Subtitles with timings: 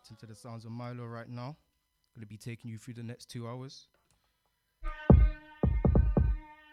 [0.00, 1.56] locked into the sounds of Milo right now.
[2.14, 3.86] Gonna be taking you through the next two hours.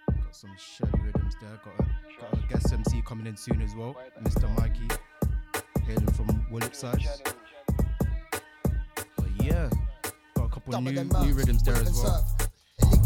[0.10, 1.60] Got some Shelly rhythms there.
[1.64, 1.88] Got a,
[2.22, 4.50] got a guest MC coming in soon as well, Mr.
[4.58, 4.88] Mikey,
[5.86, 6.28] hailing from
[6.74, 7.04] side.
[8.94, 9.70] But yeah,
[10.36, 12.26] got a couple new new rhythms there as well.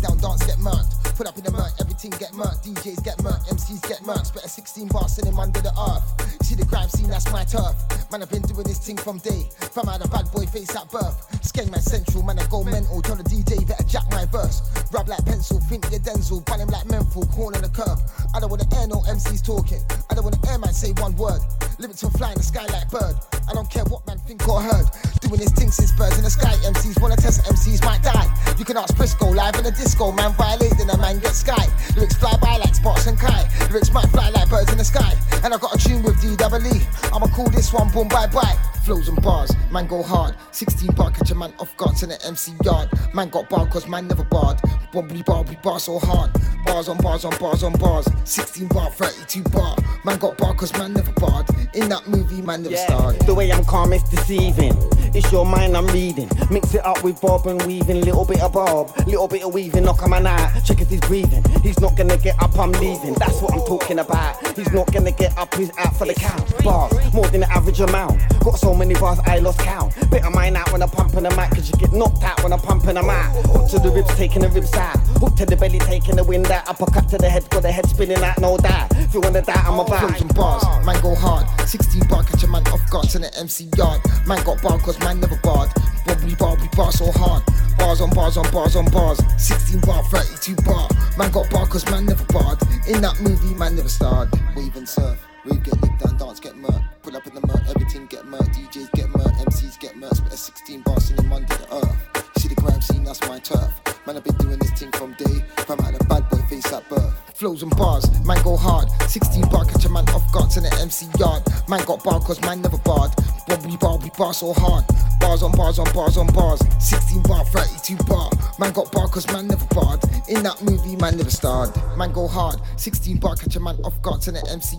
[0.02, 1.01] down dance get murked.
[1.22, 2.66] Put up in the murk, everything get murked.
[2.66, 4.02] DJs get murked, MCs get.
[4.26, 6.42] Spit a 16 bar, send him under the earth.
[6.42, 7.78] See the grime scene, that's my turf.
[8.10, 9.46] Man, I've been doing this thing from day.
[9.70, 11.30] From out a bad boy face at birth.
[11.46, 13.04] Skeng man central, man, I go mental.
[13.04, 14.66] Tell the DJ better jack my verse.
[14.90, 16.44] Rub like pencil, think you're Denzel.
[16.44, 18.02] Bun him like menthol, corn on the curb.
[18.34, 19.86] I don't wanna air no MCs talking.
[20.10, 21.46] I don't wanna air man say one word.
[21.78, 23.14] Limit to fly in the sky like bird.
[23.46, 24.90] I don't care what man think or heard.
[25.22, 26.54] Doing this thing since birds in the sky.
[26.66, 28.28] MCs wanna test MCs might die.
[28.58, 30.12] You can ask Frisco live in a disco.
[30.12, 31.68] Man violate, violating a man get sky.
[31.96, 33.48] Lyrics fly by like Sparks and Kai.
[33.70, 35.14] Lyrics might fly like birds in the sky.
[35.44, 37.14] And I got a tune with DWE.
[37.14, 38.58] I'ma call this one boom bye bye.
[38.86, 40.36] Flows and bars, man go hard.
[40.52, 42.90] 16 bar catch a man off guard in the MC yard.
[43.14, 44.58] Man got bar cause man never barred.
[44.92, 46.32] Bombly bar, we bar so hard.
[46.72, 48.08] Bars on bars on bars on bars.
[48.24, 49.76] 16 bar, 32 bar.
[50.06, 51.46] Man got bar cause man never barred.
[51.74, 53.20] In that movie, man never Yeah, starred.
[53.28, 54.74] the way I'm calm is deceiving.
[55.14, 56.30] It's your mind I'm reading.
[56.50, 58.00] Mix it up with bob and weaving.
[58.02, 59.84] Little bit of bob, little bit of weaving.
[59.84, 60.64] Knock a man out.
[60.64, 61.44] Check if he's breathing.
[61.62, 63.16] He's not gonna get up, I'm leaving.
[63.16, 64.38] That's what I'm talking about.
[64.56, 66.64] He's not gonna get up, he's out for the count.
[66.64, 68.22] Bars, more than the average amount.
[68.40, 69.94] Got so many bars, I lost count.
[70.10, 71.50] Bit of mine out when I'm pumping them out.
[71.52, 73.30] Cause you get knocked out when I'm pumping them out.
[73.48, 74.98] Hook to the ribs, taking the ribs out.
[75.20, 76.61] Hook to the belly, taking the wind out.
[76.68, 78.92] Uppercut to the head, got the head spinning out, no doubt.
[78.98, 80.04] If you wanna die, I'm about.
[80.04, 81.46] Oh, Flows and bars, man go hard.
[81.68, 84.02] 16 bar catch a man off guards in the MC yard.
[84.28, 85.70] Man got bar cause man never barred.
[86.06, 87.44] Bobbly bar, we bar so hard.
[87.78, 89.20] Bars on bars on bars on bars.
[89.38, 90.88] 16 bar, 32 bar.
[91.18, 92.60] Man got bar cause man never barred.
[92.88, 94.30] In that movie, man never starred.
[94.56, 96.84] Wave and surf, rave get licked down, dance get murked.
[97.04, 98.56] Pull up in the murk, everything get murked.
[98.56, 100.18] DJs get murked, MCs get murked.
[100.18, 102.38] Spit a 16 bar, sing him under the earth.
[102.38, 103.91] See the grime scene, that's my turf.
[104.08, 105.46] Man, I've been doing this thing from day.
[105.68, 107.14] From out a bad boy face at birth.
[107.36, 108.90] Flows and bars, man go hard.
[109.08, 111.44] 16 bar, catch a man off guards in the MC yard.
[111.70, 113.12] Man got bar cause man never barred.
[113.48, 114.86] Bobbly bar, we bar so hard.
[115.20, 116.62] Bars on bars on bars on bars.
[116.80, 118.32] 16 bar, 32 bar.
[118.58, 120.02] Man got bar cause man never barred.
[120.28, 121.72] In that movie, man never starred.
[121.96, 122.56] Man go hard.
[122.78, 124.78] 16 bar, catch a man off guards in the MC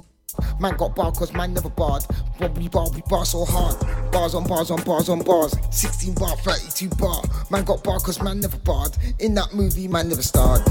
[0.60, 2.02] Man got bar cause man never barred.
[2.38, 3.76] Bobbly bar, we bar so hard.
[4.12, 5.54] Bars on bars on bars on bars.
[5.70, 7.22] 16 bar, 32 bar.
[7.50, 8.96] Man got bar cause man never barred.
[9.18, 10.62] In that movie, man never starred.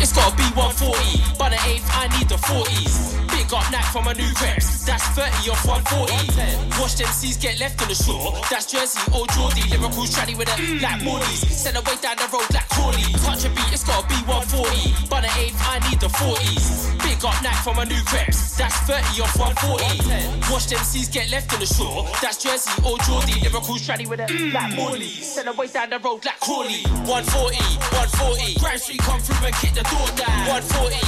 [0.00, 1.38] It's gotta be 140.
[1.38, 3.25] By the 8th, I need the 40s.
[3.46, 4.82] Big up Knack from a new reps.
[4.84, 6.82] That's 30 off 140.
[6.82, 8.34] Watch them C's get left on the shore.
[8.50, 9.62] That's Jersey or Geordie.
[9.70, 11.46] Lyrical shreddy with it like Morley's.
[11.46, 13.06] Send away down the road like Corley.
[13.22, 15.06] Touch a beat, it's gotta be 140.
[15.06, 16.98] By the 8th, I need the 40s.
[17.06, 18.58] Big up Knack from a new reps.
[18.58, 20.50] That's 30 off 140.
[20.50, 22.02] Watch them C's get left on the shore.
[22.18, 23.38] That's Jersey or Geordie.
[23.46, 25.22] Lyrical shreddy with it like Morley's.
[25.22, 26.82] Send away down the road like Corley.
[27.06, 27.62] 140,
[27.94, 28.58] 140.
[28.58, 30.66] Grand Street come through and kick the door down.
[30.66, 30.98] 140,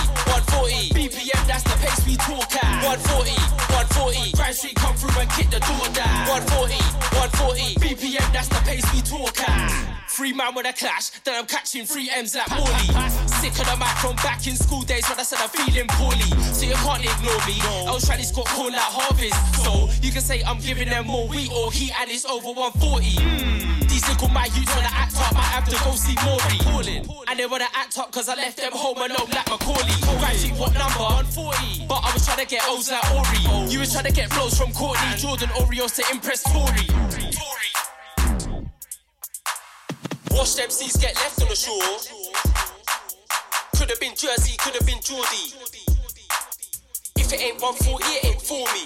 [0.55, 0.95] 140.
[0.95, 2.85] BPM, that's the pace we talk at.
[2.85, 3.33] 140,
[3.73, 4.33] 140.
[4.37, 6.29] Grand Street come through and kick the door down.
[6.29, 6.77] 140,
[7.17, 7.75] 140.
[7.81, 9.73] BPM, that's the pace we talk at.
[10.09, 13.28] Three man with a clash, then I'm catching three M's like Morley.
[13.39, 16.27] Sick of the mic from back in school days when I said I'm feeling poorly.
[16.51, 17.63] So you can't ignore me.
[17.87, 19.39] I was trying to score call like harvest.
[19.63, 23.07] So you can say I'm giving them more wheat or heat and it's over 140.
[23.23, 23.89] Mm.
[23.89, 26.59] These little my youths wanna act up, might have to go see Maury.
[26.67, 27.07] Calling.
[27.31, 29.95] And they wanna act up cause I left them home alone like Macaulay.
[30.19, 31.07] Graduate, what number?
[31.31, 31.87] 140.
[31.87, 33.71] But I was trying to get O's like Ori.
[33.71, 36.91] You was trying to get flows from Courtney, Jordan, Oreos to impress Tory.
[37.31, 37.71] Tory.
[40.35, 42.68] Watch them C's get left on the shore.
[43.89, 45.49] Could have been Jersey, could have been Geordie.
[47.17, 48.85] If it ain't 140, it ain't for me.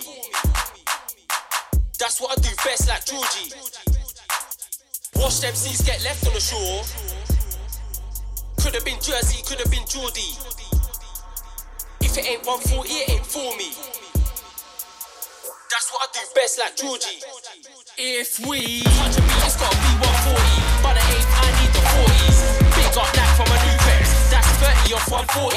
[1.98, 3.50] That's what I do best, like Georgie.
[5.18, 6.86] Watch MCs get left on the shore.
[8.62, 10.38] Could have been Jersey, could have been Geordie.
[11.98, 13.74] If it ain't 140, it ain't for me.
[15.66, 17.18] That's what I do best, like Georgie.
[17.98, 20.38] If we touch a it's gotta be 140.
[20.78, 22.38] But it ain't, I need the 40s.
[22.78, 23.71] Big up that from a new
[24.92, 25.08] crest.
[25.08, 25.56] That's 30 off 140.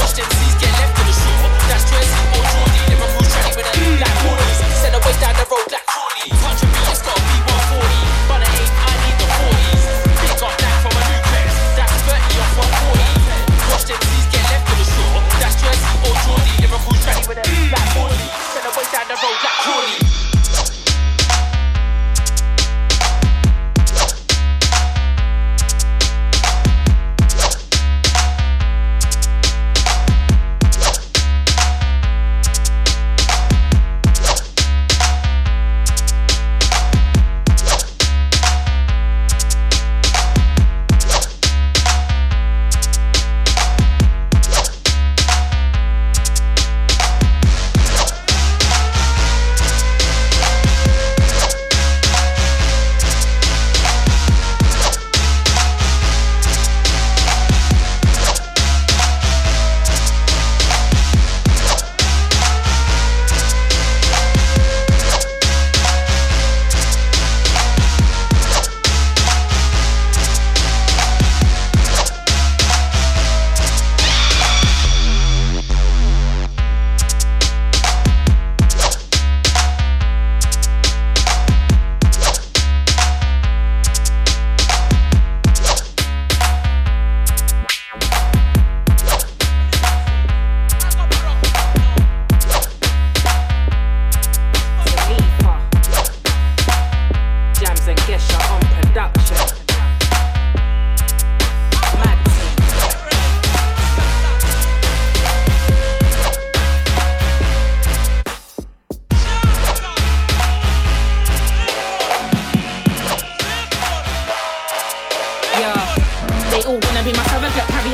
[0.00, 1.50] Watch them C's get left on the shore.
[1.70, 2.82] That's Jersey or Geordie.
[2.90, 4.58] Liverpool track with a black 40s.
[4.82, 6.26] Send away down the road like.
[6.42, 7.94] Touch a beat, it's gotta be 140.
[8.26, 9.84] But it ain't, I need the 40s.
[10.18, 11.56] Big up that from a new crest.
[11.78, 13.70] That's 30 off 140.
[13.70, 15.20] Watch them C's get left on the shore.
[15.38, 16.56] That's Jersey or Geordie.
[16.66, 18.30] Liverpool track with a black 40s.
[18.50, 20.25] Send away down the road like Corley.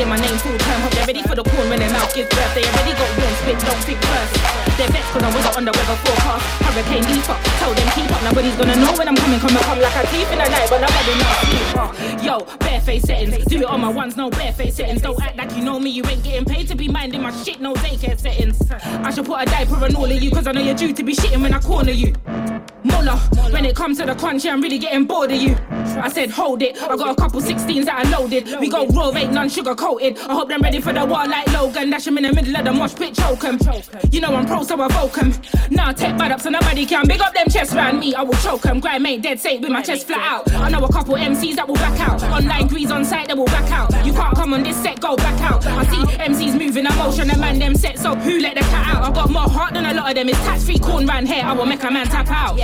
[0.02, 0.80] Carrying my name full term.
[0.82, 2.54] Hope they're ready for the corn when their mouth gives birth.
[2.54, 4.34] They already got warm spit, don't think first.
[4.78, 6.44] They're vexed cause I wasn't on the weather forecast.
[6.62, 8.22] Hurricane Lisa, tell them keep up.
[8.22, 10.80] Nobody's gonna know when I'm coming, coming, come like a thief in the night, but
[10.80, 11.68] nobody knows sleep.
[11.76, 15.02] Uh, Yo, bareface settings, do it on my ones, no bareface settings.
[15.02, 17.60] Don't act like you know me, you ain't getting paid to be minding my shit,
[17.60, 18.58] no daycare settings.
[18.70, 21.02] I should put a diaper on all of you, cause I know you're due to
[21.02, 22.14] be shitting when I corner you.
[22.82, 23.16] Muller,
[23.52, 25.56] when it comes to the crunch, I'm really getting bored of you.
[25.96, 28.48] I said, hold it, I got a couple 16s that I loaded.
[28.60, 30.18] We go raw, ain't none sugar coated.
[30.18, 31.90] I hope they're ready for the war like Logan.
[31.90, 33.58] Dash him in the middle of the mosh pit, choke 'em.
[34.10, 35.34] You know I'm pro, so I vote 'em.
[35.70, 37.06] Nah, take bad up so nobody can.
[37.06, 38.80] Big up them chests round me, I will choke 'em.
[38.80, 40.52] Grime ain't dead safe with my chest flat out.
[40.54, 42.22] I know a couple MCs that will back out.
[42.24, 43.90] Online grease on site, they will back out.
[44.04, 45.64] You can't come on this set, go back out.
[45.66, 49.04] I see MCs moving emotion, and man them set, so who let the cat out?
[49.04, 50.28] I got more heart than a lot of them.
[50.28, 52.58] It's tax free corn round here, I will make a man tap out.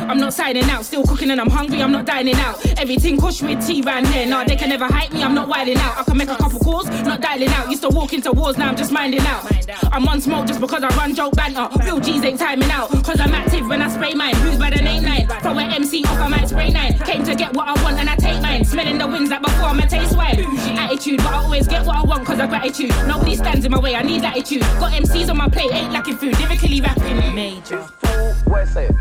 [0.00, 2.64] I'm not signing out, still cooking and I'm hungry, I'm not dining out.
[2.76, 5.78] Everything kush with tea round here, nah, they can never hype me, I'm not wilding
[5.78, 5.98] out.
[5.98, 7.70] I can make a couple calls, not dialing out.
[7.70, 9.44] Used to walk into wars, now I'm just minding out.
[9.92, 11.68] I'm on smoke just because I run joke banter.
[11.84, 14.34] Real G's ain't timing out, cause I'm active when I spray mine.
[14.36, 15.26] Who's by the name nine?
[15.42, 16.98] Throw an MC off, I might spray nine.
[17.00, 18.64] Came to get what I want and I take mine.
[18.64, 20.38] Smelling the winds like before, I'ma taste wine.
[20.78, 22.90] Attitude, but I always get what I want cause of gratitude.
[23.06, 24.62] Nobody stands in my way, I need attitude.
[24.78, 27.34] Got MCs on my plate, ain't lacking food, lyrically rapping.
[27.34, 27.78] Major.
[27.78, 28.94] It's too, where's it?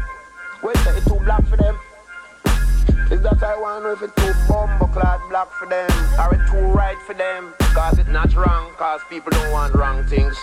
[0.61, 0.97] Where's it?
[0.97, 1.77] It's too black for them.
[3.09, 6.57] Is that I know if it's too bumbo clad black for them or it's too
[6.57, 7.53] right for them?
[7.73, 10.35] Cause it's not wrong, cause people don't want wrong things.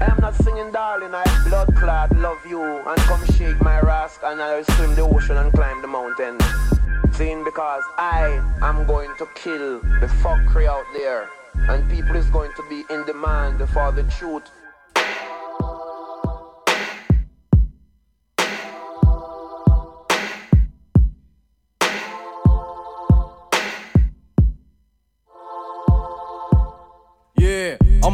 [0.00, 4.40] I'm not singing darling, I blood clad love you and come shake my rask and
[4.40, 6.38] I'll swim the ocean and climb the mountain.
[7.14, 11.28] Sing because I am going to kill the fuckery out there
[11.68, 14.44] and people is going to be in demand for the truth.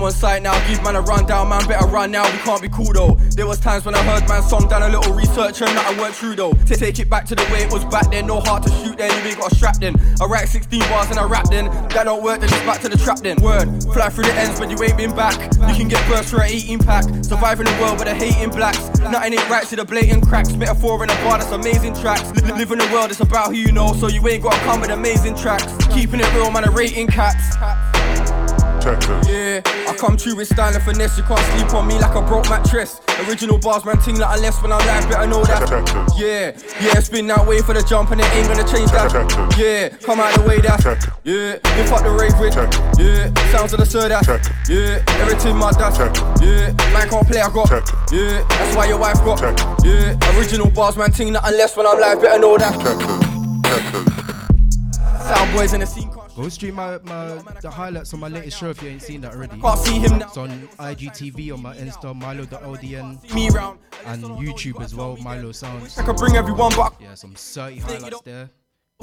[0.05, 2.93] On site now, give man a rundown, man better run now, we can't be cool
[2.93, 3.15] though.
[3.37, 5.99] There was times when I heard man's song, done a little research and that I
[5.99, 6.53] weren't true though.
[6.53, 8.99] To take it back to the way it was back then, no heart to shoot
[8.99, 9.97] then, you ain't got a strap then.
[10.21, 12.89] I write 16 bars and I rap then, that don't work then it's back to
[12.89, 13.41] the trap then.
[13.41, 15.39] Word, fly through the ends but you ain't been back.
[15.69, 18.99] You can get burst for an 18 pack, surviving the world with a hating blacks.
[19.01, 22.31] Nothing ain't right to the blatant cracks, metaphor in a bar that's amazing tracks.
[22.43, 24.81] Li- live in the world, it's about who you know, so you ain't gotta come
[24.81, 25.65] with amazing tracks.
[25.95, 27.07] Keeping it real, man, a rating
[28.85, 31.17] Yeah, I come true with style and finesse.
[31.17, 33.01] You can't sleep on me like a broke mattress.
[33.27, 35.71] Original bars, man, ting like unless when I'm live, better know that.
[36.19, 36.53] Yeah,
[36.85, 39.09] yeah, it's been that way for the jump and it ain't gonna change that.
[39.57, 40.85] Yeah, come out the way that.
[41.25, 42.55] Yeah, you fuck the rave with.
[43.01, 44.29] Yeah, sounds of the sir that.
[44.69, 45.97] Yeah, everything my dad.
[46.43, 47.71] Yeah, man can't play, I got.
[48.13, 49.41] Yeah, that's why your wife got.
[49.83, 52.75] Yeah, original bars, man, ting like unless when I'm live, better know that.
[55.25, 56.14] Sound boys in the scene.
[56.37, 59.35] Go stream my, my the highlights on my latest show if you ain't seen that
[59.35, 59.61] already.
[59.61, 60.27] Can't see him now.
[60.27, 62.57] It's on IGTV on my Insta, Milo the
[63.51, 63.79] round.
[64.05, 65.97] and YouTube as well, Milo Sounds.
[65.97, 66.95] I can bring everyone back.
[67.01, 68.51] Yeah, some 30 highlights there.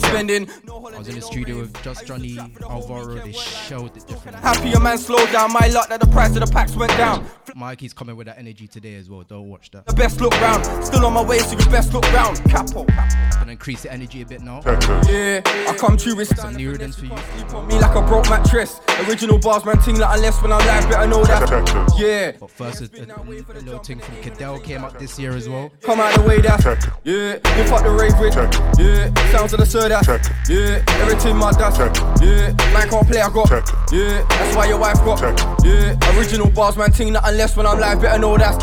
[0.01, 0.49] Spending.
[0.69, 4.37] I was in the studio with Just Johnny Alvaro, they showed it different.
[4.37, 5.51] Happy a man slow down.
[5.51, 7.25] My luck that the price of the packs went down.
[7.55, 9.85] Mikey's coming with that energy today as well, don't watch that.
[9.85, 10.63] The best look round.
[10.85, 12.37] Still on my way, so you best look round.
[12.49, 12.85] Capo.
[12.85, 14.61] Gonna increase the energy a bit now.
[15.09, 17.17] Yeah, I come true with Some new rhythms for you.
[17.17, 18.79] Sleep on me like a broke mattress.
[19.09, 21.91] Original bars, man, ting like unless when I'm live, better know that.
[21.99, 25.49] Yeah, But first, a, a, a little thing from Cadell came up this year as
[25.49, 25.69] well.
[25.81, 26.61] come out of the way that.
[27.03, 28.35] Yeah, you fuck the rave with.
[28.79, 30.05] Yeah, sounds of the sir that.
[30.47, 31.73] Yeah, everything my dad.
[32.21, 33.49] Yeah, man can't play, I got.
[33.49, 33.65] Check.
[33.91, 35.19] Yeah, that's why your wife got.
[35.19, 35.37] Check.
[35.65, 38.61] Yeah, original bars, man, ting like unless when I'm live, better know that.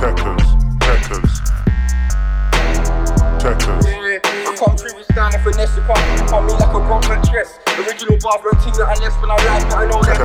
[3.38, 5.74] Yeah, I come through with style and finesse.
[5.74, 7.58] You can't on me like a broke mattress.
[7.78, 10.22] Original bars, man, ting like unless when I'm live, better know that.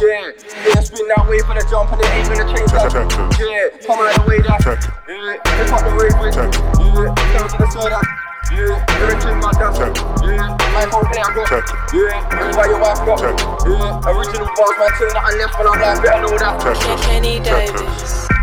[0.00, 2.96] Yeah, yeah, it's been that way for the jump and it ain't gonna change that.
[3.36, 4.64] Yeah, come out the way that.
[5.04, 6.32] Yeah, you fuck the rave with.
[6.32, 6.48] Yeah,
[7.36, 8.00] sounds of the soda.
[8.50, 9.78] Yeah, everything my dad.
[10.26, 11.50] Yeah, my whole play I got.
[11.94, 13.22] Yeah, that's why your wife got.
[13.62, 17.02] Yeah, original bars, man, ting like unless when I'm live, better know that.
[17.02, 18.39] Kenny Davis.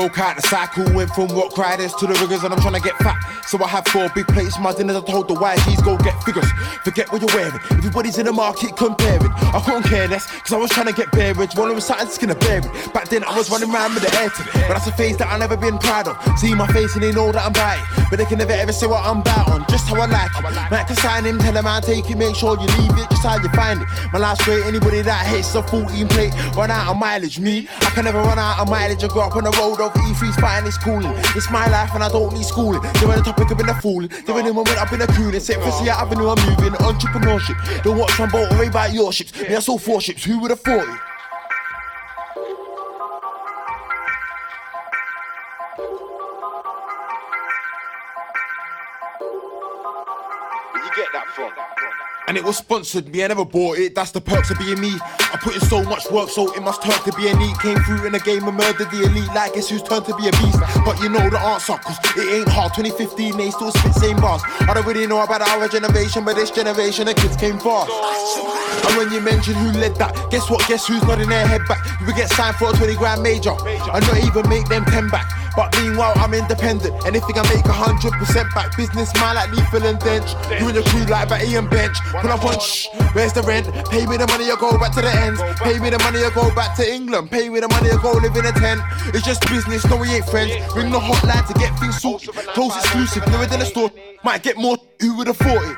[0.00, 2.80] Broke out the cycle, went from rock riders to the riggers, and I'm trying to
[2.80, 3.20] get fat.
[3.44, 4.96] So I have four big plates, my dinners.
[4.96, 6.50] I told the YGs go get figures.
[6.84, 7.60] Forget what you're wearing.
[7.70, 9.30] Everybody's in the market comparing.
[9.52, 11.54] I couldn't care less, cause I was trying to get bearage.
[11.54, 12.64] One was something skin of bearing.
[12.94, 14.46] Back then I was running around with the air tip.
[14.54, 16.16] But that's a phase that I've never been proud of.
[16.38, 17.84] See my face and they know that I'm biting.
[18.08, 19.66] But they can never ever say what I'm about on.
[19.68, 20.70] Just how I like it.
[20.70, 23.22] Might can sign him, tell him I take it, make sure you leave it, just
[23.22, 23.88] how you find it.
[24.14, 27.38] My life's great, anybody that hates a 14 plate, run out of mileage.
[27.38, 29.04] Me, I can never run out of mileage.
[29.04, 31.12] I grew up on the road over E3's fighting it's cooling.
[31.36, 32.82] It's my life and I don't need schooling.
[33.00, 34.10] They were the topic, I've been a fooling.
[34.26, 35.40] They were the moment I've been a cooling.
[35.40, 36.72] Set for see Avenue, I'm moving.
[36.74, 37.82] Entrepreneurship.
[37.82, 39.38] Don't watch one boat, worry about your ships.
[39.40, 40.24] Me, I saw four ships.
[40.24, 41.00] Who would have thought it?
[50.74, 51.52] You get that from?
[52.28, 54.92] And it was sponsored, me, I never bought it, that's the perks of being me.
[55.32, 57.58] I put in so much work, so it must turn to be a neat.
[57.60, 60.26] Came through in a game and murdered the elite, like it's who's turned to be
[60.26, 60.58] a beast.
[60.84, 62.74] But you know the answer, cause it ain't hard.
[62.74, 64.42] 2015, they still spit same bars.
[64.66, 67.90] I don't really know about our generation, but this generation, the kids came fast.
[68.88, 70.66] And when you mention who led that, guess what?
[70.66, 71.78] Guess who's nodding their head back?
[72.00, 75.08] You would get signed for a 20 grand major, and not even make them 10
[75.08, 75.30] back.
[75.56, 76.94] But meanwhile, I'm independent.
[77.04, 78.76] Anything I make 100% back.
[78.76, 80.30] Business man like Lethal and Dench.
[80.60, 81.98] You and your crew like Batty and Bench.
[82.10, 83.66] Pull up on shh, where's the rent?
[83.90, 85.40] Pay me the money, I go back to the ends.
[85.60, 87.30] Pay me the money, I go back to England.
[87.30, 88.80] Pay me the money, I go live in a tent.
[89.14, 90.52] It's just business, no, we ain't friends.
[90.74, 92.34] Ring the hotline to get things sorted.
[92.56, 93.90] Close exclusive, newer than a store.
[94.24, 95.76] Might get more, who would have thought it?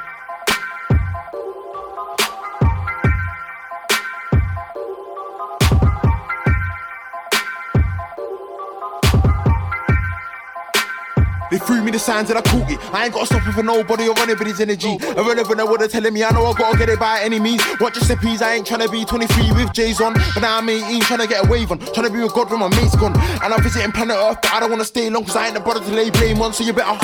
[11.52, 12.80] They threw me the signs and I caught it.
[12.94, 14.96] I ain't gotta stop it for nobody or anybody's energy.
[15.20, 17.60] Irrelevant, I would've telling me I know I gotta get it by any means.
[17.78, 20.14] Watch your steppies, I ain't tryna be 23 with J's on.
[20.32, 21.78] But now I'm 18, tryna get a wave on.
[21.92, 23.12] Tryna be with God when my mate's gone.
[23.44, 25.60] And I'm visiting planet Earth, but I don't wanna stay long cause I ain't the
[25.60, 26.96] brother to lay blame on, so you better.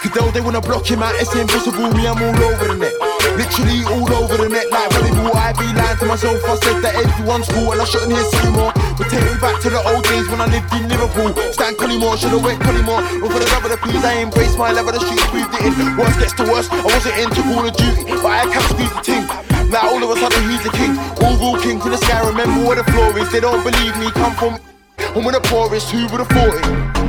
[0.00, 1.92] Fidel, they wanna block him out, it's impossible.
[1.92, 2.96] Me, I'm all over the net.
[3.36, 5.36] Literally all over the net, like volleyball.
[5.36, 5.68] I be
[6.14, 6.38] myself.
[6.46, 8.70] I said that everyone's cool, and I shouldn't hear say more.
[8.94, 11.34] But take me back to the old days when I lived in Liverpool.
[11.50, 13.02] Stan Collymore, should've went Collymore.
[13.18, 14.94] But for the love of the peas, I embraced my level.
[14.94, 15.96] The streets moved it in.
[15.98, 19.02] Worst gets to worst, I wasn't into Call of Duty, but I can't squeeze the
[19.02, 19.24] team.
[19.74, 20.94] Now all of a sudden he's the king.
[21.18, 22.22] All rule king to the sky.
[22.22, 23.26] Remember where the floor is.
[23.34, 24.06] They don't believe me.
[24.14, 24.52] Come from.
[25.18, 27.03] And when the poorest, who would have thought it?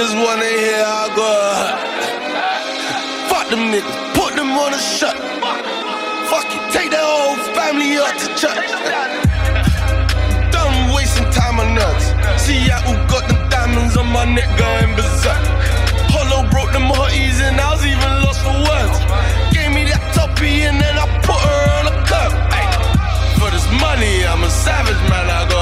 [0.00, 1.30] Niggas wanna hear I go.
[3.28, 5.16] Fuck them niggas, put them on a shirt.
[6.30, 8.68] Fuck it, take their whole family out to church.
[10.52, 12.06] Done wasting time on nerds.
[12.38, 15.42] See ya who got the diamonds on my neck going berserk.
[16.14, 18.96] Hollow broke them hotties and I was even lost for words.
[19.52, 22.32] Gave me that toppy and then I put her on a curb.
[22.56, 22.64] Ay,
[23.38, 25.28] For this money, I'm a savage man.
[25.28, 25.59] I gotta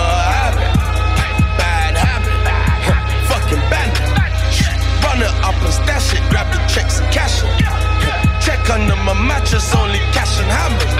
[5.64, 6.22] And stash it.
[6.30, 7.42] Grab the checks and cash.
[8.44, 10.92] Check under my mattress, only cash and hammers.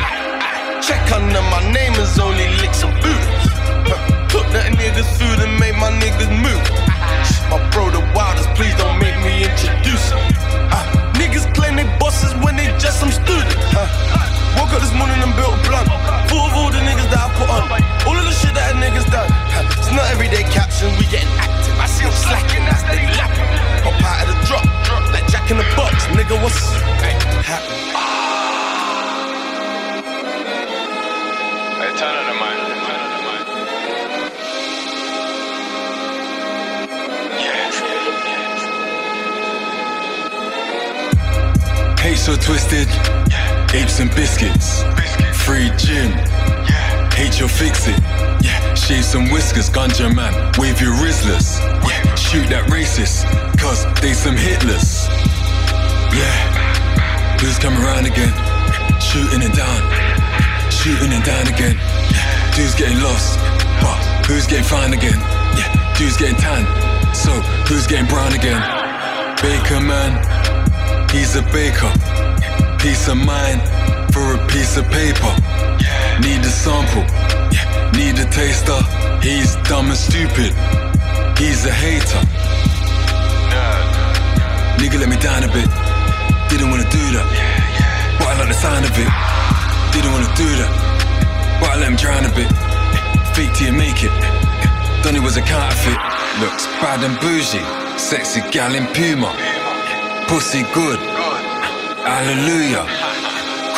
[0.85, 3.49] Check under my name is only licks and boots.
[4.29, 6.61] Took that niggas food and made my niggas move.
[7.49, 10.21] My bro, the wildest, please don't make me introduce him.
[10.69, 10.85] Ah,
[11.17, 13.57] niggas claim they bosses when they just some students.
[13.73, 13.89] Huh?
[14.61, 15.89] Woke up this morning and built a blunt.
[16.29, 17.65] Full of all the niggas that I put on.
[18.05, 19.31] All of the shit that a niggas done.
[19.81, 21.58] It's not everyday captions, we getting active.
[21.81, 23.49] I see them slacking as they lapping.
[23.85, 24.67] Pop out of the drop,
[25.13, 25.95] like Jack in the box.
[26.17, 26.59] Nigga, what's
[27.47, 27.79] happening?
[31.79, 32.57] Hey, turn on the mic.
[32.87, 33.45] Turn on the mic.
[42.01, 42.89] Hate so twisted,
[43.75, 44.83] apes and biscuits,
[45.45, 46.13] free gym,
[47.19, 47.99] hate your fix it,
[48.47, 53.27] yeah, shave some whiskers, ganja man, wave your Rizlas, yeah, shoot that racist,
[53.59, 55.11] cause they some hitless,
[56.15, 56.37] yeah,
[57.43, 58.31] who's coming around again,
[59.03, 59.83] shooting and down,
[60.71, 61.75] shooting and down again,
[62.15, 63.35] yeah, dude's getting lost,
[63.83, 63.99] but
[64.31, 65.19] who's getting found again,
[65.59, 65.67] yeah,
[65.99, 66.63] dude's getting tan,
[67.11, 67.35] so
[67.67, 68.63] who's getting brown again,
[69.43, 70.15] Baker man,
[71.11, 71.91] He's a baker,
[72.79, 73.61] Peace of mind
[74.15, 75.48] for a piece of paper.
[76.21, 77.05] Need a sample,
[77.99, 78.81] need a taster.
[79.23, 80.53] He's dumb and stupid.
[81.39, 82.23] He's a hater.
[84.79, 85.69] Nigga let me down a bit.
[86.51, 87.27] Didn't wanna do that,
[88.19, 89.11] but I like the sound of it.
[89.93, 90.73] Didn't wanna do that,
[91.61, 92.51] but I let him drown a bit.
[93.35, 94.13] Fake till you make it.
[95.03, 95.99] Done it was a counterfeit.
[96.41, 97.63] Looks bad and bougie.
[97.99, 99.31] Sexy gal in Puma.
[100.29, 100.99] Pussy good.
[102.03, 103.08] Hallelujah.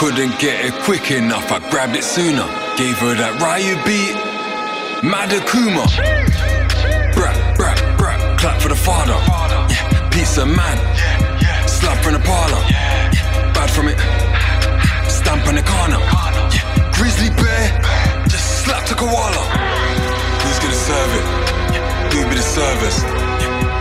[0.01, 1.53] Couldn't get it quick enough.
[1.53, 2.49] I grabbed it sooner.
[2.81, 4.17] Gave her that Ryu beat.
[5.05, 5.85] Madakuma.
[7.13, 8.17] Brat, brat, brat.
[8.41, 9.13] Clap for the father.
[9.69, 10.09] Yeah.
[10.09, 10.79] Piece of man.
[11.69, 12.65] Slap from the parlor.
[13.53, 14.01] Bad from it.
[15.05, 16.01] Stamp on the corner.
[16.49, 16.65] Yeah.
[16.97, 17.69] Grizzly bear.
[18.25, 19.45] Just slap the koala.
[20.41, 21.27] Who's gonna serve it?
[22.17, 23.05] Who be the service?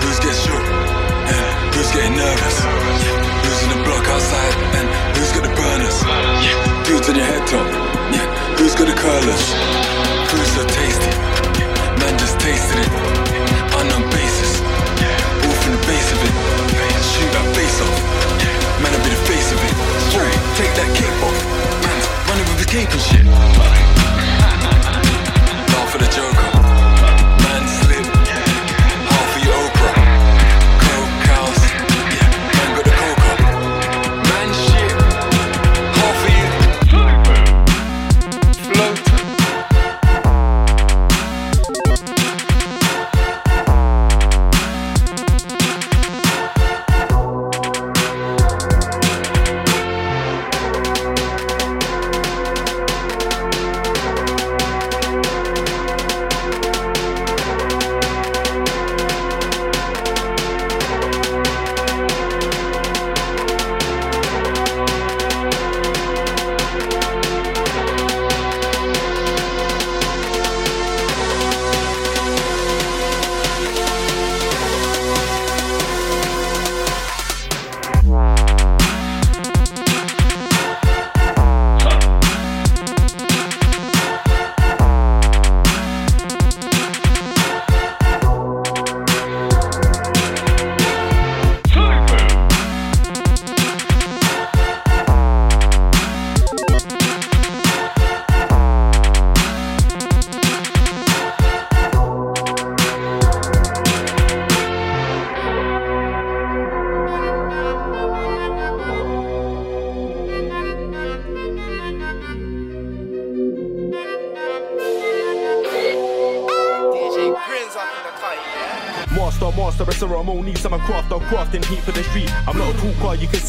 [0.03, 0.65] Who's get shook?
[1.31, 1.71] Yeah.
[1.71, 3.18] Who's getting nervous?
[4.19, 4.51] Outside?
[4.75, 5.95] And who's got the burners?
[6.43, 6.59] Yeah.
[6.83, 7.63] Dudes on your head top.
[8.11, 8.27] Yeah.
[8.59, 9.55] Who's got the curlers?
[10.31, 11.11] Who's so tasty?
[12.03, 12.91] Man just tasted it.
[13.79, 14.59] Unknown basis.
[15.43, 16.35] All from the base of it.
[16.99, 17.95] Shoot that face off.
[18.83, 19.73] Man, I be the face of it.
[20.11, 20.27] Whoa,
[20.59, 21.39] take that cape off.
[21.83, 23.23] Man's running with his cape and shit.
[25.71, 26.58] Laugh for the joker.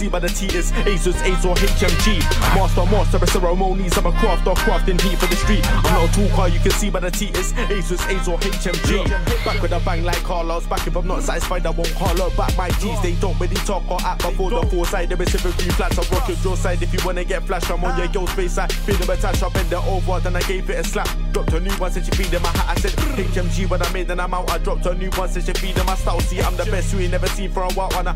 [0.01, 2.21] See by the T's, Asus, A's or HMG.
[2.57, 5.61] Master, master, a ceremonies, I'm a crafter, crafting heat for the street.
[5.67, 9.05] I'm not a talker, you can see by the T's, Asus, A's or HMG.
[9.45, 12.57] Back with a bang like Carlos, back if I'm not satisfied, I won't holler back
[12.57, 12.99] my G's.
[13.03, 15.11] They don't really talk or act before the foresight.
[15.11, 16.83] There is a green flats, I'm rocking your side.
[16.83, 18.57] If you wanna get flash, I'm on your girl's face.
[18.57, 21.09] I feel them attached, I bend it over, then I gave it a slap.
[21.33, 22.77] Dropped a new one, said she feed in my hat.
[22.77, 24.51] I said HMG when I made, then I'm out.
[24.51, 26.21] I dropped a new one, said she feed in my style.
[26.21, 27.93] See, I'm the best you ain't never seen for a while.
[27.99, 28.15] And I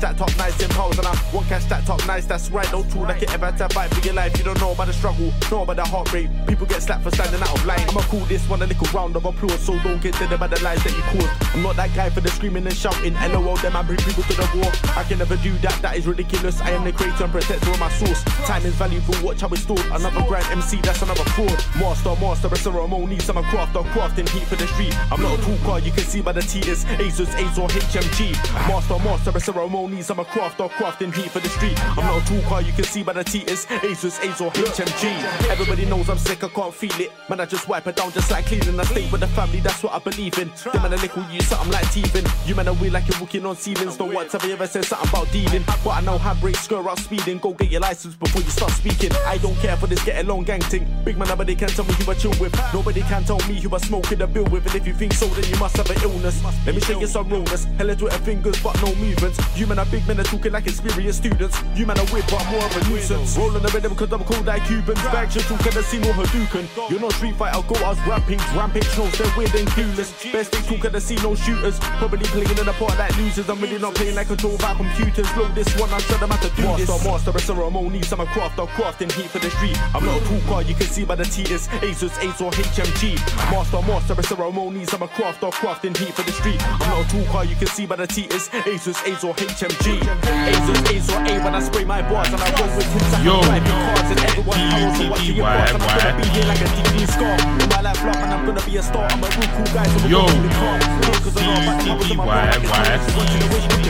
[0.00, 0.98] that top nice in pose.
[0.98, 2.70] And I won't cash that top nice, that's right.
[2.70, 4.36] Don't true like it ever to fight for your life.
[4.38, 6.28] You don't know about the struggle, know about the heartbreak.
[6.50, 7.78] People get slapped for standing out of line.
[7.88, 10.60] I'ma call this one a little round of applause, so don't get dead about the
[10.64, 11.54] lies that you caused.
[11.54, 13.14] I'm not that guy for the screaming and shouting.
[13.14, 14.66] LOL, them I bring people to the war.
[14.98, 16.60] I can never do that, that is ridiculous.
[16.60, 18.24] I am the creator and protector of my source.
[18.50, 19.86] Time is valuable, watch how it's stored.
[19.92, 21.54] Another grand MC, that's another fraud.
[21.78, 24.94] Master, master, a ceremonies, I'm a crafter, crafting heat for the street.
[25.12, 28.32] I'm not a talker, you can see by the T's, Asus, A's or HMG.
[28.66, 31.78] Master, master, a ceremonies, I'm a crafter, crafting heat for the street.
[31.96, 35.48] I'm not a talker, you can see by the T's, Asus, A's or HMG.
[35.48, 37.10] Everybody knows I'm sick, I can't feel it.
[37.28, 38.78] Man, I just wipe it down just like cleaning.
[38.78, 40.48] I stay with the family, that's what I believe in.
[40.72, 42.24] Them and a little you, something like teething.
[42.46, 43.96] You man, are weird like you're walking on ceilings.
[43.96, 45.64] Don't once have you ever said something about dealing.
[45.84, 47.38] But I know how break, skirt out speeding.
[47.38, 49.12] Go get your license before you start speaking.
[49.26, 50.86] I don't care for this get along gang thing.
[51.04, 52.54] Big man, nobody can tell me who I chill with.
[52.72, 54.66] Nobody can tell me who I smoke in the bill with.
[54.66, 56.42] And if you think so, then you must have an illness.
[56.66, 57.64] Let me show you some realness.
[57.78, 59.38] Hella Twitter fingers, but no movements.
[59.58, 61.60] You man are big men are talking like experienced students.
[61.74, 63.36] You man are weird, but more of a nuisance.
[63.36, 65.02] Rolling the rhythm because I'm cold like Cubans.
[65.10, 66.90] Bags just talking the scene or Hadouken.
[66.90, 68.38] You're not street fighter, go us rapping.
[68.54, 70.10] Rampage knows they're weird and clueless.
[70.32, 71.78] Best they talk at the scene, no shooters.
[71.98, 73.48] Probably playing in the part like losers.
[73.48, 75.30] I'm really not playing like control by computers.
[75.32, 76.88] Blow this one, I showed them how to do this.
[76.88, 78.12] Master, master, a ceremonies.
[78.12, 79.76] I'm a crafter, crafting heat for the street.
[79.94, 83.16] I'm not a talker, you can see by the T's, Asus, A's or HMG.
[83.50, 84.94] Master, master, a ceremonies.
[84.94, 86.60] I'm a crafter, crafting heat for the street.
[86.80, 89.98] I'm not a talker, you can see by the T's, Asus, A's or HMG.
[89.98, 93.14] Asus, A's or A when I spray my bars and I roll with hits.
[93.14, 93.40] I Yo.
[93.42, 96.19] drive in cars and everyone arrows so watching your bars.
[96.20, 97.32] Be here like a DD scar.
[97.62, 99.06] In my life, block, and I'm gonna be a star.
[99.10, 100.20] I'm a real cool guy, so Yo.
[100.26, 100.80] gonna keep it calm.
[100.80, 102.78] Yeah, 'cause I know about the mothers of my Why, block, it's why?
[102.84, 103.88] always watching the wish me.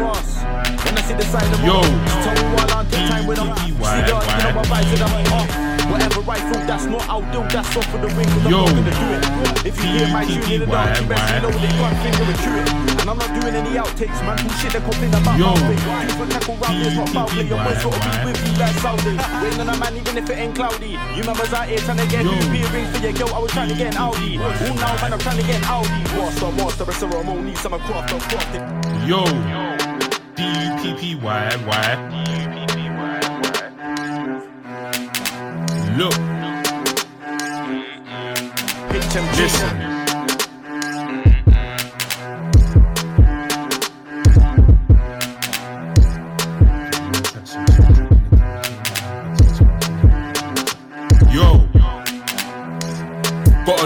[0.00, 0.79] Ross, I
[1.10, 1.82] see the side of Yo.
[1.82, 1.90] me
[2.54, 3.50] while I'm take time with them.
[3.58, 4.62] See, why, girl, you know why?
[4.62, 5.90] my vibes with.
[5.90, 6.38] Whatever I
[6.70, 8.62] that's not outdo, that's off for the ring, cause I'm Yo.
[8.62, 9.66] not gonna do it.
[9.66, 12.38] If you hear my tune in the dark, you best know they can't finger and
[12.38, 12.68] chew it.
[13.02, 14.38] And I'm not doing any outtakes, man.
[14.38, 15.50] Who shit they complain about Yo.
[15.50, 15.82] my thing.
[15.82, 17.42] Two for tackle round, not foul.
[17.42, 19.14] Your boys be with you like Saudi.
[19.42, 20.94] Waiting on a man, even if it ain't cloudy.
[20.94, 22.38] You members out here trying to get Yo.
[22.70, 23.34] rings for your girl.
[23.34, 24.38] I was trying to get an Audi.
[24.38, 26.00] All now, man, I'm trying to get an Audi.
[26.14, 27.66] Master, master, a ceremonies.
[27.66, 29.08] I'm a craft, I'm crafting.
[29.10, 29.69] Yo.
[30.40, 31.86] D U P P Y Y.
[35.98, 36.16] Look.
[39.36, 39.89] Listen.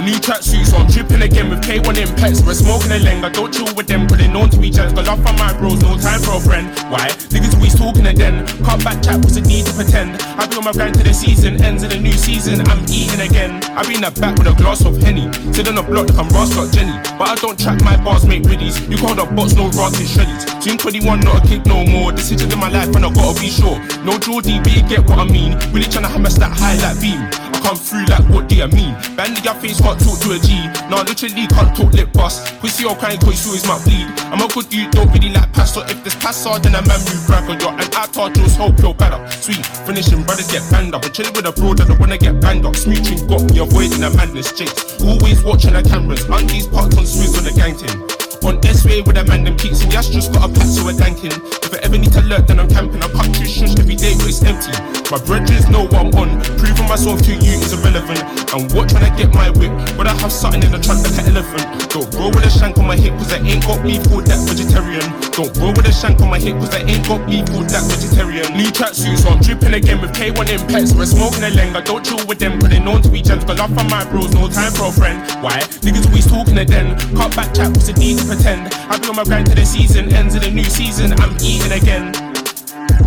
[0.04, 2.44] New tracksuit, so I'm dripping again with K1 impacts.
[2.44, 4.92] We're smoking a leng, I don't chill with them, cause they known to be jealous.
[4.92, 6.68] Got love from my bros, no time for a friend.
[6.92, 7.08] Why?
[7.32, 10.20] Niggas always talking and then cut back chat, what's the need to pretend?
[10.36, 13.20] I've been on my grind till the season ends of the new season, I'm eating
[13.24, 13.64] again.
[13.72, 16.28] I've been at back with a glass of Henny, sit on the block like I'm
[16.28, 16.92] got Jenny.
[17.16, 18.76] But I don't track my bars, make riddies.
[18.90, 20.44] You call the bots, no rocks and shreddies.
[20.62, 22.12] June 21, not a kid no more.
[22.12, 23.80] Decisions in my life, and I gotta be sure.
[24.04, 25.56] No Geordie, but you get what I mean.
[25.72, 27.43] Really tryna hammer that high beam.
[27.64, 28.92] I come through like, what do you mean?
[29.16, 30.68] Band your face, can't talk to a G.
[30.92, 32.44] Nah, literally can't talk lip bust.
[32.60, 34.04] Pussy or crying, cause you always might bleed.
[34.28, 35.80] I'm a good dude, don't really like pasta.
[35.88, 37.80] If there's pasta, then a man move on yacht.
[37.80, 39.16] And I thought just hope you're better.
[39.30, 41.04] Sweet, finishing brothers get banged up.
[41.04, 42.74] I'm chilling with a bro that don't wanna get banged up.
[42.74, 45.00] Smooching got me avoiding a madness chase.
[45.00, 46.24] Always watching the cameras.
[46.28, 48.13] Undies parked on swings on the gang thing.
[48.44, 50.92] On S-Way with a man, them peaks and yes, just got a pack, so we're
[50.92, 51.32] ganking.
[51.64, 53.00] If I ever need to lurk, then I'm camping.
[53.02, 54.76] I cut two shush every day, but it's empty.
[55.08, 56.28] My brethren know what I'm on.
[56.60, 58.20] Proving myself to you is irrelevant.
[58.52, 61.16] And what trying to get my whip, but I have something in the trunk like
[61.24, 61.88] an elephant.
[61.88, 64.40] Don't roll with a shank on my hip, cause I ain't got beef for that
[64.44, 65.08] vegetarian.
[65.32, 67.82] Don't roll with a shank on my hip, cause I ain't got beef for that
[67.88, 68.44] vegetarian.
[68.52, 70.92] New tracksuit, so I'm dripping again with K1 impacts.
[70.92, 73.48] We're smoking a leng, I don't chill with them, cause they known to be jealous.
[73.48, 75.24] Got love from my bros, no time for a friend.
[75.40, 75.64] Why?
[75.80, 76.92] Niggas always talking to them.
[77.16, 78.72] Cut back chat, what's the need to pretend?
[78.90, 82.23] I've on my grind till the season ends of the new season, I'm eating again.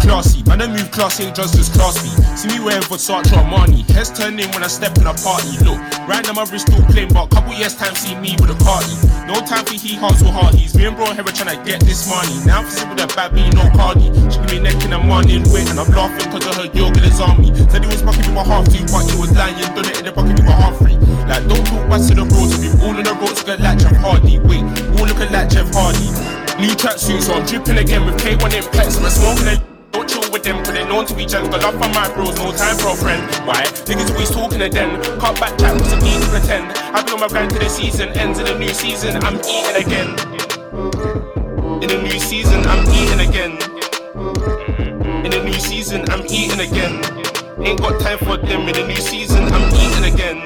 [0.02, 2.10] Classy, man, I move classy, ain't just as classy.
[2.36, 3.88] See me wearing Versace Armani.
[3.92, 5.58] Heads turn in when I step in a party.
[5.64, 8.58] Look, right now my wrist still plain, but couple years time see me with a
[8.64, 8.94] party.
[9.28, 10.76] No time for hee haws or hearties.
[10.76, 12.34] Me and bro here trying to get this money.
[12.46, 14.08] Now I'm with a bad B, no cardi.
[14.32, 17.04] She give me neck in the morning, wait, and I'm laughing cause I heard yoga
[17.04, 17.52] is on me.
[17.68, 19.60] Said he was fucking with my half two, but he was lying.
[19.76, 20.96] Done it in the bucket with my half free.
[21.28, 22.26] Like, don't talk back to the.
[22.28, 24.40] If you all on the roads, get latch, like Jeff Hardy.
[24.48, 24.64] Wait,
[26.78, 29.02] tracksuit, so I'm dripping again with K1 Impex.
[29.02, 31.50] We're smoking a don't chill with them, cause they're known to be jealous.
[31.50, 33.22] Got love for my bros, no time for a friend.
[33.48, 33.64] Why?
[33.90, 35.02] Niggas always talking to them.
[35.20, 36.72] Can't back chat, need to pretend?
[36.94, 39.76] I've been on my grind to the season, ends of the new season, I'm eating
[39.82, 40.10] again.
[41.82, 43.54] In the new season, I'm eating again.
[45.26, 47.02] In the new season, I'm eating again.
[47.66, 50.44] Ain't got time for them in the new season, I'm eating again.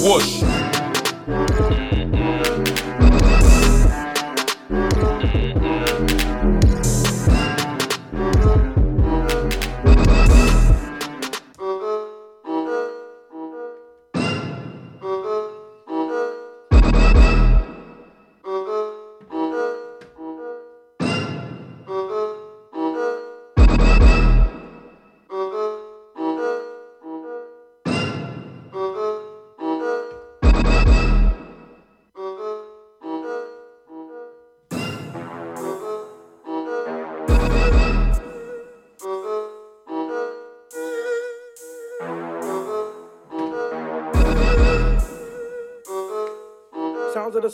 [0.00, 0.61] Whoosh.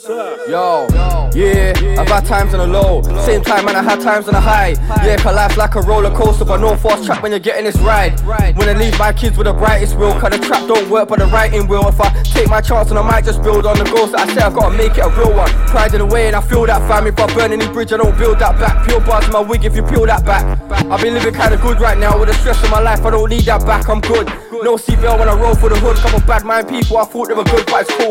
[0.07, 0.87] Yo,
[1.35, 3.01] yeah, I've had times on the low.
[3.25, 4.69] Same time, man, I had times on the high.
[5.05, 7.77] Yeah, cause life's like a roller coaster, but no fast track when you're getting this
[7.79, 8.17] ride.
[8.55, 11.19] When I leave my kids with the brightest will, cause the trap don't work, but
[11.19, 11.85] the writing will.
[11.89, 14.33] If I take my chance, and I might just build on the goals that I
[14.33, 15.49] said, I gotta make it a real one.
[15.67, 17.05] Pride in the way, and I feel that fam.
[17.05, 18.87] If I burn any bridge, I don't build that back.
[18.87, 20.45] Pure bars in my wig if you peel that back.
[20.89, 23.29] I've been living kinda good right now with the stress of my life, I don't
[23.29, 24.31] need that back, I'm good.
[24.63, 25.95] No seatbelt when I roll for the hood.
[25.97, 28.09] Couple bad mind people, I thought they were good, but it's cool.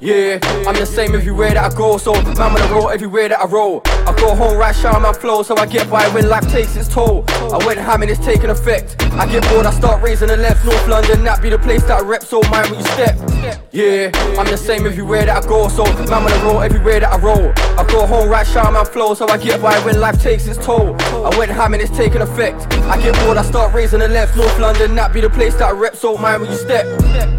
[0.00, 1.98] Yeah, I'm the same everywhere that I go.
[1.98, 3.82] So, man, when I roll everywhere that I roll.
[3.84, 6.88] I go home, right, shower my flow, so I get by when life takes its
[6.88, 7.24] toll.
[7.28, 8.96] I went ham and it's taking effect.
[9.14, 10.64] I get bored, I start raising the left.
[10.64, 13.33] North London, that be the place that I rep, so mind when you step.
[13.72, 15.68] Yeah, I'm the same everywhere that I go.
[15.68, 17.52] So, man, when I roll everywhere that I roll.
[17.78, 20.64] I go home, right, shower my flow, so I get by when life takes its
[20.64, 20.94] toll.
[21.00, 22.72] I went ham and it's taking effect.
[22.84, 24.36] I get bored, I start raising the left.
[24.36, 26.86] North London, that be the place that I rep, so mind when you step.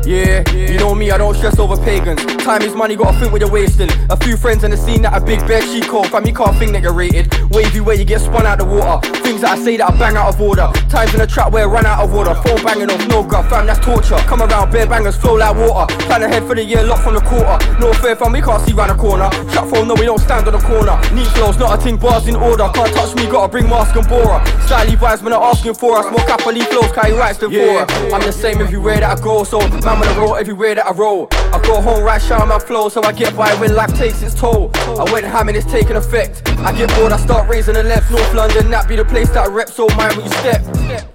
[0.06, 2.24] Yeah, you know me, I don't stress over pagans.
[2.44, 3.90] Time is money, gotta think what you're wasting.
[4.10, 6.10] A few friends in the scene that a big bed, she called.
[6.10, 7.34] Fam, you can't think that you're rated.
[7.50, 9.08] Wavy where you get spun out the water.
[9.22, 10.70] Things that I say that I bang out of order.
[10.90, 12.36] Times in the trap where I run out of order.
[12.36, 14.18] Phone banging off, no gut, fam, that's torture.
[14.28, 15.95] Come around, bare bangers, flow like water.
[16.08, 17.58] Plan ahead for the year, lock from the quarter.
[17.80, 19.30] No fair, fam, we can't see round the corner.
[19.52, 21.00] Shut phone, no, we don't stand on the corner.
[21.14, 22.70] Neat flows, not a thing, bars in order.
[22.74, 24.40] Can't touch me, gotta bring mask and bora.
[24.66, 26.06] Styly vibes when I'm asking for us.
[26.12, 27.86] More happily flows, carry rights than yeah.
[28.14, 30.92] I'm the same everywhere that I go, so man when I roll everywhere that I
[30.92, 31.28] roll.
[31.54, 34.36] I go home, right, shower my flow, so I get by when life takes its
[34.36, 34.72] toll.
[34.74, 36.42] I went ham and it's taking effect.
[36.60, 38.12] I get bored, I start raising the left.
[38.12, 40.62] North London, that be the place that I rep, so mind when you step.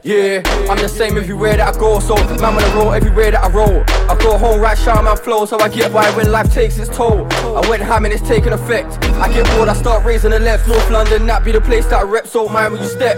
[0.02, 3.44] Yeah, I'm the same everywhere that I go, so man when I roll everywhere that
[3.44, 3.84] I roll.
[4.08, 6.94] I go home, right, shower my flow, so I get by when life takes its
[6.96, 7.26] toll.
[7.32, 9.02] I went ham and it's taking effect.
[9.14, 10.68] I get bored, I start raising the left.
[10.68, 13.16] North London, that be the place that I rep, so mind when you step.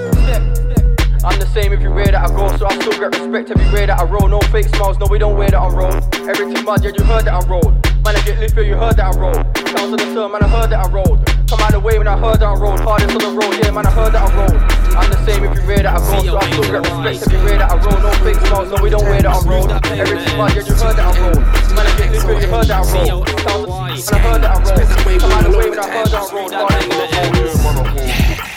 [1.24, 4.04] I'm the same everywhere that I go, so I still get respect everywhere that I
[4.04, 4.28] roll.
[4.28, 6.02] No fake smiles, no, we don't wear that on road.
[6.28, 7.81] Everything mud, yeah, you heard that I rolled.
[8.02, 9.46] Man, I get lit, feel you heard that I rolled.
[9.70, 11.22] Sounds of the sun, man, I heard that I rolled.
[11.46, 12.80] Come out the way when I heard that I rolled.
[12.80, 14.58] Hardest on the road, yeah, man, I heard that I rolled.
[14.98, 17.76] I'm the same everywhere that I go, so I still get respect everywhere that I
[17.78, 17.98] roll.
[18.02, 19.70] No fake smiles, no, we don't wear that on road.
[19.86, 21.46] Everything mud, yeah, you heard that I rolled.
[21.78, 23.28] Man, I get lit, feel you heard that I rolled.
[23.38, 25.22] Sounds of the sun, man, I heard that I rolled.
[25.22, 26.52] Come out the way when I heard that I rolled.
[26.58, 28.51] Hardest on the road.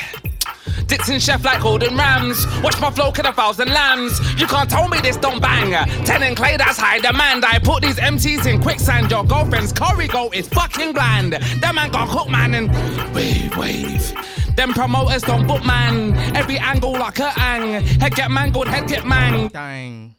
[0.88, 2.46] Dixon chef like Golden Rams.
[2.62, 4.20] Watch my flow kill a thousand lambs.
[4.40, 5.72] You can't tell me this don't bang.
[6.06, 7.44] Ten and clay, that's high demand.
[7.46, 9.10] I put these MCs in quicksand.
[9.10, 11.34] Your girlfriend's curry goat is fucking bland.
[11.34, 12.70] That man got hook, man and
[13.14, 14.14] wave, wave.
[14.56, 16.14] Them promoters don't book man.
[16.36, 17.84] Every angle like a ang.
[17.84, 19.50] Head get mangled, head get mang.
[19.50, 20.16] Dang.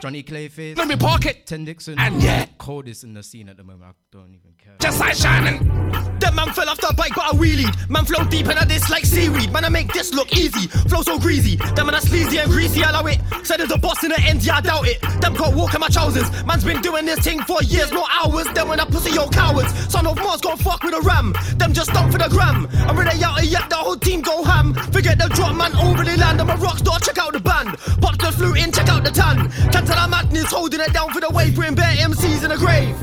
[0.00, 0.76] Johnny Clayface.
[0.76, 1.46] Let me park it.
[1.46, 1.98] Ten Dixon.
[1.98, 2.46] And yeah.
[2.58, 3.84] Coldest in the scene at the moment.
[3.84, 4.49] I don't even.
[4.78, 5.80] Just like Shannon.
[6.20, 7.88] That man fell off the bike, but I wheelied.
[7.88, 9.50] Man flow deep and I this like seaweed.
[9.52, 10.68] Man, I make this look easy.
[10.88, 11.56] Flow so greasy.
[11.56, 12.84] That man, I sleazy and greasy.
[12.84, 13.20] I love it.
[13.42, 15.00] Said there's a boss in the end, yeah, I doubt it.
[15.22, 16.28] Them can't walk in my trousers.
[16.44, 18.46] Man's been doing this thing for years, not hours.
[18.54, 19.72] Then when I pussy, yo, cowards.
[19.90, 21.34] Son of Mars gon' fuck with a ram.
[21.56, 22.68] Them just stomp for the gram.
[22.86, 24.74] I'm ready out yet, the whole team go ham.
[24.92, 26.40] Forget the drop, man, over the land.
[26.40, 27.78] I'm a rock star, check out the band.
[28.02, 29.50] Pop the flute in, check out the tan.
[29.72, 32.58] Can't tell I'm madness, holding it down for the wave, bring bare MCs in the
[32.58, 32.94] grave.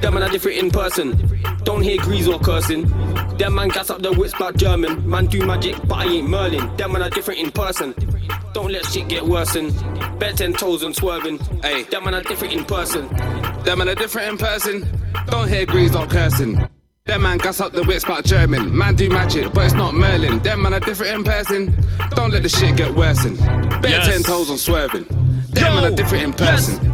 [0.00, 0.99] Them man are different in person.
[1.64, 2.82] Don't hear grease or cursing.
[3.38, 5.08] Them man gas up the wits about German.
[5.08, 6.76] Man do magic, but I ain't Merlin.
[6.76, 7.94] Them man are different in person.
[8.52, 9.70] Don't let shit get worsen.
[10.18, 11.38] Bet ten toes and swerving.
[11.62, 13.08] Hey, them man are different in person.
[13.64, 14.86] Them man are different in person.
[15.26, 16.68] Don't hear grease or cursing.
[17.06, 18.76] Them man gas up the wits about German.
[18.76, 20.38] Man do magic, but it's not Merlin.
[20.40, 21.74] Them man are different in person.
[22.10, 23.36] Don't let the shit get worsen.
[23.80, 24.06] Bet Yes.
[24.06, 25.04] ten toes on swerving.
[25.50, 26.89] Them man are different in person.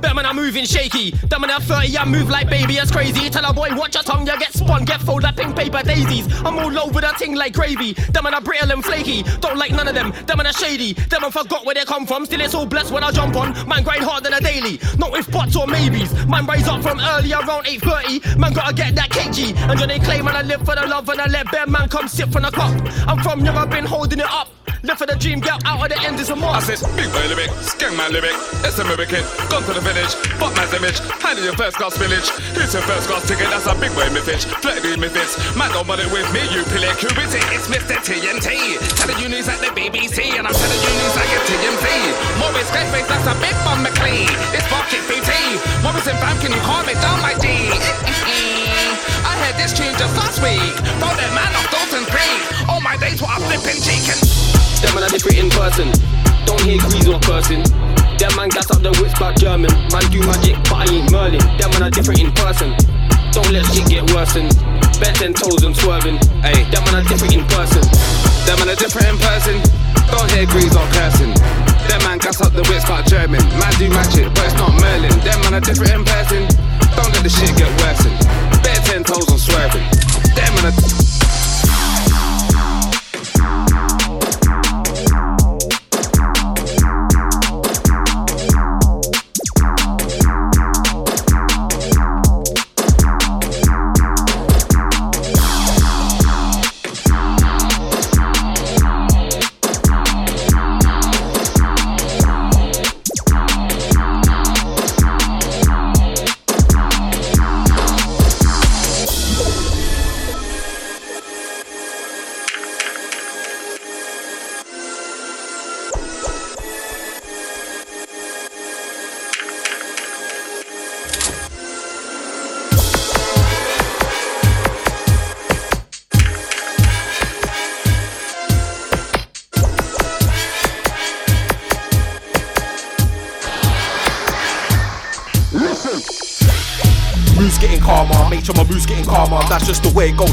[0.00, 1.10] Bet man, I'm moving shaky.
[1.28, 3.28] That man, at 30, I move like baby, it's crazy.
[3.30, 6.26] Tell a boy, watch your tongue, you get spun, get folded like pink paper daisies.
[6.44, 7.92] I'm all over that thing like gravy.
[7.92, 9.22] Them man, are brittle and flaky.
[9.40, 10.12] Don't like none of them.
[10.26, 10.94] Them man, are shady.
[10.94, 12.24] Them man, forgot where they come from.
[12.24, 13.52] Still, it's all blessed when I jump on.
[13.68, 14.80] Man, grind hard than a daily.
[14.98, 16.12] Not with buts or maybes.
[16.26, 18.38] Man, rise up from early around 8.30.
[18.38, 19.54] Man, gotta get that KG.
[19.56, 22.08] And when they claim, I live for the love and I let bear man come
[22.08, 22.72] sit from the cup.
[23.06, 24.59] I'm from young, I've been holding it up.
[24.80, 26.64] Live for the dream, girl, out of the end is a I must.
[26.64, 28.32] said, big boy lyric, skeng man lyric,
[28.64, 29.24] it's a it.
[29.52, 32.24] Gone to the village, fuck man's image, handle your first class village.
[32.56, 34.48] Here's your first class ticket, that's a big boy mythage.
[34.64, 36.96] Flirty mythage, man don't want it with me, you pillick.
[36.96, 37.44] Who is it?
[37.52, 38.00] It's Mr.
[38.00, 38.80] TNT.
[38.96, 41.84] Telling you news at the BBC, and I'm telling you news at your TMZ.
[42.40, 44.32] Morris Scarface, that's a big bum McLean.
[44.56, 45.28] It's Barkit BT.
[45.84, 47.52] Morris and Fam, can you calm it down, my D?
[49.28, 50.72] I heard this tune just last week.
[50.96, 52.40] From that man off Dalton Creek.
[52.64, 53.76] All my days, what I'm flipping
[54.80, 54.88] chicken.
[54.88, 55.92] Them man are different in person.
[56.46, 57.62] Don't hear grease or cursing.
[58.18, 59.70] Them man gas up the wits back German.
[59.92, 61.40] Man do magic, but I ain't Merlin.
[61.58, 62.74] Them man are different in person.
[63.32, 64.48] Don't let shit get worsen.
[64.98, 66.16] Bet ten toes and swerving.
[66.42, 67.82] Hey, them man are different in person.
[68.44, 69.56] Them man are different in person.
[70.10, 71.32] Don't hear grease or cursing.
[71.86, 73.40] Them man gas up the wits like German.
[73.56, 75.14] Man do magic, but it's not Merlin.
[75.22, 76.42] Them man are different in person.
[76.96, 78.16] Don't let the shit get worsened.
[78.60, 79.86] Better ten toes on swerving.
[80.34, 81.39] Them man are.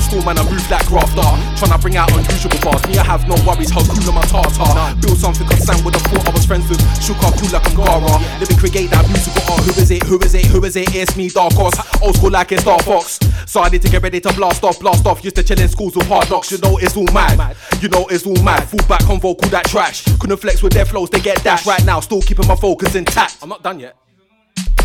[0.08, 1.28] Still, man, I move like grafter.
[1.60, 2.80] Tryna bring out unusual bars.
[2.88, 3.70] Me, I have no worries.
[3.70, 4.96] Hakuna Matata.
[5.02, 6.80] Build something sang with the thought I was friends with.
[7.04, 8.16] Shook up cool like I'm Gara.
[8.40, 9.68] Living create that musical art.
[9.68, 10.04] Who is it?
[10.04, 10.46] Who is it?
[10.46, 10.96] Who is it?
[10.96, 11.76] It's me, Dark Horse.
[12.02, 13.20] Old school like it's Star Fox.
[13.48, 15.22] So I need to get ready to blast off, blast off.
[15.26, 16.52] Used to chill in schools with hard knocks.
[16.52, 17.58] You know it's all mad.
[17.82, 18.64] You know it's all mad.
[18.64, 20.06] Full back on vocal that trash.
[20.20, 21.10] Couldn't flex with their flows.
[21.10, 22.00] They get dashed right now.
[22.00, 23.40] Still keeping my focus intact.
[23.42, 23.98] I'm not done yet.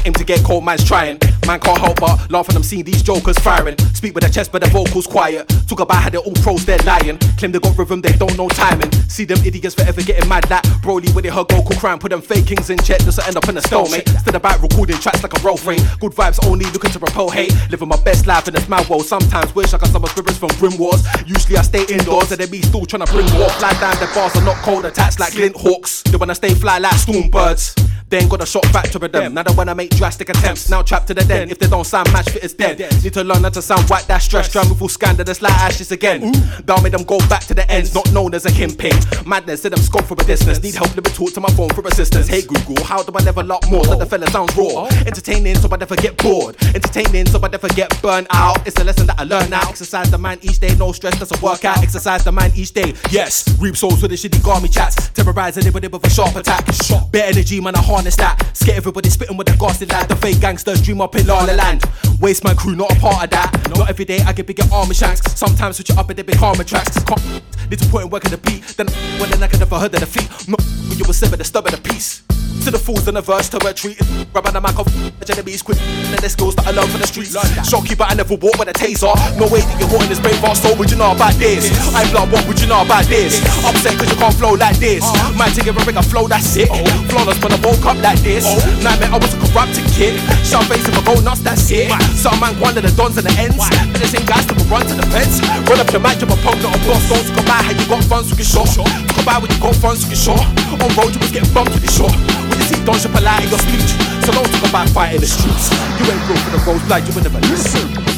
[0.05, 1.21] Aim to get cold, man's trying.
[1.47, 3.77] Man can't help but laugh when I'm seeing these jokers firing.
[3.95, 5.49] Speak with their chest, but their vocals quiet.
[5.69, 7.19] Talk about how they're all pros, they're lying.
[7.39, 8.91] Claim they got rhythm, they don't know timing.
[9.09, 11.99] See them idiots forever getting mad like Broly with it, her Goku crime.
[11.99, 14.09] Put them fakings in check just to end up in a stalemate.
[14.09, 15.81] Instead about recording tracks like a roll frame.
[16.01, 17.53] Good vibes only looking to repel hate.
[17.71, 19.05] Living my best life in this mad world.
[19.05, 21.05] Sometimes wish I got some spirits from Grim Wars.
[21.27, 23.49] Usually I stay indoors and they be still trying to bring war.
[23.51, 26.03] Fly down the bars are not cold attacks like Glint Hawks.
[26.03, 27.75] They wanna stay fly like storm birds.
[28.13, 29.33] Then got a shot factor with them.
[29.33, 30.69] Now they wanna make drastic attempts.
[30.69, 31.49] Now trapped to the den.
[31.49, 32.79] If they don't sound match fit, it's dead.
[33.03, 34.53] Need to learn how to sound white, that's stress.
[34.53, 36.31] Try move full scandalous like ashes again.
[36.67, 38.93] Down made them go back to the ends, not known as a kingpin.
[39.25, 40.63] Madness, said them scope for a distance.
[40.63, 42.29] Need help, let me talk to my phone for assistance.
[42.29, 43.81] Hey Google, how do I level up more?
[43.81, 44.85] Let the fella sound raw.
[45.07, 46.63] Entertaining so I never get bored.
[46.75, 48.67] Entertaining so I never get burnt out.
[48.67, 49.67] It's a lesson that I learn now.
[49.71, 51.83] Exercise the mind each day, no stress, that's a workout.
[51.83, 52.93] Exercise the mind each day.
[53.11, 55.09] Yes, reap souls with the shitty garmy chats.
[55.15, 56.67] Terrorize anybody with a sharp attack.
[57.11, 58.57] Bit energy, man, I harness that.
[58.57, 60.09] Scare everybody spitting with the ghastly lad.
[60.09, 61.83] The fake gangsters dream up in La La Land.
[62.21, 63.73] Waste my crew, not a part of that.
[63.77, 65.23] Not every day I get bigger armor shanks.
[65.35, 67.03] Sometimes switch it up and they become karma tracks.
[67.05, 67.23] Can't
[67.71, 68.63] need to put in work in the beat.
[68.77, 68.89] Then
[69.19, 70.29] when then I can never heard of defeat.
[70.49, 72.23] Not when you were seven, the stub of the piece.
[72.65, 73.99] To the fools in the verse to retreat.
[74.31, 75.81] Grabbing the mic off the enemies quick.
[76.15, 77.35] And the skills that I learned from the streets.
[77.67, 79.11] Shock you, but I never walk with a taser.
[79.35, 80.63] No way that you're wanting this brave fast.
[80.63, 81.67] So would you know about this?
[81.91, 83.43] I blood, what would you know about this?
[83.67, 85.03] Upset cause you can't flow like this.
[85.03, 85.35] Uh-huh.
[85.35, 86.69] Man, take it bring a flow that's sick.
[86.71, 86.87] Oh.
[87.11, 88.49] Flawless when I woke up like this.
[88.49, 88.57] Oh.
[88.81, 90.17] Nightmare, I was a corrupted kid.
[90.41, 91.93] Shove face I go nuts, that's it.
[92.17, 93.61] Some man, of the dons and the ends.
[93.61, 95.45] And the same guys that will run to the fence.
[95.69, 97.05] Run up your match, I'm a punk, not a boss.
[97.13, 98.69] Don't talk about how you got funds, so get shot.
[98.73, 100.41] Talk about when you got funds, so get shot.
[100.73, 102.13] On road, you was getting bumped with the shot.
[102.49, 103.93] When you see Don polite in your speech.
[104.25, 105.69] So don't talk about fighting the streets.
[106.01, 108.12] You ain't broke for the roads, like you will never listen.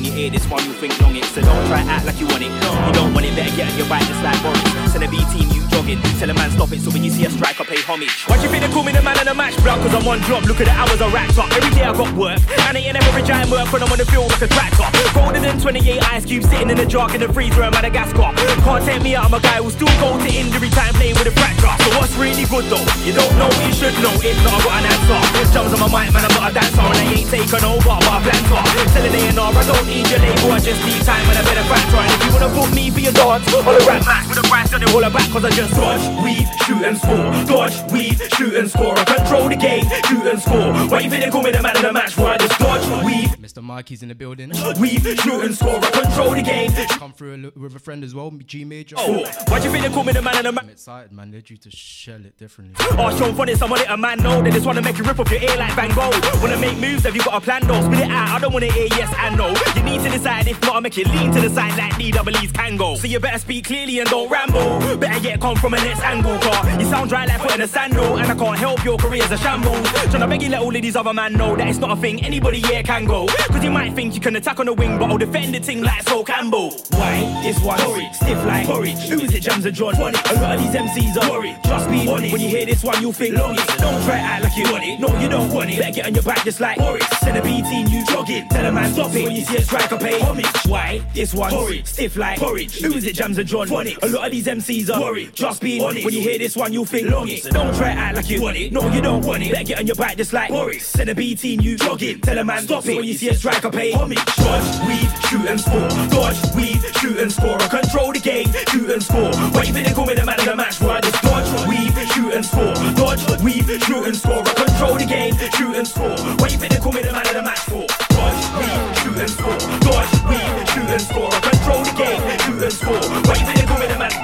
[0.00, 1.24] When you hear this one, you think long it.
[1.24, 2.48] So don't try act like you want it.
[2.48, 4.92] You don't want it, better get on your bike just like Boris.
[4.92, 6.18] Send a B team, you jog weaving.
[6.18, 8.24] Tell a man stop it, so when you see a striker, pay homage.
[8.26, 9.76] Why do you think they call me the man of the match, bro?
[9.76, 11.50] Cause I'm on job, look at the hours I racked up.
[11.52, 14.06] Every day I got work, and I ain't never giant work when I'm on the
[14.06, 14.86] field like a tractor.
[15.14, 18.30] Colder than 28 ice cubes sitting in the jar in the freezer in Madagascar.
[18.34, 21.30] Can't take me out, I'm a guy who still go to injury time playing with
[21.30, 21.72] a fracture.
[21.84, 22.84] So what's really good though?
[23.04, 24.12] You don't know, you should know.
[24.20, 25.20] If not, I got an answer.
[25.50, 28.06] Jumps on my mic, man, I'm not a dancer, and I ain't taking over, but
[28.06, 28.58] I plan to.
[28.94, 31.98] Selling A&R, I don't need your label, I just need time and a better factor.
[31.98, 34.46] And if you wanna book me for your dance, on the rap match with a
[34.46, 37.16] price on it, all back, cause I just dodge, weave, shoot and score.
[37.44, 38.98] Dodge, weave, shoot and score.
[38.98, 40.72] I control the game, shoot and score.
[40.88, 42.16] Why you think they call me the man of the match?
[42.16, 43.28] Why I just dodge, weave.
[43.38, 43.62] Mr.
[43.62, 44.50] Mikey's in the building.
[44.80, 45.76] Weave, shoot and score.
[45.76, 46.70] I control the game.
[46.98, 48.96] Come through a with a friend as well, G Major.
[48.98, 50.64] Oh, why do you think they call me the man of the match?
[50.64, 51.30] I'm excited, man.
[51.30, 52.76] They're due to shell it differently.
[52.92, 54.42] Oh, Sean Funny, someone let a man know.
[54.42, 56.40] They just wanna make you rip off your ear like Van Gogh.
[56.40, 57.82] Wanna make moves, have you got a plan though?
[57.82, 59.48] Spit it out, I don't wanna hear yes and no.
[59.76, 62.52] You need to decide, if not, I make you lean to the side like DWE's
[62.52, 62.94] can go.
[62.96, 64.96] So you better speak clearly and don't ramble.
[64.96, 66.80] Better yet come from a next angle, car.
[66.80, 69.86] You sound dry like putting a sandal, and I can't help your career's a shambles.
[70.10, 72.24] Tryna beg you let all of these other man know that it's not a thing
[72.24, 73.26] anybody here can go.
[73.26, 75.82] Cause you might think you can attack on the wing, but I'll defend the thing
[75.82, 76.70] like Sol Campbell.
[76.90, 77.40] Why?
[77.42, 79.08] This one, porridge, stiff like porridge.
[79.08, 79.94] Who is it, Jams and John?
[79.94, 80.18] Funny.
[80.30, 81.56] A lot of these MCs are worried.
[81.64, 82.22] Trust me, on.
[82.22, 83.56] When you hear this one, you'll think long.
[83.56, 85.00] Don't try act like you want it.
[85.00, 85.78] No, you don't want it.
[85.78, 87.19] Better get on your back just like Boris.
[87.30, 88.48] Send a B team, you jogging.
[88.48, 89.22] Tell a man stop it.
[89.22, 90.46] When you see a striker, pay homage.
[90.66, 91.00] Why?
[91.14, 92.80] This one, porridge, stiff like porridge.
[92.80, 93.68] Who is it, Jams and John?
[93.68, 93.96] Funny.
[94.02, 95.32] A lot of these MCs are worried.
[95.32, 96.04] Just be honest.
[96.04, 97.44] When you hear this one, you'll think long it.
[97.44, 98.72] Don't try to act like you want it.
[98.72, 99.52] No, you don't want it.
[99.52, 100.84] Better get on your back just like Boris.
[100.84, 102.20] Send a B team, you jogging.
[102.20, 102.96] Tell a man stop it.
[102.96, 104.18] When you see a striker, pay homage.
[104.34, 105.88] Dodge, weave, shoot and score.
[106.10, 107.62] Dodge, weave, shoot and score.
[107.62, 109.30] I control the game, shoot and score.
[109.54, 110.80] Why you think they call me the man of the match?
[110.80, 112.74] Why just dodge, weave, shoot and score.
[112.98, 114.42] Dodge, weave, shoot and score.
[114.42, 116.18] I control the game, shoot and score.
[116.42, 117.86] Why you think they call me the man of the match for?
[118.14, 119.58] Dodge, weave, shoot and score.
[119.84, 121.30] Dodge, weave, shoot and score.
[121.30, 123.00] Control the game, shoot and score.
[123.26, 124.14] Why you think me the man?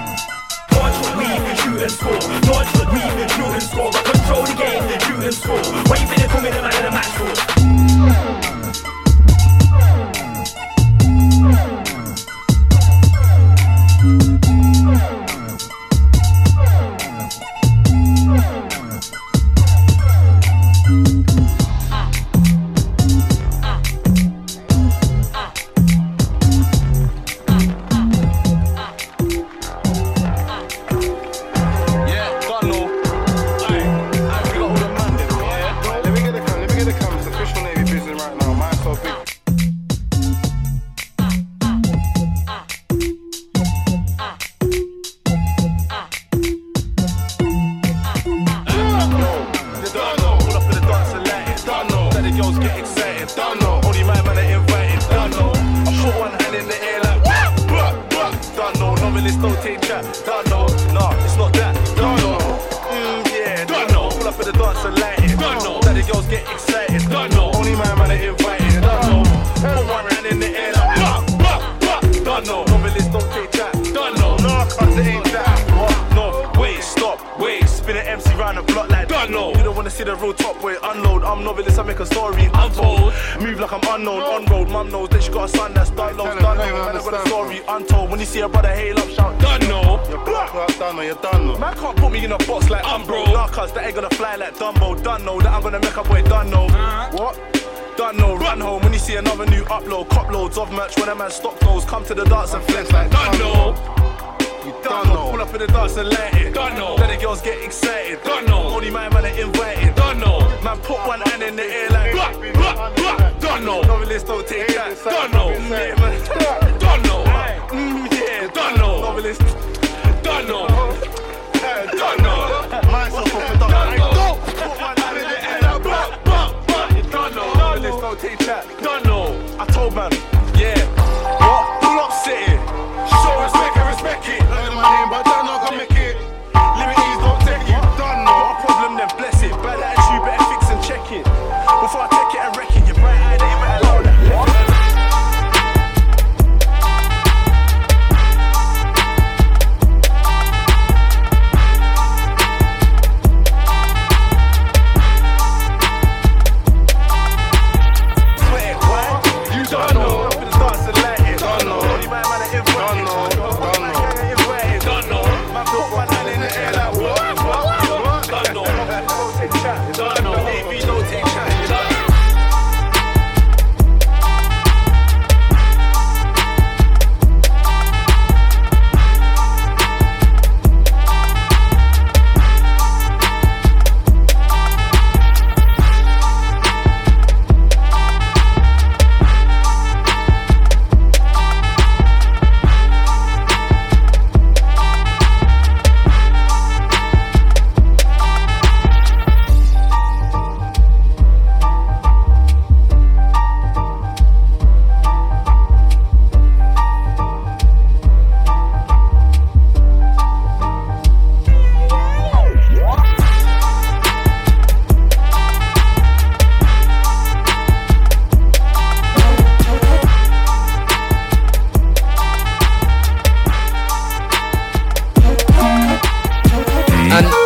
[0.70, 2.20] Dodge, weave, shoot and score.
[2.46, 3.92] Dodge, weave, shoot and score.
[3.92, 5.62] Control the game, shoot and score.
[5.88, 6.75] Why you think me the man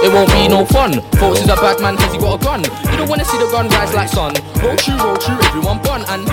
[0.03, 1.01] it won't be no fun.
[1.21, 2.65] Folks is a bad man cause he got a gun.
[2.91, 4.33] You don't wanna see the gun rise like sun.
[4.63, 6.25] Roll true, roll true, everyone bun, and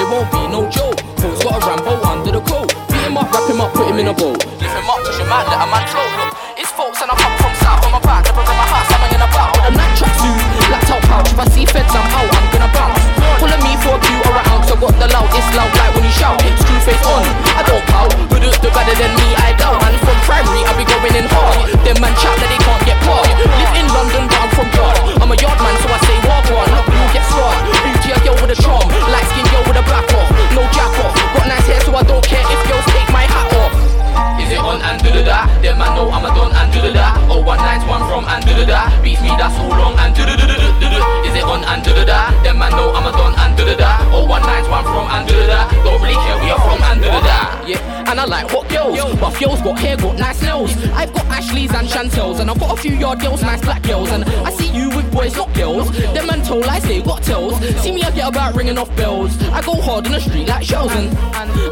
[0.00, 1.00] it won't be no joke.
[1.20, 2.72] Folks got a Rambo under the coat.
[2.88, 4.36] Beat him up, wrap him up, put him in a bowl.
[4.36, 6.10] Lift him up, touch your man, let a man float.
[6.16, 8.88] Look, it's folks and I come from south on my back, never in my house,
[8.88, 9.52] I'm hanging about.
[9.68, 10.40] A night tracksuit,
[10.72, 11.28] laptop pouch.
[11.28, 13.04] If I see feds, I'm out, I'm gonna bounce.
[13.36, 15.92] Pulling me for a few or a ounce, I got the loud, it's loud like
[15.92, 16.40] when you shout.
[16.40, 19.89] True face on, I don't pout, but it's the better than me, I doubt.
[20.30, 21.74] Primary, I be going in hard.
[21.82, 23.26] Them man chat that they can't get caught.
[23.26, 25.18] Live in London, but I'm from Yard.
[25.18, 26.70] I'm a yard man, so I say walk on.
[26.70, 27.58] Look, you get smart.
[27.82, 30.94] Beauty a girl with a charm, light skin girl with a black off, no jack
[31.02, 31.18] off.
[31.34, 33.74] Got nice hair, so I don't care if girls take my hat off.
[34.38, 35.50] Is it on and do the da?
[35.58, 36.99] Them man know I'm a don and do the da.
[37.50, 39.02] Oh one night's one from and the da.
[39.02, 40.22] Beats me that's so long and do.
[40.22, 42.30] Is it on and the da?
[42.44, 44.06] Them man know I'm a don and the da.
[44.14, 45.70] Oh one from and the da.
[45.82, 47.66] Don't really care where you're from and the da.
[47.66, 50.72] Yeah, and I like hot girls, but girls got hair, got nice nails.
[50.92, 54.10] I've got Ashleys and Chantels, and I've got a few yard girls, nice black girls.
[54.10, 55.90] And I see you with boys, not girls.
[56.14, 57.58] Them man told lies, they got tails.
[57.82, 59.40] See me, I get about ringing off bells.
[59.50, 61.08] I go hard in the street like shells, and,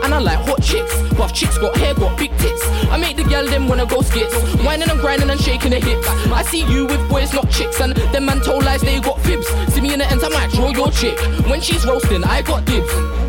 [0.05, 0.95] and, I like hot chicks.
[1.13, 2.63] Buff chicks got hair, got big tits.
[2.91, 6.09] I make the girl them wanna go skits, whining and grinding and shaking hips.
[6.33, 9.47] I see you with boys, not chicks, and them man told lies, they got fibs.
[9.73, 11.19] See me in the ends, I might draw your chick.
[11.47, 13.28] When she's roasting, I got dibs.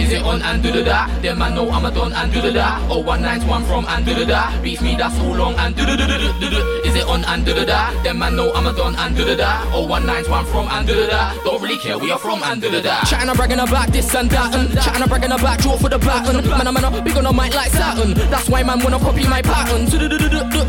[0.00, 1.06] Is it on and the da?
[1.20, 2.80] Them man know I'm a don and do da.
[2.88, 4.60] Oh one nine's one from and da.
[4.62, 5.76] Beats me that's so long and.
[5.78, 7.92] Is it on and the da?
[8.02, 9.62] Them man know I'm a don and do da.
[9.72, 11.34] Oh one nine's one from and do the da.
[11.44, 13.02] Don't really care where you're from and do the da.
[13.04, 16.48] Chatting and bragging about this and that and chatting bragging about draw for the baton.
[16.48, 18.14] Man I'm man big on the mic like Saturn.
[18.30, 19.86] That's why man wanna copy my pattern.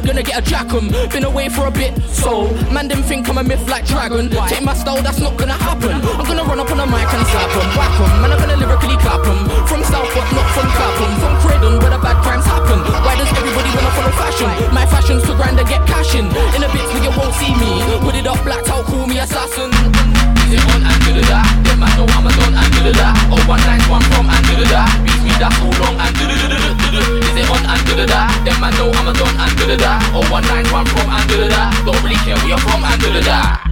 [0.05, 0.89] Gonna get a jack 'em.
[1.09, 4.29] Been away for a bit, so man them think I'm a myth like dragon.
[4.29, 5.93] Take my style, that's not gonna happen.
[5.93, 8.21] I'm gonna run up on the mic and slap 'em, whack 'em.
[8.21, 9.39] Man I'm gonna lyrically clap 'em.
[9.69, 11.11] From South, but not from Clapham.
[11.21, 12.79] From Croydon, where the bad crimes happen.
[13.05, 14.49] Why does everybody wanna follow fashion?
[14.73, 16.25] My fashion's to grind and get cash in.
[16.55, 17.71] In a bit where you won't see me.
[18.05, 19.69] Put it up, blacked out, call me assassin.
[20.45, 21.11] Is it on and do?
[21.63, 22.71] Them man know I'm a don and.
[23.31, 24.43] Oh one nine one from and.
[25.05, 26.17] Beats me that so long and.
[26.19, 27.93] Is it on and do?
[28.45, 29.51] Them man know I'm a don and.
[30.13, 31.29] Oh one nine one from and.
[31.85, 33.70] Don't really care where you're from and.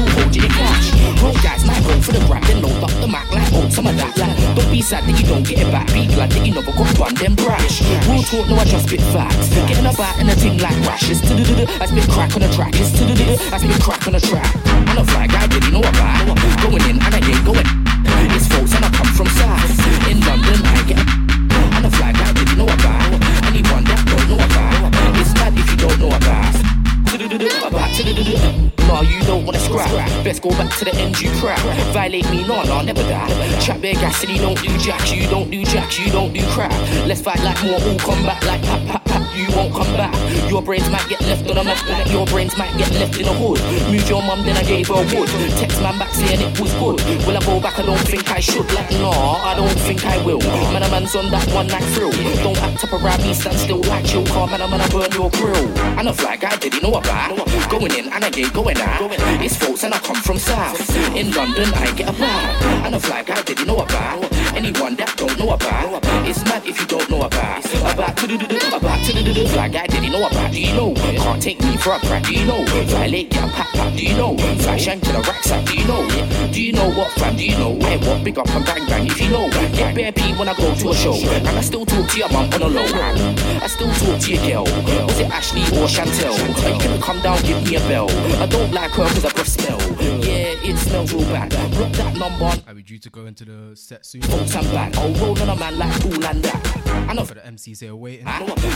[0.00, 0.52] Hold you in
[1.20, 3.86] Roll guys might go for the grab, then load up the Mac like hold some
[3.86, 6.46] of that like Don't be sad that you don't get it back, be glad that
[6.46, 10.16] you never got one, them brash Real talk, no I just spit facts Getting about
[10.16, 11.20] and a thing like rashes.
[11.20, 14.48] I spit crack on the track, I spit crack on the track
[14.88, 16.32] I'm not fly guy, did you know about
[16.64, 17.68] Going in and I ain't going
[18.32, 20.98] it's folks and I come from south In London I get
[21.76, 23.12] And the flag I didn't know about
[23.48, 26.40] Anyone that don't know about It's mad if you don't know about
[27.66, 29.88] about No, you don't wanna scrap.
[30.24, 31.60] Best go back to the NG crap.
[31.94, 33.62] Violate me, no, no, never that.
[33.62, 36.72] Chat bare gas, you don't do jack, you don't do jack, you don't do crap.
[37.06, 38.99] Let's fight like more, all combat like pat.
[39.40, 40.12] You won't come back.
[40.50, 43.26] Your brains might get left on a map, like your brains might get left in
[43.26, 43.60] a hood.
[43.90, 45.28] Move your mum, then I gave her wood.
[45.56, 47.00] Text man back saying it was good.
[47.24, 47.78] Will I go back?
[47.78, 48.70] I don't think I should.
[48.74, 50.40] Like, no, I don't think I will.
[50.72, 52.10] Man, a man's on that one night thrill.
[52.44, 54.26] Don't act up around me, stand still like chill.
[54.26, 55.68] Car, man, I'm gonna burn your grill.
[55.98, 57.36] And a flag guy, did he know about?
[57.70, 59.10] Going in and I get going out.
[59.40, 60.78] It's folks and I come from south.
[61.16, 62.84] In London, I get a bag.
[62.84, 64.29] And a flag guy, did you know about?
[64.60, 67.64] Anyone that don't know about, it's mad if you don't know about.
[67.64, 70.52] About to do do about to do do Fly guy didn't know about.
[70.52, 70.92] Do you know?
[70.92, 72.26] Can't take me for a prank.
[72.26, 72.66] Do you know?
[72.66, 73.96] Fly late, get a pack pack.
[73.96, 74.36] Do you know?
[74.36, 75.64] Fly shank to the racks up.
[75.64, 76.06] Do you know?
[76.52, 77.36] Do you know what fam?
[77.36, 77.78] Do you know?
[77.80, 79.06] I what big up and bang bang.
[79.06, 81.14] If you know, get bare P when I go to a show.
[81.14, 82.84] And I still talk to your mum on a low.
[82.84, 84.64] I still talk to your girl.
[85.06, 86.36] Was it Ashley or Chantel?
[86.36, 88.10] You gonna come down, give me a bell?
[88.42, 89.80] I don't like her cause I breath smell.
[90.20, 91.48] Yeah, it smells real bad.
[91.48, 92.52] Block that number.
[92.68, 94.20] Are we due to go into the set soon?
[94.56, 94.96] I'm back.
[94.96, 97.06] I'll roll on a man like cool and that.
[97.08, 98.26] I know For the MCs here waiting.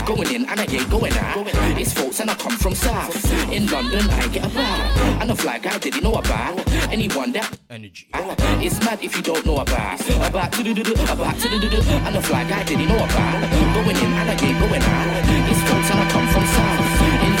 [0.05, 1.47] Going in and I ain't going out.
[1.77, 3.51] It's folks and I come from south.
[3.51, 5.21] In London, I get a bag.
[5.21, 6.65] And a fly guy, did he know about?
[6.91, 8.07] Anyone that energy.
[8.13, 9.99] It's mad if you don't know about.
[10.27, 11.77] About to do do about to do do do.
[11.77, 13.41] And a fly guy, did he know about?
[13.75, 15.51] Going in and I ain't going out.
[15.51, 17.25] It's folks and I come from south.
[17.25, 17.34] In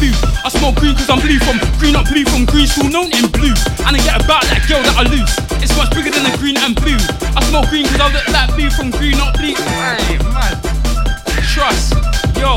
[0.00, 0.16] blew.
[0.42, 3.28] I smoke green cause I'm blue from green, not blue from green, still known in
[3.28, 3.52] blue.
[3.84, 5.28] And I get about that girl that I lose.
[5.60, 6.98] It's much bigger than the green and blue.
[7.36, 9.52] I smoke green cause I look like blue from green, not blue.
[9.52, 10.56] Hey, man.
[11.44, 11.92] Trust,
[12.40, 12.56] yo.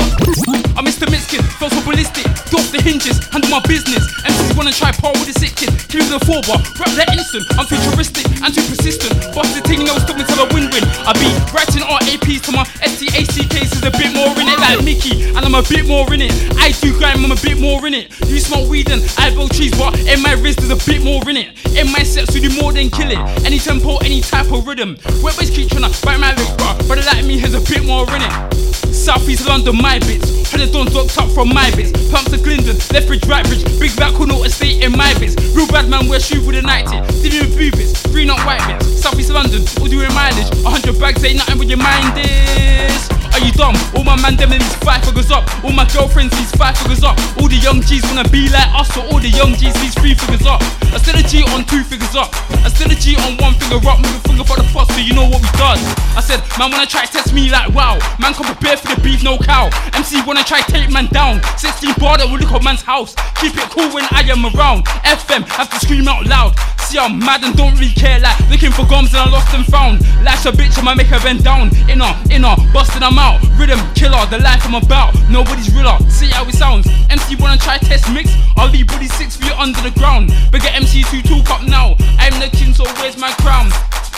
[0.74, 1.06] I'm Mr.
[1.06, 2.24] Mitskin, felt so ballistic.
[2.24, 4.02] Get off the hinges, handle my business.
[4.24, 5.70] MCs wanna try par with a sick kid.
[5.92, 7.44] Kill the four bar, rap that instant.
[7.54, 9.12] I'm futuristic and too persistent.
[9.36, 10.82] Bust the thing, no stop until I win win.
[11.06, 15.30] I be writing RAPs to my STACKs is a bit more in it, like Mickey,
[15.30, 16.32] and I'm a bit more in it.
[16.56, 18.10] I do grime, I'm a bit more in it.
[18.26, 21.22] You smoke weed and I blow trees, but in my wrist there's a bit more
[21.28, 21.54] in it.
[21.76, 23.20] In my sets, we do more than kill it.
[23.44, 24.96] Any tempo, any type of rhythm.
[25.22, 26.72] Wet keep tryna bite my lip, bro.
[26.88, 28.64] Brother like me has a bit more in it.
[28.94, 30.44] Southeast London, my bits.
[30.72, 31.92] Dons locked up from my bits.
[32.10, 33.64] Pumps to Glendon, left bridge, right bridge.
[33.78, 35.34] Big back corner estate in my bits.
[35.54, 37.06] Real bad man, wear shoe with a night it.
[37.22, 39.02] Didn't even bits, green not white bits.
[39.02, 40.50] Southeast London, all doing mileage.
[40.64, 43.23] A hundred bags ain't nothing with your mind is.
[43.34, 43.74] Are you dumb?
[43.98, 45.42] All my man them these five figures up.
[45.64, 47.18] All my girlfriends these five figures up.
[47.42, 50.14] All the young G's wanna be like us, so all the young G's these three
[50.14, 50.62] figures up.
[50.94, 52.30] I still a G on two figures up.
[52.62, 53.98] I still a G on one finger up.
[53.98, 55.82] Move a finger for the fuss, so you know what we done.
[56.14, 57.98] I said, man wanna try test me like wow.
[58.22, 59.66] Man come prepared for the beef, no cow.
[59.98, 61.42] MC wanna try take man down.
[61.58, 63.18] 16 bar that will look at man's house.
[63.42, 64.86] Keep it cool when I am around.
[65.02, 66.54] FM have to scream out loud.
[66.86, 69.66] See I'm mad and don't really care like looking for gums and I lost and
[69.66, 70.06] found.
[70.22, 71.74] Life's a bitch, I'ma make her bend down.
[71.90, 73.23] Inner, inner, busting I'm.
[73.56, 75.14] Rhythm killer, the life I'm about.
[75.30, 75.98] Nobody's realer.
[76.10, 76.86] See how it sounds.
[77.10, 78.30] MC wanna try test mix.
[78.56, 80.28] I'll leave body six feet under the ground.
[80.52, 81.96] Bigger MCs who talk up now.
[82.18, 83.70] I'm the king, so where's my crown?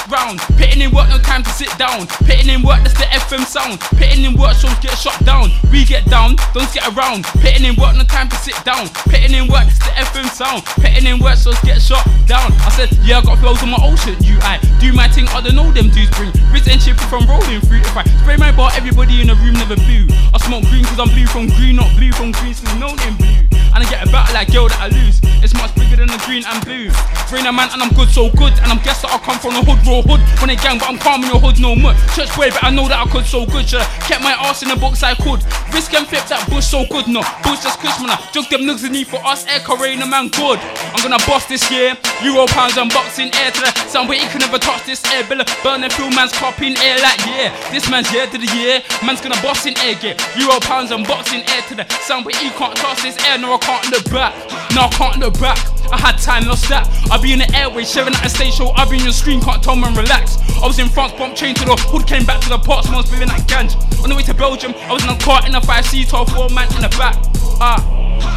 [0.08, 2.06] Round, pitting in work, no time to sit down.
[2.30, 3.80] Pitting in work, that's the FM sound.
[3.98, 5.50] Pitting in work, shows get shut down.
[5.72, 7.24] We get down, don't get around.
[7.42, 8.86] Pitting in work, no time to sit down.
[9.10, 10.62] Pitting in work, that's the FM sound.
[10.78, 12.54] Pitting in work, shows get shut down.
[12.62, 14.14] I said, yeah, I got flows on my ocean.
[14.22, 16.30] You, I do my thing, I don't know them dudes bring.
[16.54, 17.82] Wrist and chip I'm rolling through.
[17.82, 20.08] If I spray my bar, everybody in the room never blew.
[20.32, 23.12] I smoke green cause I'm blue from green, not blue from green, so known in
[23.20, 23.44] blue.
[23.76, 25.20] And I get a battle like girl that I lose.
[25.44, 26.88] It's much bigger than the green and blue.
[27.28, 28.56] Brain a man and I'm good, so good.
[28.64, 30.24] And I'm guess that I come from the hood, raw hood.
[30.40, 31.92] When they gang, but I'm calm in your hood no more.
[32.16, 33.68] Church boy, but I know that I could so good.
[33.68, 35.44] Should kept my ass in the box I could.
[35.76, 37.20] Risk and flip that bush so good, no.
[37.44, 38.16] Bush just kush, man.
[38.32, 39.44] Jug them nugs in need for us.
[39.44, 40.56] Air Corona, man, good.
[40.96, 41.92] I'm gonna boss this year.
[42.24, 43.72] Euro pounds unboxing air to the
[44.08, 45.22] but he can never touch this air.
[45.24, 47.52] Billa burning through man's copying air like yeah.
[47.70, 48.80] This man's year to the year.
[49.04, 52.50] Man's gonna boss in air, get Euro pounds unboxing air to the sound, but he
[52.50, 53.38] can't touch this air.
[53.38, 54.34] No, I can't look back.
[54.74, 55.58] No, I can't look back.
[55.92, 56.88] I had time, lost that.
[57.10, 58.68] I'll be in the airways, sharing at a stage show.
[58.74, 60.38] I'll be in your screen, can't tell man relax.
[60.62, 63.06] I was in France, bump chain to the hood, came back to the pot, someone's
[63.08, 63.76] spilling that ganj.
[64.02, 66.26] On the way to Belgium, I was in a car in a 5 seat, 4
[66.50, 67.14] man in the back.
[67.60, 67.78] Ah,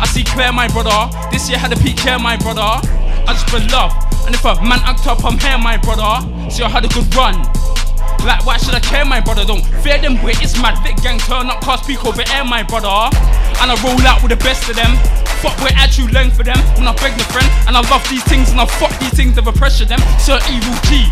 [0.02, 1.10] I see clear, my brother.
[1.32, 2.62] This year had a peak care, my brother.
[2.62, 3.94] I just spread love.
[4.26, 6.22] And if a man act up, I'm here, my brother.
[6.52, 7.42] See, I had a good run.
[8.26, 9.46] Like, why should I care, my brother?
[9.46, 10.78] Don't fear them, wait, it's mad.
[10.84, 12.90] Vic gang turn up, cast speak over air, my brother.
[13.62, 14.96] And I roll out with the best of them.
[15.40, 16.60] Fuck, we're at you length for them.
[16.76, 19.36] When I beg the friend, and I love these things, and I fuck these things,
[19.36, 20.00] never pressure them.
[20.20, 21.08] Sir Evil G.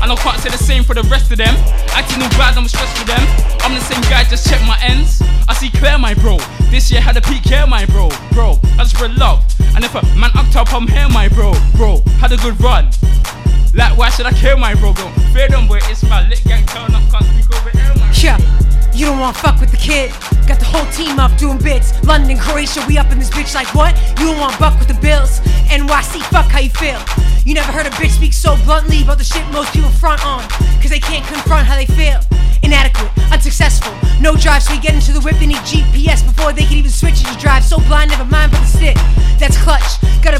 [0.00, 1.54] And I can't say the same for the rest of them.
[1.96, 3.20] Acting all bad, I'm stressed for them.
[3.60, 5.22] I'm the same guy, just check my ends.
[5.48, 6.38] I see clear, my bro.
[6.68, 8.08] This year had a peak here, my bro.
[8.32, 9.44] Bro, I just spread love.
[9.74, 11.52] And if a man act up, I'm here, my bro.
[11.76, 12.90] Bro, had a good run.
[13.74, 14.92] Like, why should I care, my bro?
[14.92, 15.80] Bro, fear them, boy.
[15.90, 18.38] It's my lit gang turn up, can't speak over air, Yeah,
[18.94, 20.12] you don't wanna fuck with the kid.
[20.46, 21.92] Got the whole team up doing bits.
[22.04, 23.98] London, Croatia, we up in this bitch like what?
[24.20, 25.40] You don't wanna buck with the bills.
[25.74, 27.02] NYC, fuck how you feel.
[27.44, 30.46] You never heard a bitch speak so bluntly about the shit most people front on.
[30.78, 32.20] Cause they can't confront how they feel.
[32.62, 33.92] Inadequate, unsuccessful.
[34.20, 36.92] No drive, so we get into the whip, they need GPS before they can even
[36.92, 37.64] switch it to drive.
[37.64, 38.96] So blind, never mind but the stick.
[39.38, 40.00] That's clutch.
[40.22, 40.34] Got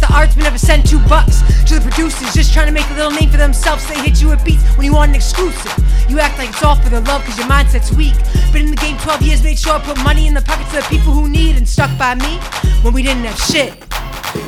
[0.00, 2.94] the arts, but never send two bucks to the producers, just trying to make a
[2.94, 3.86] little name for themselves.
[3.86, 5.72] They hit you with beats when you want an exclusive.
[6.08, 8.16] You act like it's all for the love, cause your mindset's weak.
[8.52, 10.82] Been in the game 12 years, made sure I put money in the pockets of
[10.82, 12.38] the people who need and stuck by me
[12.82, 13.76] when we didn't have shit.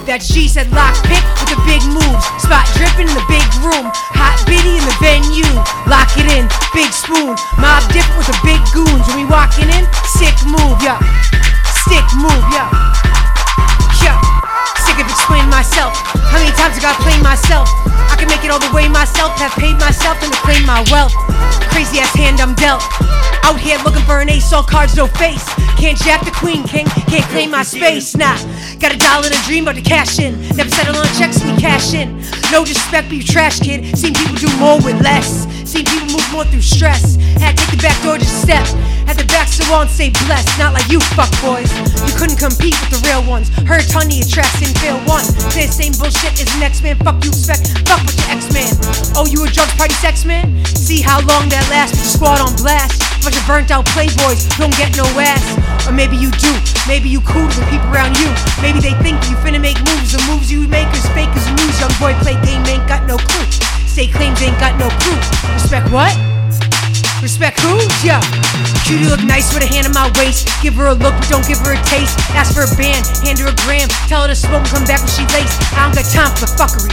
[0.06, 2.26] That G said lock pick with the big moves.
[2.38, 3.90] Spot dripping in the big room.
[4.14, 5.46] Hot biddy in the venue.
[5.90, 7.34] Lock it in, big spoon.
[7.58, 9.02] Mob dip with the big goons.
[9.10, 9.84] When we walking in,
[10.18, 10.98] sick move, yeah.
[11.86, 12.42] Sick move.
[12.54, 13.11] Yeah.
[14.92, 15.96] Sick of explaining myself.
[16.28, 17.66] How many times I gotta play myself?
[18.12, 19.32] I can make it all the way myself.
[19.40, 21.16] Have paid myself and to claim my wealth.
[21.72, 22.84] Crazy ass hand I'm dealt.
[23.42, 25.48] Out here looking for an ace, all cards, no face.
[25.80, 26.84] Can't jack the queen, king.
[27.08, 28.36] Can't claim my space, nah.
[28.80, 30.36] Got a dollar and a dream, but to cash in.
[30.60, 32.20] Never settle on checks, we cash in.
[32.52, 33.96] No disrespect, but you trash kid.
[33.96, 35.48] Seen people do more with less.
[35.64, 37.14] Seen people move more through stress.
[37.38, 38.66] Had to take the back door just step.
[39.06, 40.58] Had the back so on, say blessed.
[40.58, 41.70] Not like you fuck boys.
[42.02, 43.48] You couldn't compete with the real ones.
[43.62, 45.22] Heard ton of tracks didn't fail one.
[45.54, 46.96] Say the same bullshit as next man.
[46.98, 47.70] Fuck you expect.
[47.86, 48.74] Fuck with your ex man.
[49.14, 50.64] Oh, you a drugs party sex man?
[50.66, 51.96] See how long that lasts.
[51.98, 52.98] Your squad on blast.
[53.22, 55.46] Bunch of burnt out playboys don't get no ass.
[55.86, 56.52] Or maybe you do.
[56.90, 58.28] Maybe you cool to the people around you.
[58.58, 60.10] Maybe they think you finna make moves.
[60.10, 61.78] The moves you make is fake as news.
[61.78, 63.71] Young boy play game ain't got no clue.
[63.92, 65.20] Say claims ain't got no proof.
[65.52, 66.16] Respect what?
[67.20, 67.76] Respect who?
[68.00, 68.24] Yeah.
[68.88, 70.48] Cutie look nice with a hand on my waist.
[70.62, 72.16] Give her a look, but don't give her a taste.
[72.32, 73.92] Ask for a band, hand her a gram.
[74.08, 75.60] Tell her to smoke and come back when she laced.
[75.76, 76.88] I don't got time for the fuckery.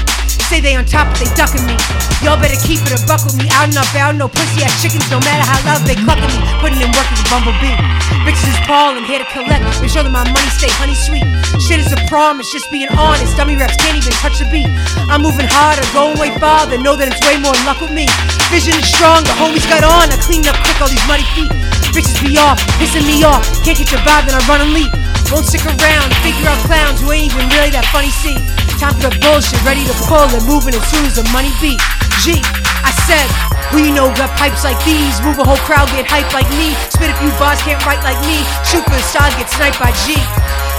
[0.48, 1.76] Say they on top, but they ducking me.
[2.24, 3.52] Y'all better keep it a buck with me.
[3.60, 5.10] Out and up, out, no pussy ass chickens.
[5.12, 6.40] No matter how loud they clucking me.
[6.64, 7.76] Putting in work as a bumblebee.
[8.24, 9.66] Bitches is and here to collect.
[9.82, 11.26] Make sure that my money stay honey sweet.
[11.58, 13.34] Shit is a promise, just being honest.
[13.34, 14.70] Dummy reps can't even touch the beat.
[15.10, 16.78] I'm moving harder, going way farther.
[16.78, 18.06] Know that it's way more luck with me.
[18.54, 20.12] Vision is strong, the homies got on.
[20.14, 21.50] I clean up quick all these muddy feet.
[21.90, 23.42] Bitches be off, pissing me off.
[23.66, 24.94] Can't get your vibe, then I run and leap.
[25.34, 28.10] Won't stick around, figure out clowns who ain't even really that funny.
[28.10, 28.38] See,
[28.80, 31.84] time for the bullshit, ready to pull and moving as soon as the money beat.
[32.24, 32.40] G,
[32.80, 33.28] I said,
[33.76, 35.20] we know got pipes like these?
[35.20, 36.72] Move a whole crowd, get hype like me.
[36.88, 38.40] Spit a few bars, can't write like me.
[38.64, 40.16] Shoot for the stars, get sniped by G.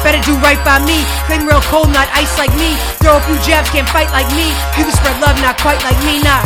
[0.00, 1.04] Better do right by me.
[1.28, 2.72] Claim real cold, not ice like me.
[3.04, 4.48] Throw a few jabs, can't fight like me.
[4.80, 6.40] You can spread love, not quite like me, nah.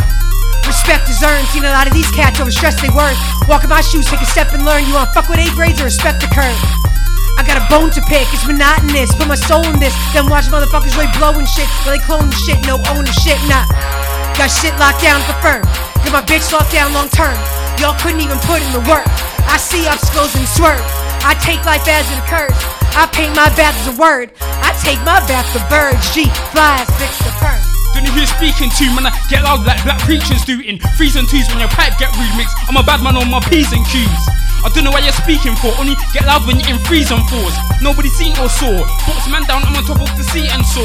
[0.67, 1.47] Respect is earned.
[1.55, 3.15] Seen a lot of these cats over stress they worth.
[3.47, 4.83] Walk in my shoes, take a step and learn.
[4.83, 6.59] You wanna fuck with A grades or respect the curve?
[7.35, 9.11] I got a bone to pick, it's monotonous.
[9.15, 11.67] Put my soul in this, then watch motherfuckers way blowing shit.
[11.83, 13.67] While they cloning shit, no owning shit, nah.
[14.39, 15.63] Got shit locked down for firm.
[16.03, 17.35] Got my bitch locked down long term.
[17.79, 19.07] Y'all couldn't even put in the work.
[19.51, 20.83] I see obstacles and swerve.
[21.27, 22.55] I take life as it occurs.
[22.95, 24.31] I paint my bath as a word.
[24.39, 25.99] I take my bath the birds.
[26.13, 27.74] G, flies, fix the perm.
[27.95, 29.07] Don't know speaking to, man.
[29.07, 32.11] I get loud like black preachers do in threes and twos when your pipe get
[32.19, 32.51] remixed.
[32.67, 34.23] I'm a bad man on my P's and Q's.
[34.65, 37.23] I don't know what you're speaking for, only get loud when you're in threes and
[37.31, 37.55] fours.
[37.79, 38.83] Nobody seen or saw.
[39.07, 40.83] Box man down, I'm on top of the seat and saw.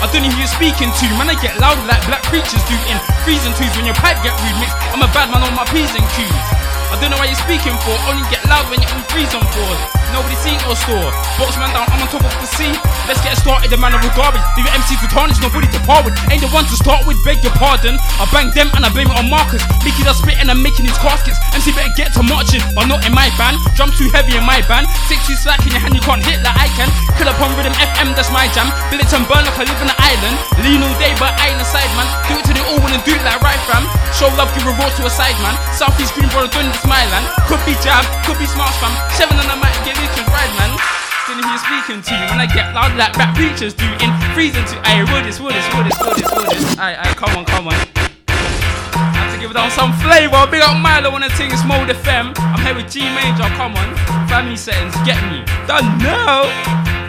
[0.00, 1.28] I don't know who you're speaking to, man.
[1.28, 2.96] I get loud like black preachers do in
[3.28, 4.78] threes and twos when your pipe get remixed.
[4.94, 6.77] I'm a bad man on my P's and Q's.
[6.88, 7.94] I don't know why you're speaking for.
[8.08, 9.82] Only get loud when you're on freeze on pause.
[10.12, 11.12] Nobody seen or store.
[11.36, 12.72] Box man down, I'm on top of the sea.
[13.04, 14.40] Let's get started, the man of the garbage.
[14.56, 16.16] Leave your MC to tarnish, nobody to par with.
[16.32, 18.00] Ain't the one to start with, beg your pardon.
[18.16, 19.60] I bang them and I blame it on Marcus.
[19.84, 21.36] Mickey does spit and I'm making his caskets.
[21.52, 23.60] MC better get to marching, but not in my band.
[23.76, 24.88] Drum too heavy in my band.
[25.12, 26.88] Six you slack in your hand, you can't hit like I can.
[27.20, 28.72] Kill up on rhythm FM, that's my jam.
[28.88, 30.36] Billet and burn like I live in an island.
[30.64, 32.08] Lean all day, but I ain't a side man.
[32.32, 33.84] Do it to the all wanna do it like right fam.
[34.16, 35.54] Show love, give a to a side man.
[35.76, 37.26] Southeast Green brother doing my land.
[37.48, 38.92] Could be jab, could be smart fam.
[39.16, 40.76] Seven and I might get liters right man.
[41.26, 44.10] Don't know you're speaking to you when I get loud like rap preachers do in
[44.32, 46.78] freezing to aye wood this, wood this, wood this, wood this, wood this.
[46.78, 47.76] Aye, aye, come on, come on.
[48.28, 50.46] Have to give it down some flavour.
[50.50, 52.32] Big up Milo on the thing, it's Mode FM.
[52.38, 53.88] I'm here with G Major, come on.
[54.28, 55.44] Family settings, get me.
[55.66, 57.07] Done now.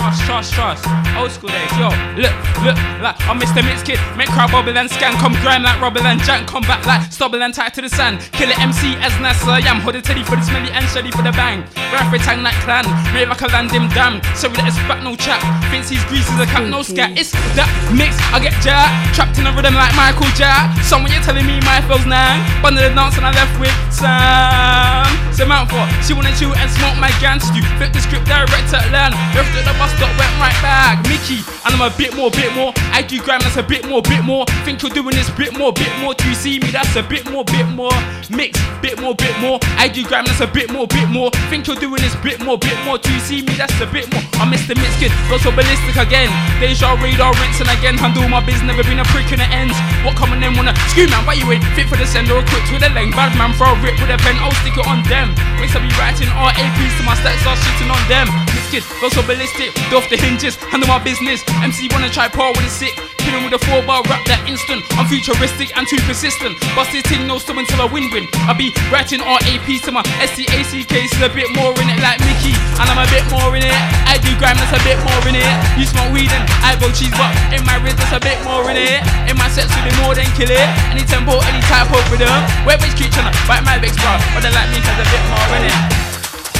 [0.00, 0.88] Trust, trust, trust.
[1.12, 1.92] Old school days, yo.
[2.16, 2.32] Look,
[2.64, 3.60] look, like I'm Mr.
[3.60, 4.00] Mix Kid.
[4.16, 5.12] Make crowd bubble and scan.
[5.20, 6.46] Come grind like rubble and jank.
[6.48, 8.24] Come back like stubble and tight to the sand.
[8.32, 9.60] Kill it MC as NASA.
[9.60, 9.84] Yam.
[9.84, 11.68] Hold the teddy for the smelly and shelly for the bang.
[11.92, 12.88] Rapper tang that clan.
[13.12, 14.24] Made like a land him damn.
[14.32, 15.44] Sorry that it's back no chap.
[15.68, 17.12] Thinks he's greasy as a cat, no scat.
[17.20, 18.16] It's that mix.
[18.32, 18.88] I get jack.
[19.12, 20.72] Trapped in a rhythm like Michael Jack.
[20.80, 22.40] Someone you're telling me my flow's nine.
[22.64, 25.12] Bundle the dance and I left with Sam.
[25.40, 25.84] For.
[26.00, 27.60] She wanna chew and smoke my gangster.
[27.76, 29.12] Flip the script direct to land.
[29.36, 31.02] Left at the bus stop, went right back.
[31.08, 32.72] Mickey, and I'm a bit more, bit more.
[32.92, 34.46] I do grime, that's a bit more, bit more.
[34.64, 36.14] Think you're doing this bit more, bit more.
[36.14, 36.70] Do you see me?
[36.70, 37.94] That's a bit more, bit more.
[38.30, 39.58] Mix, bit more, bit more.
[39.76, 41.30] I do grime, that's a bit more, bit more.
[41.50, 42.98] Think you're doing this bit more, bit more.
[42.98, 43.54] Do you see me?
[43.56, 44.22] That's a bit more.
[44.38, 44.76] I'm Mr.
[44.76, 46.30] Mix Kid, got so ballistic again.
[46.60, 47.98] Deja radar rinsing again.
[47.98, 49.76] Handle my biz, never been a prick in the ends.
[50.04, 51.24] What coming in wanna screw man?
[51.26, 53.16] Why you ain't fit for the sender quick with a length?
[53.16, 55.34] Bad man for a rip with a pen, I'll stick it on them.
[55.60, 58.28] Makes I be writing RAPs to my stats, are shitting on them.
[58.54, 61.42] Mix Kid, got so ballistic, off the hinges, handle my business.
[61.62, 62.94] MC wanna try par with a sick.
[63.20, 64.80] Killing with a four bar rap that instant.
[64.96, 66.56] I'm futuristic and too persistent.
[66.72, 68.24] Bust this thing, no stop until I win win.
[68.48, 72.56] I be writing RAPs to my SCACK, so a bit more in it like Mickey.
[72.80, 73.76] And I'm a bit more in it.
[74.08, 75.52] I do grime, that's a bit more in it.
[75.76, 78.64] You smoke weed and I go cheese, but in my wrist, that's a bit more
[78.72, 79.04] in it.
[79.28, 80.68] In my sets, we do more than kill it.
[80.88, 82.32] Any tempo, any type of rhythm.
[82.64, 84.16] Where bitch keep tryna bite my big bro.
[84.32, 85.99] But they like me, cause a bit more in it.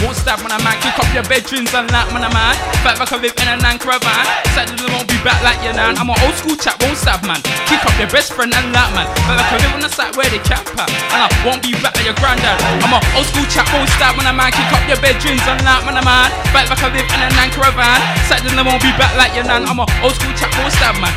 [0.01, 2.57] Won't stab when I man, kick up your bedrooms and like when I man.
[2.81, 4.25] Fight back a live in a nan caravan.
[4.57, 6.01] Saturday won't be back like your nan.
[6.01, 7.37] I'm an old school chap, won't stab man.
[7.69, 9.05] Kick up your best friend and that man.
[9.29, 10.89] Back a live on the site where they cap at.
[10.89, 12.57] And I won't be back like your granddad.
[12.81, 14.49] I'm an old school chap, won't stab when I man.
[14.57, 16.33] Kick up your bedrooms and like when I man.
[16.49, 18.01] Fight back a live in a nan caravan.
[18.25, 19.69] Saturday won't be back like your nan.
[19.69, 21.13] I'm an old school chap, won't stab man.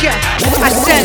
[0.00, 0.16] Yeah,
[0.64, 1.04] I said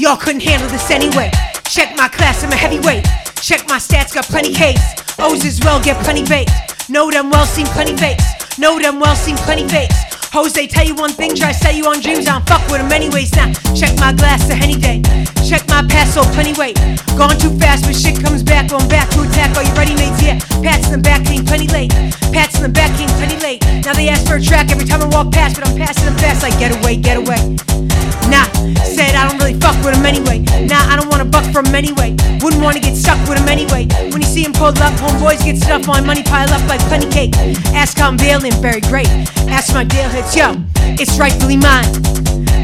[0.00, 1.28] y'all couldn't handle this anyway.
[1.68, 3.04] Check my class, I'm a heavyweight.
[3.42, 4.80] Check my stats, got plenty case.
[5.18, 6.50] O's as well, get plenty baked.
[6.88, 8.58] Know them well, seen plenty fakes.
[8.58, 10.17] Know them well, seen plenty fakes.
[10.58, 12.26] They tell you one thing, try to sell you on dreams.
[12.26, 13.32] I don't fuck with them anyways.
[13.36, 15.02] Now, check my glass to any day.
[15.48, 16.74] Check my pass, so plenty weight.
[17.16, 18.70] Gone too fast, but shit comes back.
[18.70, 19.56] Going back to attack.
[19.56, 20.20] Are you ready, mates?
[20.20, 20.40] Yeah.
[20.60, 21.90] Pats in the back, came plenty late.
[22.34, 23.62] Pats in the back, came plenty late.
[23.86, 26.18] Now they ask for a track every time I walk past, but I'm passing them
[26.18, 26.42] fast.
[26.42, 27.38] Like, get away, get away.
[28.26, 28.44] Nah,
[28.82, 30.44] said I don't really fuck with him anyway.
[30.66, 32.16] Nah, I don't wanna buck from him anyway.
[32.42, 33.86] Wouldn't wanna get stuck with him anyway.
[34.10, 37.08] When you see him pulled up, homeboys get stuff on money pile up like plenty
[37.08, 37.32] cake.
[37.72, 39.08] Ask how I'm bailing, very great.
[39.48, 40.54] Ask my deal hits, yo,
[40.98, 41.86] it's rightfully mine.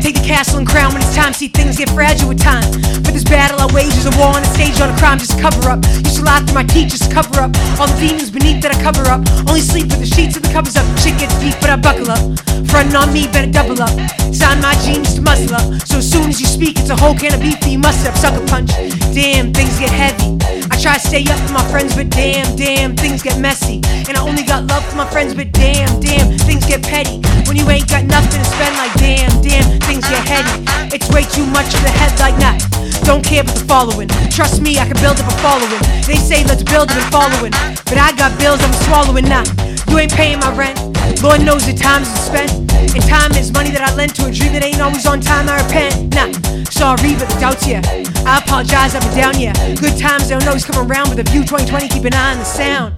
[0.03, 1.33] Take the castle and crown when it's time.
[1.33, 2.67] See things get fragile with time.
[3.05, 5.39] For this battle, I wage is a war on a stage on a crime, just
[5.41, 5.81] cover up.
[6.05, 7.55] Used to lie through my teeth, just cover up.
[7.79, 9.23] All the demons beneath that I cover up.
[9.49, 10.85] Only sleep with the sheets and the covers up.
[10.99, 12.21] Shit gets deep, but I buckle up.
[12.69, 13.95] Frontin' on me, better double up.
[14.35, 15.65] Sign my jeans to muscle up.
[15.87, 18.07] So as soon as you speak, it's a whole can of beef for you must
[18.07, 18.17] up.
[18.17, 18.75] Sucker punch.
[19.15, 20.37] Damn, things get heavy.
[20.69, 23.81] I try to stay up for my friends, but damn, damn, things get messy.
[24.09, 27.23] And I only got love for my friends, but damn, damn, things get petty.
[27.47, 30.65] When you ain't got nothing to spend, like damn, damn, things get heady.
[30.95, 32.57] It's way too much for the head, like nah.
[33.05, 34.09] Don't care about the following.
[34.31, 35.83] Trust me, I can build up a following.
[36.07, 37.53] They say let's build up a following.
[37.85, 39.45] But I got bills I'm swallowing now.
[39.89, 40.94] You ain't paying my rent.
[41.25, 42.53] Lord knows the times is spent.
[42.93, 45.49] And time is money that I lend to a dream that ain't always on time.
[45.49, 46.13] I repent.
[46.13, 46.29] Nah,
[46.69, 47.81] sorry, but the doubt's yeah.
[48.29, 49.57] I apologize, I've been down, yeah.
[49.81, 52.45] Good times don't always come around, but the view 2020, keep an eye on the
[52.45, 52.93] sound.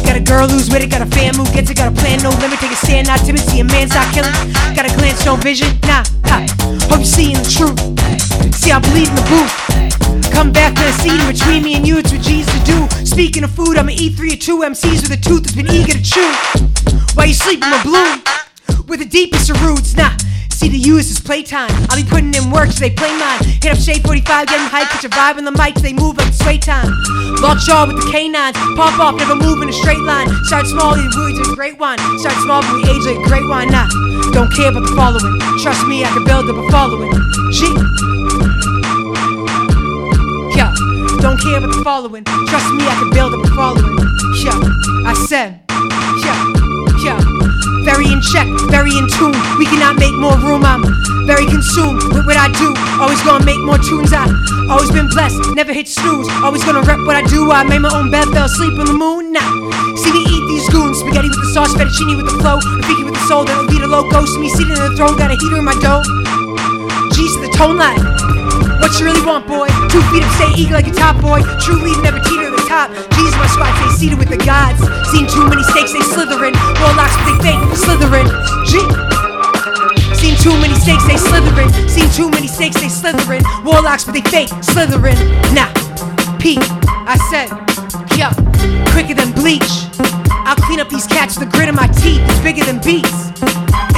[0.00, 2.24] Got a girl who's with it, got a fan who gets it, got a plan,
[2.24, 4.32] no limit, take a stand, not timid, see a man start killing.
[4.72, 6.48] Got a glance, no vision, nah, ha.
[6.88, 7.76] Hope you seeing the truth.
[8.56, 9.52] See, I bleed in the booth.
[10.32, 12.88] Come back to the scene between me and you, it's what G's to do.
[13.04, 15.92] Speaking of food, I'ma eat three or two MCs with a tooth that's been eager
[15.92, 16.87] to chew.
[17.18, 18.22] While you sleep in my bloom,
[18.86, 20.14] with the deepest of roots, nah.
[20.54, 21.70] See the use is playtime.
[21.90, 23.42] I'll be putting in work so they play mine.
[23.58, 26.16] Hit up Shade 45, get them hype, catch a vibe on the mic, they move
[26.16, 26.94] like sway time.
[27.42, 30.30] Lock jaw with the canines, pop off, never move in a straight line.
[30.46, 31.98] Start small, these words are a great wine.
[32.22, 33.66] Start small, but we age like great wine.
[33.74, 33.90] Nah,
[34.30, 35.42] don't care about the following.
[35.58, 37.10] Trust me, I can build up a following.
[37.50, 37.66] G.
[41.18, 42.22] who don't care about the following.
[42.46, 43.98] Trust me, I can build up a following.
[44.38, 44.54] Yeah,
[45.02, 45.60] I said,
[46.22, 46.57] yeah, yeah.
[47.88, 49.32] Very in check, very in tune.
[49.56, 50.60] We cannot make more room.
[50.60, 50.84] I'm
[51.24, 52.76] very consumed with what I do.
[53.00, 54.12] Always gonna make more tunes.
[54.12, 54.28] I
[54.68, 56.28] always been blessed, never hit snooze.
[56.44, 57.50] Always gonna rep what I do.
[57.50, 59.32] I made my own bed, fell asleep on the moon.
[59.32, 59.40] Nah,
[59.96, 61.00] see me eat these goons.
[61.00, 62.60] Spaghetti with the sauce, fettuccine with the flow.
[62.60, 64.36] Rafiki with the soul, that'll lead a low ghost.
[64.38, 66.04] Me seated in the throne, got a heater in my dough.
[67.16, 68.04] G's to the tone line.
[68.84, 69.66] What you really want, boy?
[69.88, 71.40] Two feet up, stay eager like a top boy.
[71.64, 72.37] True never the
[72.78, 72.90] top.
[73.18, 74.78] G's my squad, stay seated with the gods.
[75.10, 76.54] Seen too many snakes, they slithering.
[76.78, 78.28] Warlocks, they fake, slithering.
[78.70, 78.78] G.
[80.14, 81.70] Seen too many snakes, they slithering.
[81.88, 83.42] Seen too many snakes, they slithering.
[83.64, 85.18] Warlocks, but they fake, slithering.
[85.54, 85.70] Nah,
[86.38, 87.50] Pete, I said,
[88.16, 88.30] yeah,
[88.94, 89.90] quicker than bleach.
[90.46, 92.22] I'll clean up these cats the grit of my teeth.
[92.30, 93.32] It's bigger than beats.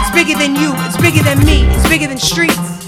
[0.01, 0.73] It's bigger than you.
[0.89, 1.69] It's bigger than me.
[1.69, 2.81] It's bigger than streets.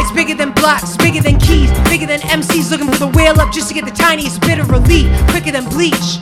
[0.00, 3.52] It's bigger than blocks, bigger than keys, bigger than MCs looking for the whale up
[3.52, 5.06] just to get the tiniest bit of relief.
[5.28, 6.20] Quicker than bleach.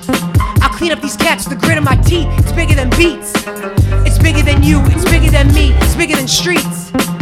[0.62, 2.28] I'll clean up these cats with the grit of my teeth.
[2.38, 3.32] It's bigger than beats.
[4.06, 4.80] It's bigger than you.
[4.86, 5.72] It's bigger than me.
[5.82, 7.15] It's bigger than streets.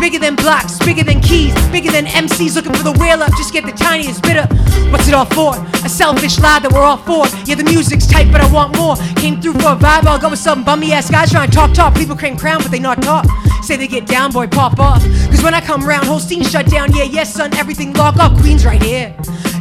[0.00, 3.30] Bigger than blocks, bigger than keys, bigger than MCs looking for the whale up.
[3.36, 4.48] Just get the tiniest bit of.
[4.92, 5.54] What's it all for?
[5.84, 7.26] A selfish lie that we're all for.
[7.44, 8.96] Yeah, the music's tight, but I want more.
[9.16, 11.74] Came through for a vibe, I'll go with some bummy ass guys trying to talk
[11.74, 11.94] talk.
[11.94, 13.26] People claim crown, but they not talk.
[13.62, 15.02] Say they get down, boy, pop off.
[15.30, 16.94] Cause when I come round, whole scene shut down.
[16.94, 18.38] Yeah, yes, son, everything lock up.
[18.38, 19.14] Queens right here.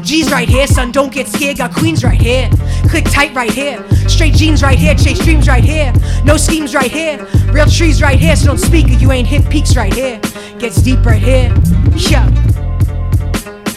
[0.08, 1.58] G's right here, son, don't get scared.
[1.58, 2.50] Got queens right here.
[2.88, 3.86] Click tight right here.
[4.08, 4.96] Straight jeans right here.
[4.96, 5.92] Chase dreams right here.
[6.24, 7.28] No schemes right here.
[7.52, 10.18] Real trees right here, so don't speak if you ain't hit peaks right here.
[10.60, 11.54] Gets deep right here.
[11.94, 12.26] Yeah.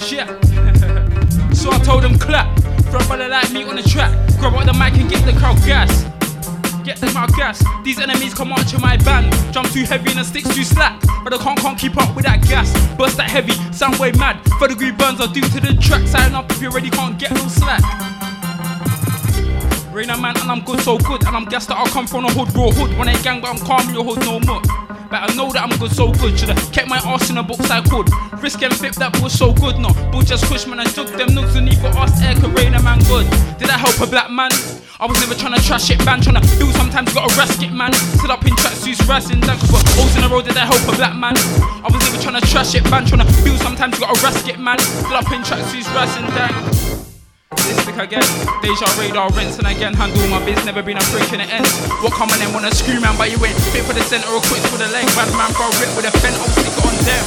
[0.07, 0.41] Yeah.
[1.53, 2.57] so I told them clap.
[2.93, 4.13] For a brother like me on the track.
[4.39, 6.05] Grab out the mic and get the crowd gas.
[6.85, 7.63] Get them out gas.
[7.85, 9.33] These enemies come out to my band.
[9.53, 11.01] Jump too heavy and the sticks too slack.
[11.23, 12.73] But I can't, can't keep up with that gas.
[12.97, 14.41] Burst that heavy, sound way mad.
[14.59, 16.07] For degree burns are due to the track.
[16.07, 17.83] Sign up if you already can't get no slack.
[19.93, 21.27] Rain a man and I'm good, so good.
[21.27, 22.97] And I'm gassed that I come from a hood, raw hood.
[22.97, 24.63] When they gang, but I'm calm your hood, no more.
[25.11, 26.39] But I know that I'm good, so good.
[26.39, 28.07] Should've kept my ass in the books I could.
[28.41, 29.91] Risk and flip that was so good, no.
[30.15, 32.83] But just push man, I took them nooks and for us air could rain a
[32.83, 33.27] man good.
[33.59, 34.55] Did I help a black man?
[35.03, 36.23] I was never trying to trash it, man.
[36.23, 37.93] Trying to build, sometimes you gotta risk it, man.
[37.93, 39.59] Sit up in tracksuits, rising down.
[39.67, 41.35] But O's in the road, did I help a black man?
[41.83, 43.03] I was never trying to trash it, man.
[43.03, 44.79] Trying to build, sometimes you gotta risk it, man.
[44.79, 47.10] Sit up in tracksuits, rising down.
[47.57, 48.23] This stick again,
[48.63, 51.75] deja radar rents and again handle my biz, never been a freak in the ends.
[51.99, 54.41] What come and then wanna scream man, but you ain't fit for the center or
[54.47, 55.07] quick for the leg.
[55.19, 57.25] Bad man for a rip with a fen, I'll stick on them.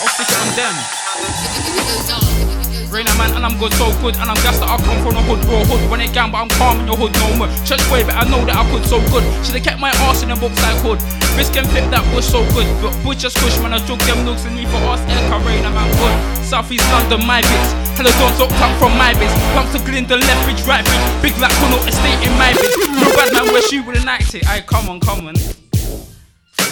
[0.00, 2.47] I'll stick on them.
[2.88, 5.22] Rain man and I'm good, so good, and I'm gassed that I come from the
[5.28, 5.84] hood, raw hood.
[5.92, 7.50] When it gang, but I'm calm in your hood, no more.
[7.68, 9.20] Church way, but I know that I could so good.
[9.44, 10.96] Should've kept my ass in the books like hood.
[11.36, 14.24] Risk and flip that was so good, but Bush just push man, I took them
[14.24, 16.16] nooks and need for us, air rain a man good.
[16.40, 17.76] Southeast London, my bits.
[18.00, 19.36] Hello, don't talk come from my bits.
[19.52, 21.04] Pumps to Glendon, left bridge, right bridge.
[21.20, 22.72] Big black Kuno estate in my bits.
[22.88, 24.48] No bad man, where she wouldn't act it.
[24.48, 25.36] Aye, come on, come on.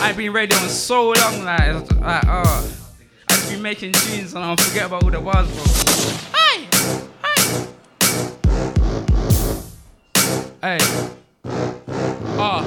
[0.01, 2.86] I ain't been radio in so long, like, like, oh.
[3.57, 5.65] Just making tunes and I'll forget about who that was, bro.
[6.37, 6.69] Aye,
[7.25, 7.41] aye.
[10.61, 10.77] Hey.
[12.37, 12.61] Ah.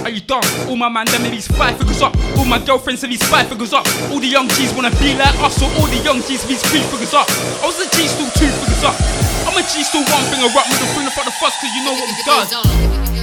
[0.00, 0.40] Are you dumb?
[0.64, 2.16] All my man, them in these five figures up.
[2.38, 3.84] All my girlfriends in these five figures up.
[4.08, 6.80] All the young G's wanna be like us, so all the young G's these three
[6.80, 7.28] figures up.
[7.60, 8.96] I was a G still two figures up.
[9.44, 10.64] I'm a G still one finger up.
[10.72, 12.48] With the bring up the fuss, cause you know what we does.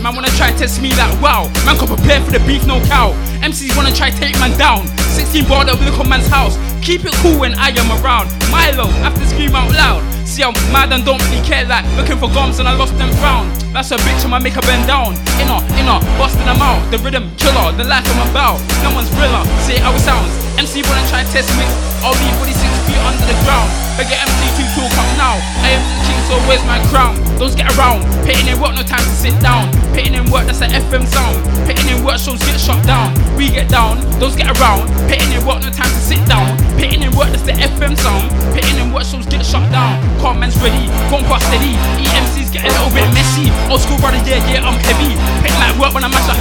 [0.06, 1.50] Man wanna try test me like wow.
[1.66, 3.10] Man can prepare for the beef, no cow.
[3.42, 4.86] MCs wanna try take man down.
[5.14, 6.58] 16 bar that on man's house.
[6.82, 8.34] Keep it cool when I am around.
[8.50, 10.02] Milo, have to scream out loud.
[10.26, 13.14] See I'm mad and don't really care like looking for gums and I lost them
[13.22, 13.54] found.
[13.70, 15.14] That's a bitch, I'ma make her bend down.
[15.38, 16.82] Inner, inner, busting them out.
[16.90, 18.58] The rhythm killer, the life I'm about.
[18.82, 20.53] No one's realer, see how it sounds.
[20.64, 21.68] MC wanna try test me.
[22.08, 22.56] I'll leave 46
[22.88, 23.68] feet under the ground.
[24.00, 25.36] Beggar MC to talk up now.
[25.60, 27.20] I am the king, so where's my crown?
[27.36, 28.08] Those get around.
[28.24, 29.68] Pitting in work, no time to sit down.
[29.92, 31.36] Pitting in work, that's an FM sound.
[31.68, 33.12] Pitting in work, shows get shut down.
[33.36, 34.88] We get down, those get around.
[35.12, 36.56] Pitting in work, no time to sit down.
[36.80, 38.32] Pitting in work, that's the FM sound.
[38.56, 40.00] Pitting in work, shows get shut down.
[40.24, 41.76] Can't man's ready, gone past steady.
[42.00, 43.52] EMCs get a little bit messy.
[43.68, 45.12] Old school brother, yeah, yeah, I'm heavy.
[45.44, 46.40] Pitting like work when I mash up.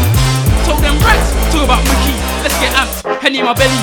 [0.62, 2.14] Told them rats, talk about Mickey.
[2.46, 3.02] Let's get amped.
[3.22, 3.78] Henny in my belly,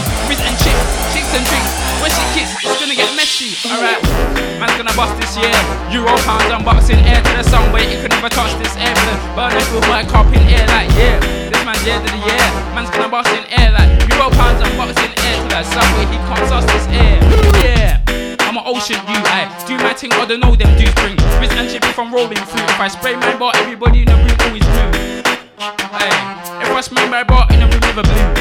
[1.19, 1.71] chicks and drinks.
[1.99, 3.51] When she kicks, it's gonna get messy.
[3.67, 3.99] Alright,
[4.55, 5.51] man's gonna bust this year.
[5.91, 8.95] Euro pounds unboxing air to the sun, wait, you can never touch this air.
[9.35, 11.19] Burn it with my cup in air like yeah.
[11.51, 12.45] This man's year to the year.
[12.71, 16.07] Man's gonna bust in air like Euro pounds unboxing air to that subway.
[16.07, 17.19] He can't touch this air.
[17.67, 17.99] Yeah.
[18.47, 21.19] I'm an ocean you, I do my thing, I don't know them dudes bring.
[21.43, 22.63] Riz and chip if I'm rolling through.
[22.63, 25.21] If I spray my bar, everybody in the room always blue.
[25.99, 26.15] Hey,
[26.63, 28.39] if I spray my bar in the room never blue.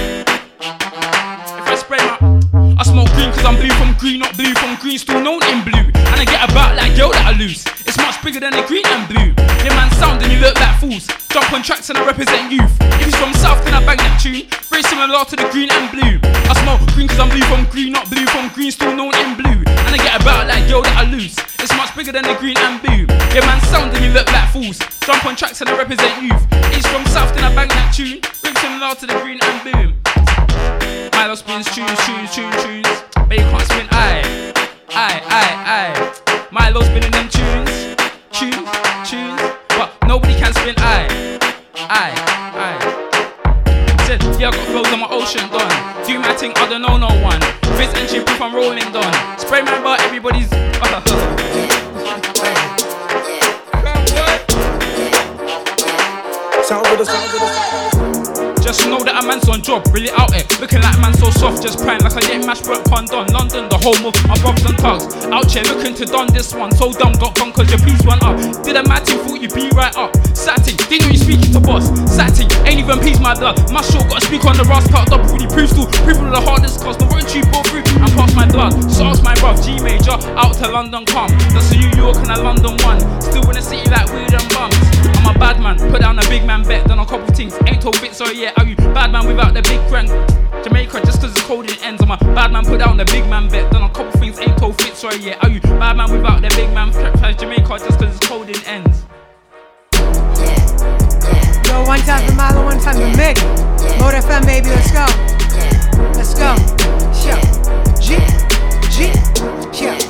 [1.58, 2.47] If I spray my
[2.78, 5.64] I smoke green cause I'm blue from green, not blue from green, still known in
[5.64, 5.90] blue.
[5.94, 7.64] And I get about like yo that I lose.
[7.98, 9.34] Much bigger than the green and blue.
[9.64, 11.06] Yeah, man, sound and you look like fools.
[11.28, 12.72] Jump on tracks and I represent youth.
[12.98, 14.46] If he's from South, then I bang that tune.
[14.70, 16.16] Very similar to the green and blue.
[16.22, 19.36] I smell green cause I'm blue from green, not blue from green, still known in
[19.36, 19.60] blue.
[19.66, 21.36] And I get about like girl that I lose.
[21.58, 23.04] It's much bigger than the green and blue.
[23.34, 24.78] Yeah, man, sound and you look like fools.
[25.04, 26.42] Jump on tracks and I represent youth.
[26.70, 28.22] If he's from South, then I bang that tune.
[28.40, 29.88] Very similar to the green and blue.
[31.12, 32.88] Milo spins tunes, tunes, tunes, tunes.
[33.26, 34.52] But you can't spin I,
[34.90, 35.44] I, I,
[36.24, 36.27] I.
[36.50, 37.94] Milo spinning them tunes,
[38.32, 38.70] tunes,
[39.04, 39.40] tunes.
[39.76, 41.06] But nobody can spin I,
[41.74, 42.08] I,
[42.56, 44.04] I.
[44.06, 46.06] Said, yeah, I got flows on my ocean done.
[46.06, 47.40] Do my thing, I don't know no one.
[47.76, 49.38] Fizz chip if I'm rolling done.
[49.38, 50.48] Spray my bar, everybody's.
[56.64, 57.97] Sound of the sound of the
[58.60, 60.44] Just know that a man's on job, really out here.
[60.60, 63.28] Looking like man so soft, just prime like I get mashed work pun done.
[63.32, 65.08] London, the home of my brothers and thugs.
[65.28, 66.72] Out here looking to done this one.
[66.72, 68.36] So dumb, got gone cause your piece went up.
[68.64, 70.16] Did a mad thing, thought you'd be right up.
[70.36, 71.88] Satting, didn't know you speaking to boss.
[72.08, 73.58] Satting, ain't even peace my blood.
[73.72, 76.80] My show gotta speak on the cut up, really proves to people are the hardest
[76.80, 76.98] cause.
[77.00, 78.72] No run you go through and pass my blood.
[78.90, 79.57] So ask my bruv,
[80.36, 81.30] Out to London come.
[81.52, 83.00] That's New York and a London one.
[83.20, 84.74] Still in the city like weird and bums.
[85.18, 87.54] I'm a bad man, put down a big man bet, done a couple things.
[87.66, 90.08] Ain't told bits, so yeah, are you bad man without the big friend?
[90.64, 92.02] Jamaica, just cause it's cold in ends.
[92.02, 94.38] I'm a bad man, put down a big man bet, done a couple things.
[94.38, 96.92] Ain't told fit, sorry, yeah, are you bad man without the big man?
[97.38, 99.04] Jamaica, just cause it's cold in ends.
[101.68, 103.38] Yo, one time for Milo, one time for Mick.
[103.98, 105.06] Mode FM, baby, let's go.
[106.14, 106.54] Let's go.
[107.24, 107.58] Yeah.
[108.00, 109.12] G,
[109.70, 110.07] G,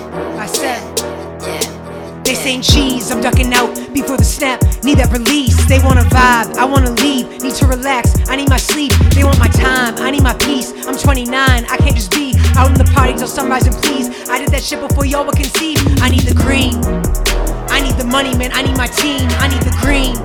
[0.58, 4.60] They saying cheese, I'm ducking out before the snap.
[4.82, 5.54] Need that release.
[5.68, 7.30] They wanna vibe, I wanna leave.
[7.40, 8.92] Need to relax, I need my sleep.
[9.14, 10.74] They want my time, I need my peace.
[10.84, 14.10] I'm 29, I can't just be out in the party till sunrise and please.
[14.28, 15.86] I did that shit before y'all were conceived.
[16.02, 16.82] I need the green.
[17.70, 18.50] I need the money, man.
[18.52, 19.30] I need my team.
[19.38, 20.18] I need the green.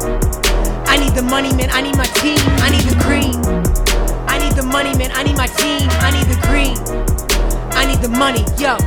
[0.89, 1.69] I need the money, man.
[1.69, 2.41] I need my team.
[2.65, 3.37] I need the green.
[4.25, 5.11] I need the money, man.
[5.13, 5.85] I need my team.
[6.01, 6.73] I need the green.
[7.77, 8.81] I need the money, yo.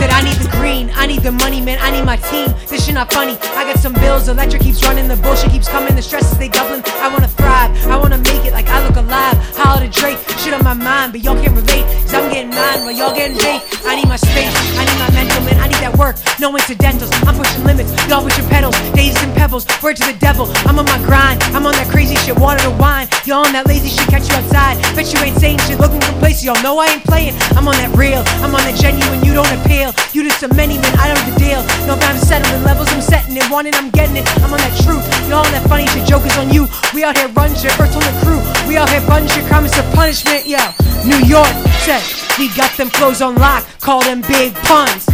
[0.00, 1.76] Said I need the green, I need the money, man.
[1.78, 2.48] I need my team.
[2.72, 3.36] This shit not funny.
[3.52, 6.80] I got some bills, electric keeps running, the bullshit keeps coming, the stresses they doubling.
[7.04, 9.36] I wanna thrive, I wanna make it like I look alive.
[9.60, 11.84] Holler to Drake, shit on my mind, but y'all can't relate.
[12.08, 13.60] Cause I'm getting mine while y'all getting bait.
[13.84, 14.48] I need my space,
[14.80, 15.60] I need my mental, man.
[15.60, 17.12] I need that work, no incidentals.
[17.28, 19.68] I'm pushing limits, y'all pushing pedals, daisies and pebbles.
[19.84, 21.44] Word to the devil, I'm on my grind.
[21.52, 23.04] I'm on that crazy shit, water to wine.
[23.28, 24.80] Y'all on that lazy shit, catch you outside.
[24.96, 26.48] Bet you ain't saying shit, looking for places.
[26.48, 27.36] Y'all know I ain't playing.
[27.52, 29.89] I'm on that real, I'm on that genuine, you don't appeal.
[30.12, 31.62] You just a many man, I don't the deal.
[31.86, 33.44] No time to settling levels, I'm setting it.
[33.50, 34.26] Wanting, I'm getting it.
[34.42, 35.02] I'm on that truth.
[35.28, 36.66] Y'all on that funny shit, jokers on you.
[36.94, 38.40] We out here run shit, first on the crew.
[38.68, 40.60] We out here run shit, comments of punishment, yo.
[41.06, 41.50] New York
[41.86, 42.02] said,
[42.38, 45.06] we got them flows on lock, call them big puns.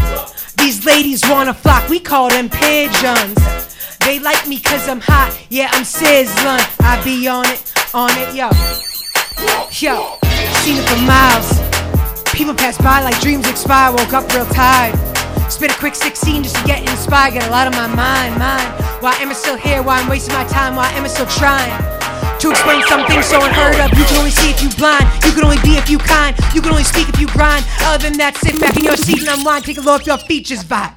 [0.56, 3.38] These ladies wanna flock, we call them pigeons.
[4.00, 6.64] They like me cause I'm hot, yeah, I'm sizzling.
[6.80, 8.50] I be on it, on it, yo.
[9.70, 10.18] Yo,
[10.62, 11.75] seen it for miles.
[12.36, 14.92] People pass by like dreams expire, woke up real tired.
[15.50, 18.68] Spit a quick 16 just to get inspired, get a lot on my mind, mind.
[19.00, 19.82] Why am I still here?
[19.82, 20.76] Why I'm wasting my time?
[20.76, 21.72] Why am I still trying?
[22.40, 25.08] To explain something so unheard of, you can only see if you blind.
[25.24, 26.36] You can only be if you kind.
[26.54, 27.64] You can only speak if you grind.
[27.80, 29.64] Other than that, sit back in your seat and unwind.
[29.64, 30.92] Take a look at your features vibe.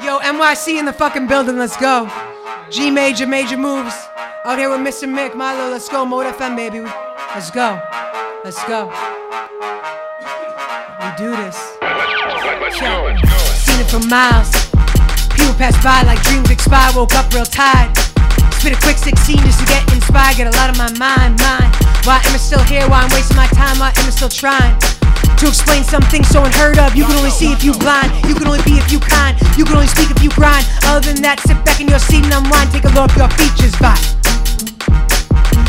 [0.00, 2.10] Yo, NYC in the fucking building, let's go.
[2.70, 3.94] G major, major moves.
[4.46, 5.06] Out here with Mr.
[5.06, 6.06] Mick, Milo, let's go.
[6.06, 6.80] Mode FM, baby.
[6.80, 7.82] Let's go.
[8.44, 8.92] Let's go.
[11.00, 11.56] We do this.
[13.56, 14.52] Seen it for miles.
[15.32, 16.92] People pass by like dreams expire.
[16.92, 17.96] Woke up real tired.
[18.60, 20.36] Spit a quick 16 just to get inspired.
[20.36, 21.72] Get a lot of my mind, mind.
[22.04, 22.84] Why am I still here?
[22.84, 23.80] Why I'm wasting my time?
[23.80, 24.76] Why am I still trying?
[25.40, 28.12] To explain something so unheard of, you can only see if you blind.
[28.28, 29.40] You can only be if you kind.
[29.56, 30.68] You can only speak if you grind.
[30.84, 32.76] Other than that, sit back in your seat and unwind.
[32.76, 34.04] Take a look at your features vibe.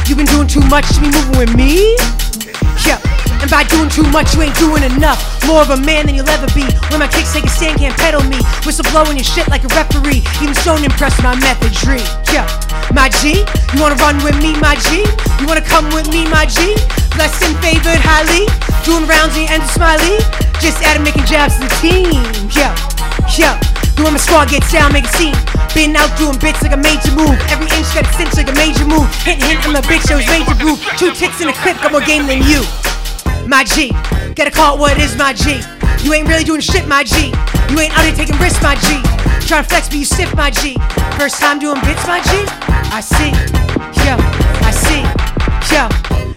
[0.06, 1.98] You've been doing too much to be moving with me?
[2.86, 3.02] Yeah.
[3.41, 5.18] And by doing too much, you ain't doing enough.
[5.49, 6.61] More of a man than you'll ever be.
[6.94, 8.38] When my kicks take a stand, can't pedal me.
[8.65, 10.22] Whistle blowing your shit like a referee.
[10.45, 12.06] Even stone impressed with my methodry.
[12.30, 12.45] Yeah.
[12.94, 13.41] My G,
[13.73, 15.10] you wanna run with me, my G?
[15.41, 16.77] You wanna come with me, my G?
[17.18, 18.45] Blessed and favored highly.
[18.86, 20.22] Doing rounds in your end smiley.
[20.61, 22.22] Just added making jabs to the team.
[22.53, 22.77] Yeah.
[23.38, 23.74] Yeah.
[23.95, 25.35] Doing my squad gets down, make a scene.
[25.73, 27.35] Been out doing bits like a major move.
[27.47, 29.07] Every inch got a cinch like a major move.
[29.23, 30.76] Hint, hint, I'm a bitch, I was made to.
[30.99, 32.63] Two ticks in a clip, got more game than you.
[33.47, 33.91] My G,
[34.35, 35.61] gotta call it what it is, my G.
[36.03, 37.31] You ain't really doing shit, my G.
[37.72, 38.99] You ain't out here taking risks, my G.
[39.47, 40.76] Trying to flex, but you stiff, my G.
[41.17, 42.43] First time doing bits, my G.
[42.91, 43.31] I see,
[44.03, 44.19] yeah,
[44.61, 45.03] I see,
[45.73, 45.88] yeah.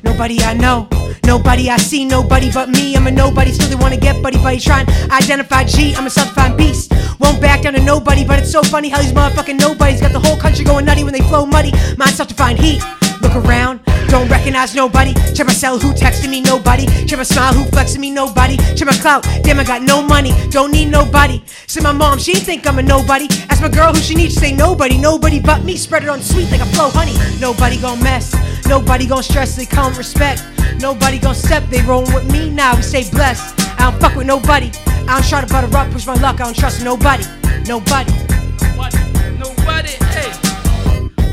[0.03, 0.89] Nobody I know,
[1.25, 2.95] nobody I see, nobody but me.
[2.97, 4.61] I'm a nobody, still they wanna get buddy buddy.
[4.61, 6.93] Trying identify G, I'm a self-defined beast.
[7.19, 10.21] Won't back down to nobody, but it's so funny how these motherfucking nobodies got the
[10.21, 11.73] whole country going nutty when they flow muddy.
[11.97, 12.83] Mine's to find heat.
[13.21, 15.15] Look around, don't recognize nobody.
[15.35, 16.41] Check my cell, who texting me?
[16.41, 16.87] Nobody.
[17.07, 18.11] Check my smile, who flexing me?
[18.11, 18.57] Nobody.
[18.77, 20.33] Check my clout, damn, I got no money.
[20.51, 21.43] Don't need nobody.
[21.67, 23.27] Say my mom, she think I'm a nobody.
[23.51, 24.99] Ask my girl who she needs, say nobody.
[24.99, 25.77] Nobody but me.
[25.77, 27.15] Spread it on sweet like a flow honey.
[27.41, 28.35] Nobody gon' mess.
[28.67, 30.45] Nobody gon' stress, they come respect.
[30.79, 32.77] Nobody gon' step, they rollin' with me now.
[32.77, 33.59] We stay blessed.
[33.81, 34.71] I don't fuck with nobody.
[35.09, 36.41] I don't try to butter up, push my luck.
[36.41, 37.25] I don't trust nobody.
[37.67, 38.13] Nobody.
[39.39, 40.58] Nobody, hey.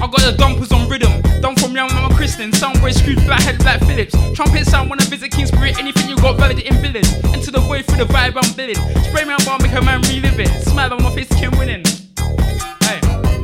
[0.05, 1.19] I got the dumpers on rhythm.
[1.41, 2.51] Done from young, I'm a Christian.
[2.51, 4.13] Soundboy screwed flat head like Phillips.
[4.35, 5.79] Trumpet sound when I visit King Spirit.
[5.79, 7.11] Anything you got valid in village.
[7.33, 8.75] Into the way through the vibe I'm billing.
[9.05, 10.49] Spray me bar, make a man relive it.
[10.61, 11.83] Smile on my face, King winning.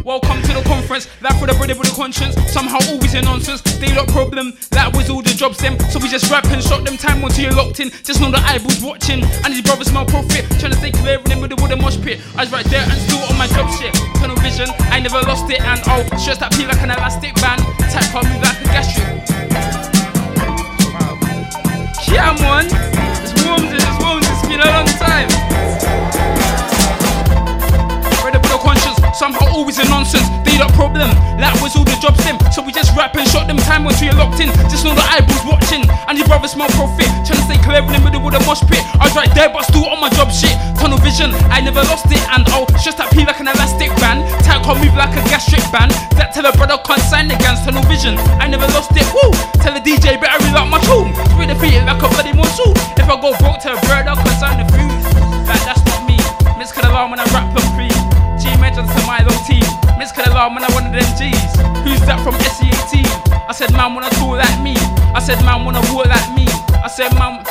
[0.06, 2.34] Welcome to the conference, life for the brother with a conscience.
[2.50, 3.62] Somehow always in nonsense.
[3.78, 5.78] They lot problem, that was all the jobs them.
[5.94, 7.94] So we just rap and shot them time until you're locked in.
[8.02, 10.50] Just know the eyeballs watching, and these brothers smell profit.
[10.58, 12.18] Trying to stay clear in the with a mosh pit.
[12.34, 13.94] I was right there and still on my job shit.
[14.18, 17.62] Tunnel vision, I never lost it, and oh, stress that peel like an elastic band.
[17.94, 19.06] Type on me like a gastric.
[22.10, 22.66] Yeah, man.
[23.22, 26.41] It's warm, it's warm, it's been a long time.
[29.22, 30.26] Somehow always a nonsense.
[30.42, 31.06] They got problem,
[31.38, 32.42] that was all the jobs them.
[32.50, 34.50] So we just rap and shot them time until you're locked in.
[34.66, 37.06] Just know the eyeballs watching, and your brothers smell profit.
[37.22, 38.82] Trying to stay clear in the middle with a mosh pit.
[38.98, 40.58] I was right there, but still on my job shit.
[40.82, 44.26] Tunnel vision, I never lost it, and oh, just that peel like an elastic band.
[44.42, 45.94] Tight can't move like a gastric band.
[46.18, 48.18] That tell a brother can't sign against tunnel vision.
[48.42, 49.30] I never lost it, woo.
[49.62, 51.14] Tell the DJ better relock my tune.
[51.30, 52.74] Spray the beat like a bloody monsoon.
[52.98, 54.90] If I go broke to a bird, I can sign the food.
[55.46, 56.18] Like that's not me.
[56.58, 58.01] Miss could alarm when I rap and free.
[58.82, 59.98] Mentions to my little.
[59.98, 61.54] Miss alarm when I of them G's.
[61.86, 63.06] Who's that from SE18?
[63.46, 64.74] I said, man, wanna talk like me.
[65.14, 66.50] I said, man, wanna walk like me.
[66.82, 67.46] I said, man.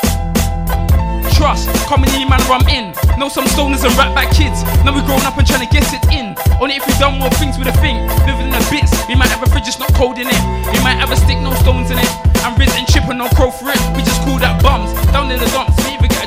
[1.39, 2.93] Trust, comedy man I'm in.
[3.17, 4.67] Know some stoners and rap back kids.
[4.83, 6.35] Now we grown up and trying to get it in.
[6.59, 8.03] Only if we done more things with a thing.
[8.27, 10.43] Living in the bits, we might have a fridge just not cold in it.
[10.75, 12.11] We might have a stick, no stones in it.
[12.43, 13.81] And Riz and Chip and no crow for it.
[13.95, 14.91] We just call that bums.
[15.15, 15.79] Down in the dumps,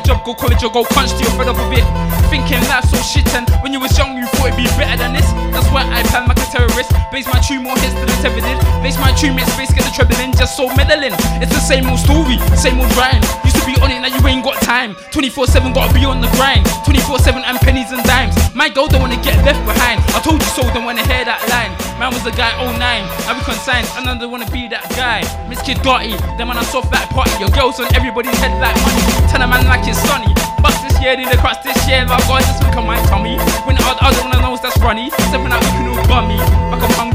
[0.03, 1.84] job, go college or go punch till you're fed up a bit.
[2.27, 5.13] Thinking life's so shit and when you was young you thought it'd be better than
[5.15, 5.25] this.
[5.55, 6.91] That's why I plan like a terrorist.
[7.11, 8.59] Base my tune more hits than the tether did.
[8.84, 10.35] Base my tune, make space, get the treble in.
[10.35, 11.15] Just so meddling.
[11.39, 13.23] It's the same old story, same old rhyme.
[13.47, 14.95] Used be on it, now you ain't got time.
[15.11, 16.65] 24 7 gotta be on the grind.
[16.85, 18.35] 24 7 and pennies and dimes.
[18.56, 19.99] My girl don't wanna get left behind.
[20.15, 21.72] I told you so, don't wanna hear that line.
[21.99, 22.80] Man was a guy 09.
[22.80, 25.22] I be consigned, and I don't wanna be that guy.
[25.49, 27.31] Miss Kid Gotti, them man I soft like party.
[27.40, 29.03] Your girls on everybody's head like money.
[29.30, 30.34] Tell a man like it's sunny.
[30.64, 32.06] Bust this year, need the cross this year.
[32.07, 33.35] Love God, just look at my tummy.
[33.68, 35.10] When the other one knows that's runny.
[35.30, 36.38] Stepping out looking all bummy.
[36.72, 37.12] Like I'm hungry,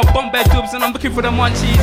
[0.00, 1.76] I'm bum bed dubs, and I'm looking for the munchies.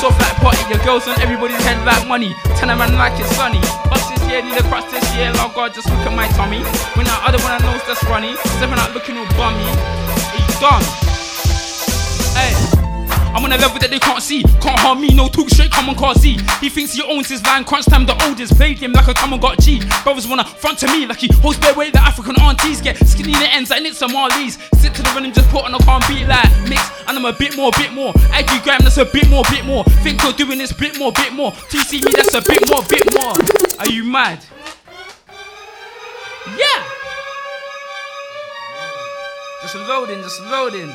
[0.00, 2.32] Soft like party, your girls on everybody's head like money.
[2.56, 3.60] Tell a man like it's sunny.
[3.90, 5.30] Bust this year, need a cross this year.
[5.34, 6.64] Love God, just look at my tummy.
[6.96, 8.34] When the other one I knows that's runny.
[8.56, 9.68] Stepping out looking all bummy.
[10.32, 10.84] He's done.
[12.32, 12.67] Hey.
[13.34, 14.42] I'm on a level that they can't see.
[14.60, 16.38] Can't harm me, no talk straight, come on, can't see.
[16.60, 18.56] He thinks he owns his line, crunch time, the oldest.
[18.56, 19.80] Played him like a come and got G.
[20.02, 23.32] Brothers wanna front to me like he holds bare weight, the African aunties get skinny
[23.32, 24.58] in the ends like Nitsa Marlies.
[24.76, 26.82] Sit to the rhythm, just put on a calm beat like mix.
[27.06, 28.12] And I'm a bit more, bit more.
[28.12, 29.84] Do gram, that's a bit more, bit more.
[30.02, 31.52] Think you're doing this bit more, bit more.
[31.68, 33.34] See me, that's a bit more, bit more.
[33.78, 34.44] Are you mad?
[36.56, 36.84] Yeah!
[39.60, 40.92] Just loading, just loading.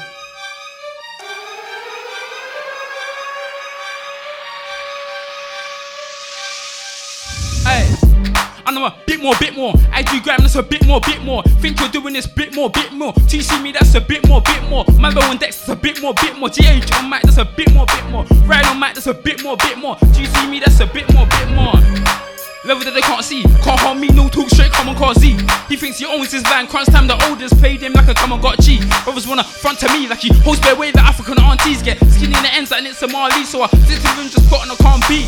[8.66, 9.74] And I'm a bit more, bit more.
[9.92, 11.44] I do gram, that's a bit more, bit more.
[11.60, 13.14] Think you're doing this bit more, bit more.
[13.28, 14.86] See me, that's a bit more, bit more.
[15.00, 16.50] Mambo on Dex, that's a bit more, bit more.
[16.50, 18.24] GH on mic, that's a bit more, bit more.
[18.46, 19.98] Ride on mic, that's a bit more, bit more.
[20.14, 21.74] See me, that's a bit more, bit more.
[22.66, 23.44] Level that they can't see.
[23.60, 25.36] Can't harm me, no talk straight, come on, call Z.
[25.68, 26.68] He thinks he owns his line.
[26.68, 28.80] Crunch time, the oldest played him like a come on, got G.
[29.04, 32.38] Brothers wanna front to me like he holds bare weight, the African aunties get skinny
[32.38, 33.44] in the ends like it's a Marley.
[33.44, 35.28] So I sit to him, just put on a calm beat.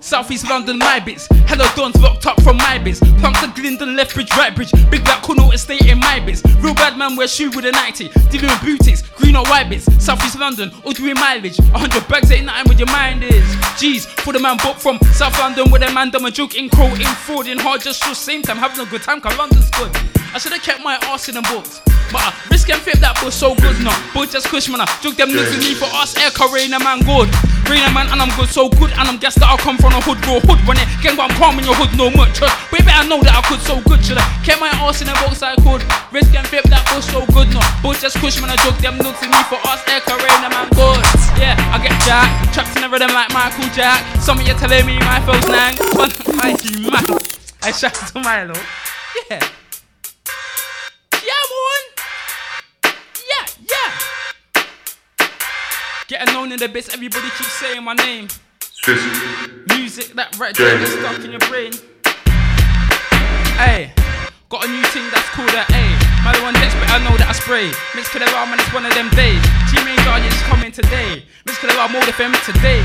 [0.00, 1.28] Southeast London, my bits.
[1.48, 3.00] Hello, Dons locked up from my bits.
[3.20, 4.70] Plump to Glendon, Left Bridge, Right Bridge.
[4.90, 6.42] Big Black Cornwall estate in my bits.
[6.60, 8.08] Real bad man wear shoe with a 90.
[8.28, 9.86] Dealing with boutiques, green or white bits.
[9.96, 11.58] Southeast London, all doing mileage.
[11.58, 13.42] 100 bags ain't nothing with your mind is.
[13.80, 16.68] Jeez, for the man bought from South London with a man done a joke in
[16.68, 18.58] crow, in fraud, in hard, just for same time.
[18.58, 19.90] Having a good time, cause London's good.
[20.34, 21.80] I should have kept my ass in the books.
[22.12, 23.96] But I risk and flip that bus so good now.
[24.12, 26.80] But just kush man, I took them niggas with me for us, air rain a
[26.80, 27.28] man good.
[27.68, 29.92] Rain a man and I'm good, so good, and I'm guessed that I'll come from
[29.92, 30.40] a hood, bro.
[30.40, 32.50] Hood when it gang, but I'm Palm in your hood, no much trust.
[32.66, 34.26] But you better know that I could so good, should I?
[34.42, 35.86] Kept my ass in the box I could.
[36.10, 37.62] Risk and flip that bush so good, no.
[37.78, 40.66] But just push, man, I joke them nooks in me for us, air career, man,
[40.74, 40.98] good.
[41.38, 42.26] Yeah, I get jack.
[42.50, 44.02] Trapped in a rhythm like Michael Jack.
[44.18, 45.78] Some of you telling me my phone's nang.
[45.94, 47.06] One mighty man.
[47.62, 48.58] I shout to Milo.
[49.30, 49.38] Yeah.
[51.22, 51.84] Yeah, man.
[53.30, 53.90] Yeah, yeah.
[56.10, 58.26] Getting known in the bits, everybody keeps saying my name.
[58.86, 61.74] Music that there stuck in your brain.
[63.58, 63.90] Hey,
[64.48, 65.82] got a new thing that's called a A.
[66.22, 67.74] My one next, but I know that I spray.
[67.98, 69.42] Mix Killer man, it's one of them days.
[69.68, 71.26] Team Guardian is coming today.
[71.44, 72.80] Mix Killer more FM today.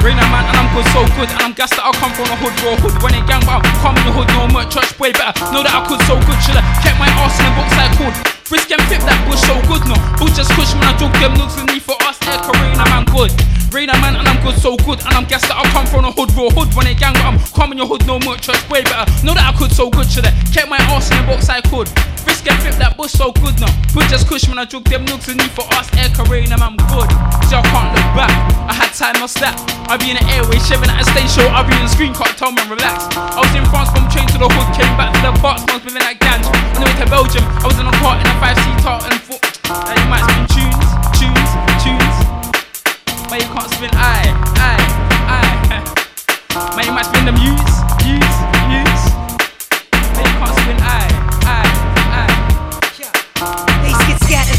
[0.00, 2.36] Rain man and I'm good, so good And I'm gassed that I come from a
[2.38, 4.94] hood, raw hood When it gang, but I'm come in the hood, no more church
[4.94, 7.74] boy Better know that I could so good Shoulda kept my arse in the box
[7.74, 9.98] like hood Frisk and flip that bush so good, no.
[10.22, 12.14] Bush just push when I joke them looks with me for us.
[12.30, 13.34] Air Karina man good.
[13.74, 15.02] Rain man and I'm good, so good.
[15.02, 16.70] And I'm gassed that I come from a hood, raw hood.
[16.78, 19.02] When it gang, but I'm coming your hood, no more church boy Better.
[19.26, 21.90] Know that I could so good Shoulda kept my arse in the box I could.
[22.22, 23.66] Frisk and flip that bush so good, no.
[23.90, 25.90] Bush just push when I joke them looks with me for us.
[25.98, 27.10] Air Karina man good.
[27.50, 28.30] So I can't look back.
[28.70, 29.58] I had time, no stop
[29.90, 31.46] I be in the airway, shivering at a stage show.
[31.50, 33.10] I be in the screen, can't tell me relax.
[33.18, 35.82] I was in France from train to the hood, came back to the parks, once
[35.82, 36.46] living at Gans.
[36.46, 39.20] On the way to Belgium, I was in a car in a five seater and
[39.22, 39.42] foot.
[39.68, 41.50] Now you might spin tunes, tunes,
[41.82, 42.16] tunes.
[43.28, 44.76] But you can't spin I, I,
[45.28, 46.76] I.
[46.76, 48.36] Man, you might spin the muse, muse,
[48.68, 49.05] muse.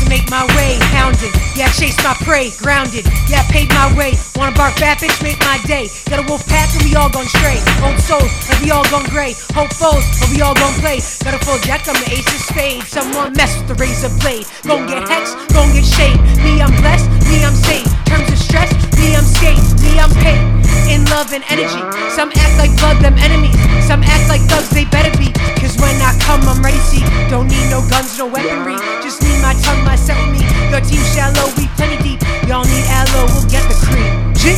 [0.07, 1.31] Make my way, hounded.
[1.55, 3.05] Yeah, chase my prey, grounded.
[3.27, 4.13] Yeah, I paved my way.
[4.35, 5.89] Wanna bark bad bitch, make my day.
[6.09, 7.61] Got a wolf pack and we all gone straight.
[7.83, 9.35] Old souls, like we all gone gray.
[9.53, 10.99] Hopefuls, but we all gone play.
[11.23, 12.87] Got a full deck, I'm the ace of spades.
[12.87, 14.47] Someone mess with the razor blade.
[14.63, 16.17] Gon' get hex, gon' get shade.
[16.39, 17.87] Me, I'm blessed, me, I'm safe.
[18.07, 19.59] Terms of stress, me, I'm skate.
[19.83, 20.39] Me, I'm paid.
[20.87, 21.83] In love and energy.
[22.15, 23.57] Some act like blood, them enemies.
[23.83, 25.33] Some act like thugs, they better be.
[25.59, 27.03] Cause when I come, I'm ready, see.
[27.27, 28.79] Don't need no guns, no weaponry.
[29.03, 30.45] Just need my tongue, my set with me.
[30.69, 32.21] Your team shallow, we plenty deep.
[32.47, 34.33] Y'all need aloe, we'll get the cream.
[34.37, 34.53] G.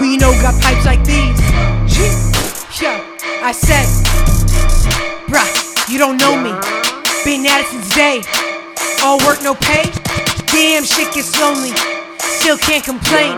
[0.00, 1.38] We know got pipes like these?
[1.86, 2.10] G.
[2.82, 2.92] Yo,
[3.42, 3.86] I said,
[5.28, 5.48] bruh,
[5.88, 6.52] you don't know me.
[7.24, 8.22] Been at it since day.
[9.02, 9.84] All work, no pay.
[10.52, 11.72] Damn, shit gets lonely.
[12.18, 13.36] Still can't complain.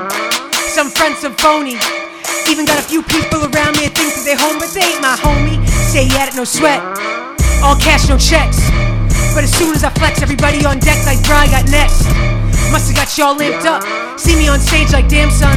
[0.71, 1.77] Some friends, some phony.
[2.49, 5.03] Even got a few people around me that think that they home, but they ain't
[5.03, 5.59] my homie.
[5.91, 6.81] Say had it, no sweat.
[7.63, 8.59] All cash, no checks.
[9.33, 12.05] But as soon as I flex, everybody on deck like Brian got next.
[12.69, 13.81] Musta got y'all limped up.
[14.21, 15.57] See me on stage like damn son.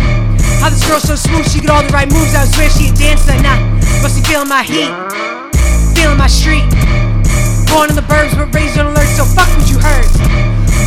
[0.63, 2.33] How this girl so smooth, she get all the right moves.
[2.35, 3.35] I was swear she a dancer.
[3.43, 3.59] Nah,
[3.99, 4.91] must be feeling my heat,
[5.91, 6.63] feeling my street.
[7.67, 10.07] Born in the burbs, but raised on alert, so fuck what you heard.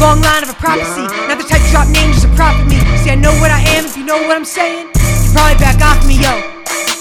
[0.01, 2.81] Long line of a prophecy, not the type to drop names just a profit me.
[3.05, 4.89] See, I know what I am, if you know what I'm saying.
[4.97, 6.33] You probably back off me, yo.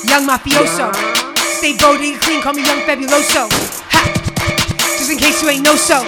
[0.03, 0.91] Young mafioso.
[1.57, 3.76] Stay bodega clean, call me Young Fabuloso.
[5.07, 6.03] Just in case you ain't know so.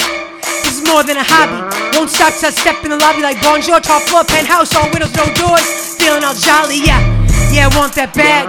[0.67, 1.55] This is more than a hobby.
[1.95, 5.15] Won't stop till I step in the lobby like Bonjour, top floor, penthouse, all windows,
[5.15, 5.95] no doors.
[5.95, 6.99] Feeling all jolly, yeah.
[7.47, 8.43] Yeah, I want that bag.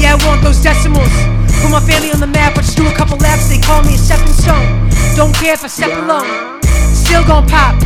[0.00, 1.12] Yeah, I want those decimals.
[1.60, 3.92] Put my family on the map, but just do a couple laps, they call me
[3.92, 4.64] a stepping stone.
[5.12, 6.24] Don't care if I step alone.
[6.96, 7.76] Still gon' pop.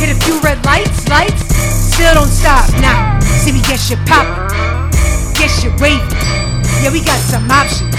[0.00, 1.44] Hit a few red lights, lights.
[1.52, 2.64] Still don't stop.
[2.80, 4.48] Now, see me get shit poppin'.
[5.36, 6.00] Get shit wavy.
[6.80, 7.92] Yeah, we got some options.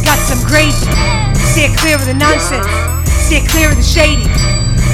[0.00, 1.27] Got some gravy.
[1.52, 2.66] Steer clear of the nonsense.
[3.26, 4.28] Steer clear of the shady.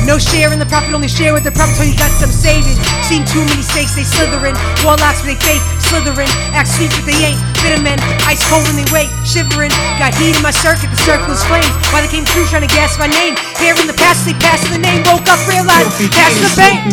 [0.05, 2.77] No share in the profit, only share with the profit till you got some savings.
[3.09, 4.53] Seen too many snakes, they slithering.
[4.85, 6.29] Warlocks, but they fake, slithering.
[6.53, 7.41] Act sweet, but they ain't.
[7.65, 7.97] Bitter men,
[8.29, 9.73] ice cold when they wake, shivering.
[9.97, 11.73] Got heat in my circuit, the circle is flames.
[11.89, 13.33] Why they came through trying to gas my name?
[13.57, 15.09] Here in the past, they passed the name.
[15.09, 16.85] Woke up, realized, past the bank.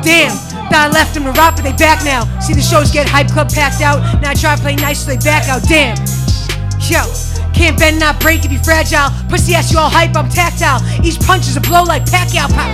[0.00, 0.32] Damn.
[0.72, 2.24] Thought I left them to rot, but they back now.
[2.40, 4.00] See the shows get hype club packed out.
[4.24, 5.60] Now I try to play nice, so they back out.
[5.68, 6.00] Damn.
[6.84, 7.00] Yo,
[7.54, 9.08] can't bend, not break if you fragile.
[9.30, 10.84] Pussy ass, you all hype, I'm tactile.
[11.02, 12.68] Each punch is a blow like Pacquiao pop.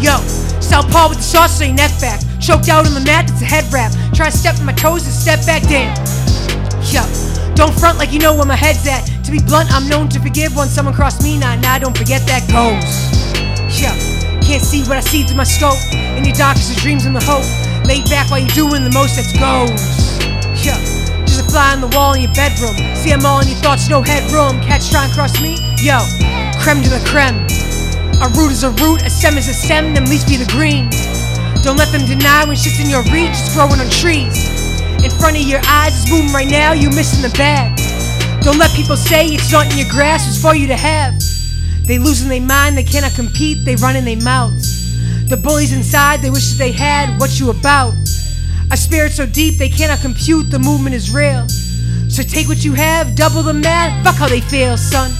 [0.00, 0.16] Yo,
[0.64, 2.24] Southpaw with the sauce, so ain't that back.
[2.40, 3.92] Choked out on the mat, that's a head wrap.
[4.14, 5.92] Try to step on my toes and step back, damn.
[6.88, 7.04] Yo,
[7.54, 9.04] don't front like you know where my head's at.
[9.24, 11.38] To be blunt, I'm known to forgive when someone cross me.
[11.38, 12.80] Nah, nah, don't forget that goes.
[13.76, 13.92] Yo,
[14.40, 15.76] can't see what I see through my scope.
[15.92, 17.44] In your darkest of dreams and the hope.
[17.84, 19.76] Laid back while you're doing the most that goes.
[20.64, 21.01] Yo,
[21.32, 22.76] just a fly on the wall in your bedroom.
[22.92, 24.60] See, I'm all in your thoughts, no headroom.
[24.60, 25.56] Catch try and cross me?
[25.80, 25.96] Yo,
[26.60, 27.40] creme de la creme.
[28.20, 30.92] A root is a root, a stem is a stem, them leaves be the green.
[31.64, 34.36] Don't let them deny when shit's in your reach, it's growing on trees.
[35.00, 37.80] In front of your eyes, it's moving right now, you missing the bag.
[38.42, 41.14] Don't let people say it's not in your grasp, it's for you to have.
[41.86, 44.68] They losing their mind, they cannot compete, they run in their mouths.
[45.28, 47.94] The bullies inside, they wish that they had what you about.
[48.72, 51.46] A spirit so deep they cannot compute, the movement is real.
[52.08, 55.12] So take what you have, double the math, fuck how they feel, son.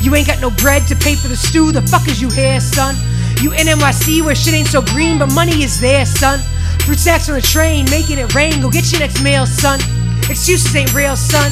[0.00, 2.60] You ain't got no bread to pay for the stew, the fuck is you here,
[2.60, 2.94] son?
[3.42, 6.38] You in NYC where shit ain't so green, but money is there, son.
[6.86, 9.80] Fruit sacks on the train, making it rain, go get your next mail, son.
[10.30, 11.50] Excuses ain't real, son.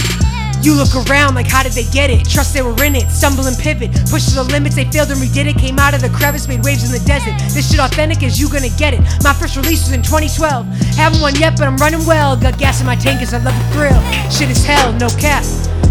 [0.60, 2.28] You look around like how did they get it?
[2.28, 3.93] Trust they were in it, stumble and pivot.
[4.10, 5.56] Push to the limits, they failed and redid it.
[5.56, 7.39] Came out of the crevice, made waves in the desert.
[7.55, 9.01] This shit authentic as you gonna get it.
[9.22, 10.66] My first release was in 2012.
[10.97, 12.36] Haven't won yet, but I'm running well.
[12.36, 14.01] Got gas in my tank cause I love the thrill.
[14.30, 15.44] Shit is hell, no cap.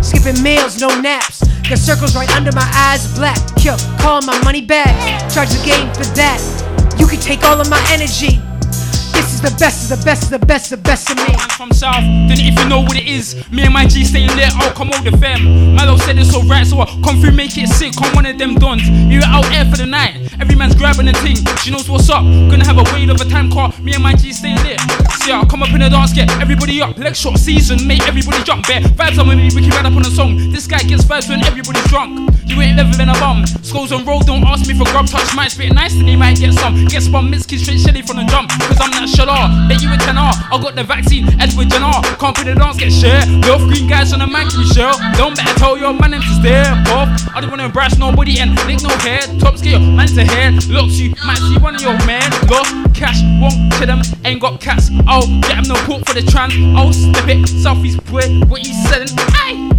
[0.04, 1.44] Skipping meals, no naps.
[1.68, 3.40] Got circles right under my eyes, black.
[3.64, 4.92] Yo, calling my money back.
[5.32, 6.40] Charge the game for that.
[7.00, 8.42] You can take all of my energy.
[9.18, 11.34] This is the best of the best of the best of the best of me.
[11.34, 14.30] I'm from South, then if you know what it is, me and my G staying
[14.38, 15.74] lit, I'll come over the fam.
[15.74, 18.38] My love said it's alright, so I come through, make it sick, come one of
[18.38, 18.88] them dons.
[19.10, 22.22] You're out there for the night, every man's grabbing a thing, she knows what's up.
[22.54, 24.80] Gonna have a wait of a time car, me and my G staying lit.
[25.26, 28.44] See, I'll come up in the dance, get everybody up, leg short season, make everybody
[28.44, 30.38] jump, bear vibes on with me, we can ride up on a song.
[30.54, 32.30] This guy gets vibes when everybody's drunk.
[32.46, 33.46] You ain't leveling a bum.
[33.62, 35.36] Skulls on roll, don't ask me for grub touch.
[35.36, 36.86] Might spit nice, then he might get some.
[36.86, 38.50] Get spun, Mitski straight shelly from the jump.
[38.50, 39.68] Cause I'm that shalar.
[39.68, 40.34] Bet you a 10R.
[40.52, 41.92] I got the vaccine, Edward Jenner.
[42.20, 43.24] Can't put the dance, get share.
[43.48, 44.94] Love green guys on the mic, we share.
[45.16, 47.10] Don't better tell your man them to stare off.
[47.36, 49.22] I don't wanna embarrass nobody and lick no hair.
[49.40, 50.52] Top scale, man's the hair.
[50.68, 52.30] Looks you, might see one of your man.
[52.50, 54.90] Lost cash, won't to them, ain't got cats.
[55.08, 56.54] I'll get them no port for the trans.
[56.76, 59.10] I'll step it, Southeast boy, what you selling?
[59.46, 59.70] Aye!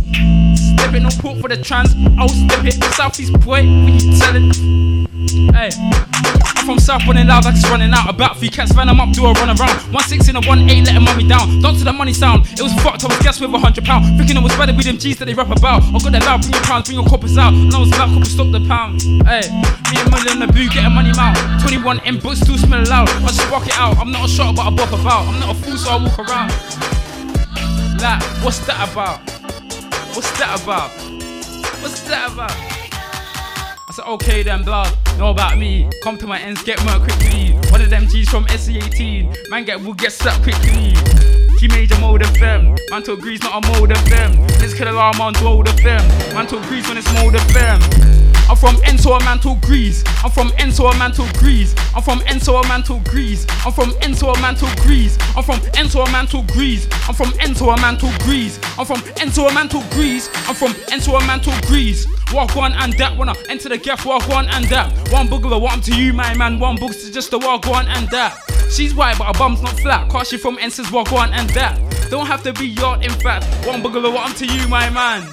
[0.54, 1.94] Step it, no port for the trans.
[2.18, 4.52] I'll step it, Southeast boy, what you telling?
[5.52, 5.70] Hey,
[6.68, 8.10] from South running loud like it's running out.
[8.10, 9.72] About three cats, van I'm up, do a run around.
[9.88, 11.62] One six in a one eight, letting mommy down.
[11.62, 12.44] Don't to the money sound.
[12.44, 14.04] It was fucked, I was gas with a hundred pound.
[14.18, 15.82] Thinking it was better with them G's that they rap about.
[15.82, 17.54] I got that loud, bring your pounds, bring your coppers out.
[17.54, 19.00] And I was loud, couple stop the pound.
[19.24, 19.48] Hey,
[19.88, 21.40] me and money on the boo, getting money out.
[21.64, 23.08] 21 M books still smell loud.
[23.08, 23.96] I just walk it out.
[23.96, 25.24] I'm not a shot, but I bop about.
[25.24, 26.52] I'm not a fool, so I walk around.
[27.96, 29.24] Like, what's that about?
[30.12, 30.92] What's that about?
[31.80, 32.77] What's that about?
[34.06, 35.88] Okay then, blood, know about me.
[36.02, 37.52] Come to my ends, get murk quickly.
[37.70, 39.50] One of them G's from SE18.
[39.50, 40.94] Man, get will get slapped quickly.
[41.58, 42.76] G major mode of them.
[42.90, 44.46] Man to agrees, not a mode of them.
[44.58, 46.06] This kill alarm on mode of them.
[46.34, 48.17] Man to agrees when it's mode of them.
[48.48, 50.02] I'm from Enso a man to Greece.
[50.24, 51.74] I'm from Enso a man to Greece.
[51.94, 53.46] I'm from Enso a man to Greece.
[53.66, 55.18] I'm from Enso a man to Greece.
[55.36, 56.88] I'm from Enso a man to Greece.
[57.08, 58.58] I'm from Enso a man to Greece.
[58.78, 60.30] I'm from Enso a man to Greece.
[60.48, 62.06] I'm from Enso a man to Greece.
[62.32, 64.92] Walk one and that when I enter the gaff, walk one and that.
[65.12, 66.58] One boogler, what I'm to you, my man.
[66.58, 68.40] One books to just the walk one and that.
[68.70, 70.10] She's white, but her bum's not flat.
[70.10, 71.78] Cause she from Ensa's walk one and that.
[72.10, 73.44] Don't have to be yacht, in fact.
[73.66, 75.30] One boogler, what I'm to you, my man.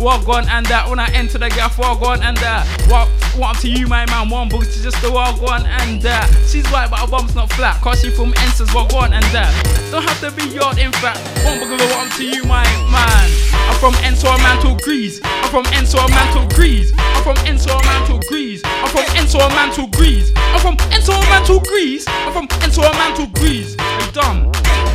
[0.00, 2.64] Walk on and that when I enter the gaff, walk on and that.
[2.88, 3.06] Walk,
[3.36, 4.30] what up to you, my man.
[4.30, 6.24] One books to just the walk on and that.
[6.48, 7.76] She's white, but her bum's not flat.
[7.82, 9.52] Cause she from Ensa's walk on and that.
[9.92, 11.20] Don't have to be yacht, in fact.
[11.44, 13.28] One boogler, what up to you, my man.
[13.68, 15.20] I'm from Enso, a man to Greece.
[15.22, 16.92] I'm from Enso, a man to Greece.
[16.96, 18.62] I'm from Enso, a man to Greece.
[18.64, 20.32] I'm from Enso, a man to Greece.
[20.36, 22.08] I'm from Enso, a man to Greece.
[22.08, 23.76] I'm from Enso, a man to Greece.
[23.78, 24.89] Are you done?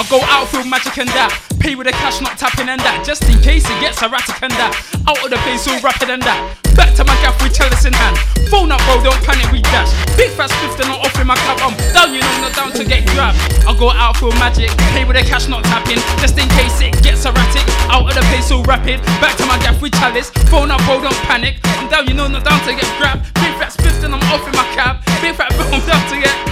[0.00, 1.28] I go out through magic and that.
[1.60, 3.04] Pay with the cash, not tapping and that.
[3.04, 4.72] Just in case it gets erratic and that.
[5.04, 6.40] Out of the place, so rapid and that.
[6.72, 8.16] Back to my gaff with chalice in hand.
[8.48, 9.92] Phone up, bro, don't panic, we dash.
[10.16, 11.60] Big fat swift and not off in my cab.
[11.60, 13.36] I'm down, you know, not down to get grabbed.
[13.68, 14.72] I go out through magic.
[14.96, 16.00] Pay with the cash, not tapping.
[16.16, 17.68] Just in case it gets erratic.
[17.92, 19.04] Out of the place, so rapid.
[19.20, 20.32] Back to my gaff with chalice.
[20.48, 21.60] Phone up, bro, don't panic.
[21.76, 23.28] I'm down, you know, not down to get grabbed.
[23.36, 25.04] Big fat swift and I'm off in my cab.
[25.20, 26.49] Big fat boom, down to get.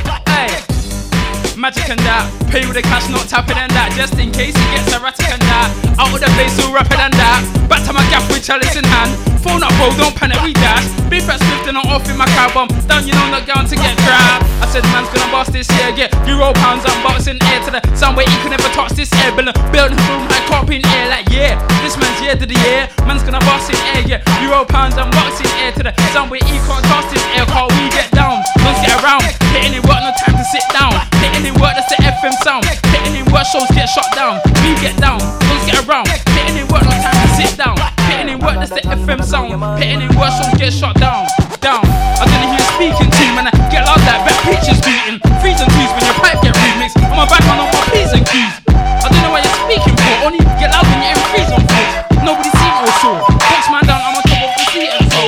[1.59, 2.23] Magic and that,
[2.55, 3.91] pay with the cash, not tapping and that.
[3.99, 5.67] Just in case it gets erratic and that.
[5.99, 7.43] Out of the place, so rapid and that.
[7.67, 9.11] Back to my gaff with chalice in hand.
[9.43, 10.87] Phone up, bro, don't panic, we dash.
[11.11, 12.71] Big fat swift and I'm off in my car bomb.
[12.87, 14.47] Down, you know, not down to get grabbed.
[14.63, 17.83] I said, man's gonna bust this year, get euro pounds, I'm boxing air to the
[17.99, 19.35] somewhere where he can never touch this air.
[19.35, 21.59] Building, building boom, like cop in air, like yeah.
[21.83, 24.23] This man's year to the year, man's gonna bust in air, yeah.
[24.47, 27.67] Euro pounds, I'm boxing air to the somewhere where he can't touch this air, call
[27.75, 28.47] we get down.
[28.63, 30.95] Don't get around, hitting it work, no time to sit down.
[31.21, 32.65] Hitting it work, that's the FM sound.
[32.95, 34.41] Hitting it work, shows get shut down.
[34.63, 36.09] We get down, don't get around.
[36.35, 37.77] Hitting it work, no time to sit down.
[38.09, 39.53] Hitting it work, that's the FM sound.
[39.79, 41.27] Hitting it work, shows get shut down.
[41.59, 41.83] Down.
[41.83, 43.51] I don't know who speaking to, man.
[43.51, 45.19] I get loud like back pictures beating.
[45.43, 46.95] Threes and twos when your pipe get remixed.
[47.03, 48.55] I'm a back on my P's and Q's.
[48.71, 50.15] I don't know what you're speaking for.
[50.23, 51.95] Only get loud when you're in threes on fours.
[52.23, 53.19] Nobody seen or saw.
[53.27, 55.25] Box man down, I'm on top of the seat and so.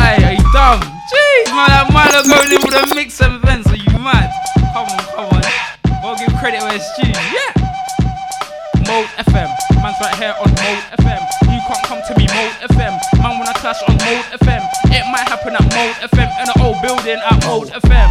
[0.00, 0.80] Hey, are you dumb?
[1.08, 3.36] Jeez, man, that man are going in with a mix and
[6.42, 7.06] credit where it's due.
[7.06, 7.54] Yeah.
[8.90, 9.46] Mode FM.
[9.78, 11.22] Man's right here on Mode FM.
[11.46, 12.98] You can't come to me, Mode FM.
[13.22, 14.58] Man, when I clash on Mode FM,
[14.90, 18.10] it might happen at Mode FM in an old building at Mode FM.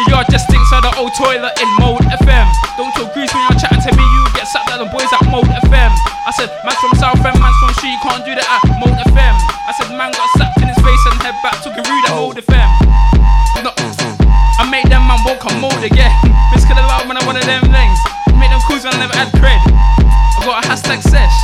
[0.00, 2.48] Your yard just stinks of the old toilet in Mode FM.
[2.80, 5.20] Don't talk grease when you're chatting to me, you get sacked at the boys at
[5.28, 5.92] Mode FM.
[6.24, 9.36] I said, man's from South End, man's from Street, can't do that at Mode FM.
[9.68, 12.16] I said, man got slapped in his face and head back, took a rude at
[12.16, 12.70] Mode FM.
[13.60, 14.85] No, I made
[15.36, 16.12] walk on Mode again.
[16.52, 17.98] Miss could allow when I one of them things.
[18.40, 19.60] Make them calls man I never had cred.
[19.60, 21.36] I got a hashtag sesh.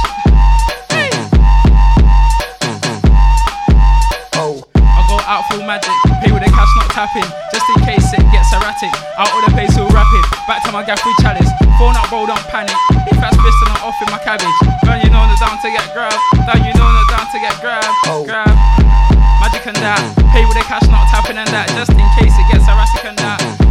[4.32, 5.92] I go out full magic,
[6.24, 8.92] pay with the cash not tapping, just in case it gets erratic.
[9.20, 10.24] Out of the pace, so rapid.
[10.48, 11.48] Back to my gaff with chalice.
[11.76, 12.76] Phone up, bro, don't panic.
[13.12, 14.56] If that's pissing, I'm off in my cabbage.
[14.84, 16.16] Down, you know, the down to get grabbed.
[16.48, 17.92] Down, you know, the down to get grabbed.
[18.24, 18.56] Grab.
[19.40, 20.00] Magic and that.
[20.32, 21.68] Pay with the cash, not tapping and that.
[21.76, 23.61] Just in case it gets erratic and that.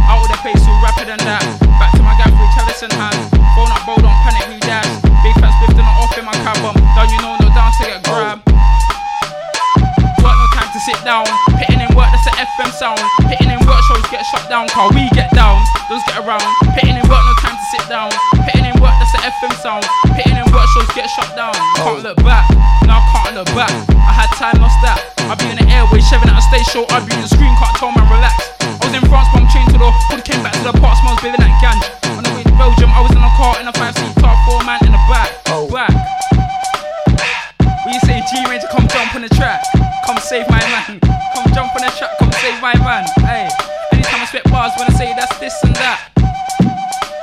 [0.42, 1.38] Pace, so rapid and that.
[1.78, 3.14] Back to my gaff with chalice in hand.
[3.54, 4.90] Phone up, bro, don't panic, we dash.
[5.22, 6.58] Big fat spliff, not off in my cab.
[6.58, 8.42] Down, you know, no down to get grabbed.
[10.18, 11.22] Work no time to sit down.
[11.62, 12.98] Pitting in work, that's the FM sound.
[13.30, 14.66] Pitting in work shows get shut down.
[14.74, 16.42] Car we get down, those get around.
[16.74, 18.10] Pitting in work, no time to sit down.
[18.42, 19.86] Pitting in work, that's the FM sound.
[20.18, 21.54] Pitting in work shows get shut down.
[21.78, 22.50] Can't look back,
[22.90, 23.70] now can't look back.
[23.94, 24.98] I had time, lost that.
[25.30, 26.82] I be in the airway, shoving at a stage show.
[26.90, 28.51] I be in the screen, can't tell man relax.
[28.92, 30.20] I was in France, I'm chained to the hood.
[30.20, 31.80] Came back to the park, smells bathing that ganj.
[32.12, 34.36] On the way to Belgium, I was in a car in a five seat car,
[34.44, 35.32] four man in the back.
[35.48, 35.64] Oh.
[35.72, 35.88] Back.
[37.88, 39.64] When you say G Ranger, come jump on the track.
[40.04, 41.00] Come save my man.
[41.32, 43.08] Come jump on the track, come save my man.
[43.24, 43.48] Hey,
[43.96, 46.12] anytime I spit bars, when I say that's this and that.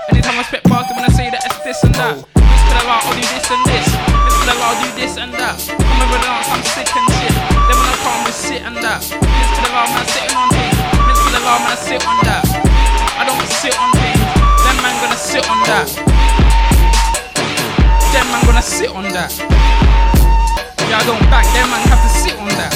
[0.09, 2.17] Anytime I spit bars, when I say that it's this and that.
[2.17, 2.25] Oh.
[2.33, 3.87] For the law, I'll do this and this.
[4.41, 5.53] For the law, I'll do this and that.
[5.69, 7.33] Over the dance, I'm sick and shit.
[7.69, 9.05] Then when I come with shit and that.
[9.05, 10.58] For the law, man, sitting on
[11.49, 12.45] law, man, sit on that.
[13.17, 14.21] I don't sit on things.
[14.61, 15.89] Them man gonna sit on that.
[18.13, 19.33] Them man gonna sit on that.
[20.85, 22.73] Yeah, I don't back, them man have to sit on that.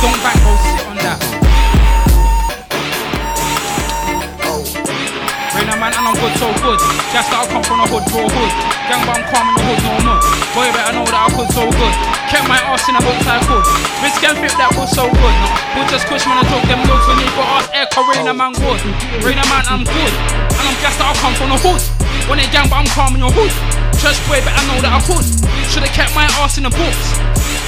[0.00, 0.65] Don't back, bro,
[6.06, 6.78] I'm good, so good.
[7.10, 8.52] Just that I come from the hood, bro, hood.
[8.86, 10.22] Gang, but I'm calm in the hood, no more.
[10.54, 11.94] Boy, better know that I could so good.
[12.30, 13.66] Kept my ass in a box I could.
[14.06, 15.34] Risk and flip that was so good.
[15.42, 18.22] No, but just push man, I took them looks when you got ass cause Rain
[18.22, 18.78] a man good.
[19.18, 20.14] Rain a man, I'm good.
[20.54, 21.82] And I'm just that I come from the hood.
[22.30, 23.50] When they gang, but I'm calm in your hood.
[23.98, 25.26] Church boy, better know that I could.
[25.74, 27.18] Should've kept my ass in the books.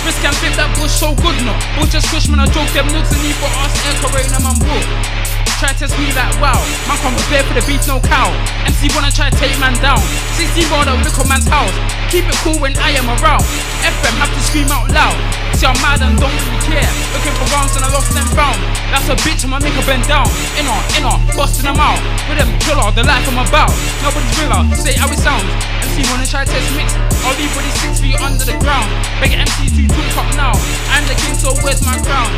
[0.06, 1.59] Risk and flip that bush so good, no.
[1.74, 4.39] But just push man, I joke them looks and got ass air, cause Rain a
[4.39, 5.28] man good.
[5.59, 6.55] Try to test me like wow.
[6.86, 8.30] Man come prepared for the beef, no cow.
[8.70, 9.98] MC wanna try to take man down.
[10.39, 11.74] 60 roll up, look at man's house.
[12.14, 13.43] Keep it cool when I am around.
[13.82, 15.18] FM have to scream out loud.
[15.59, 16.86] See I'm mad and don't really care.
[17.10, 18.55] Looking for rounds and I lost and found.
[18.94, 20.30] That's a bitch, I'ma make her bend down.
[20.55, 21.98] Inner, inner, busting them out.
[22.30, 23.74] With them killer, the life I'm about.
[24.06, 25.43] Nobody's realer, say how it sounds.
[25.82, 26.94] MC wanna try to test mix.
[27.26, 28.86] I'll leave with these six feet under the ground.
[29.18, 30.55] Beg MC to talk up now.
[30.94, 32.30] I'm the king, so where's my crown?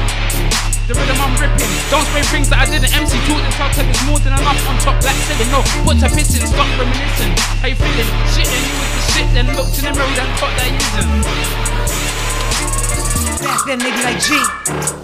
[0.91, 1.71] The rhythm I'm ripping.
[1.87, 3.15] Don't spray things that I didn't MC.
[3.55, 5.47] Talk till it's more than enough on top like silly.
[5.47, 7.31] No, put to pissing, stop reminiscing.
[7.62, 8.11] How you feeling?
[8.35, 12.10] Shit, then you with the shit, then looked in the mirror, then caught that using.
[13.42, 14.36] Back then they be like G.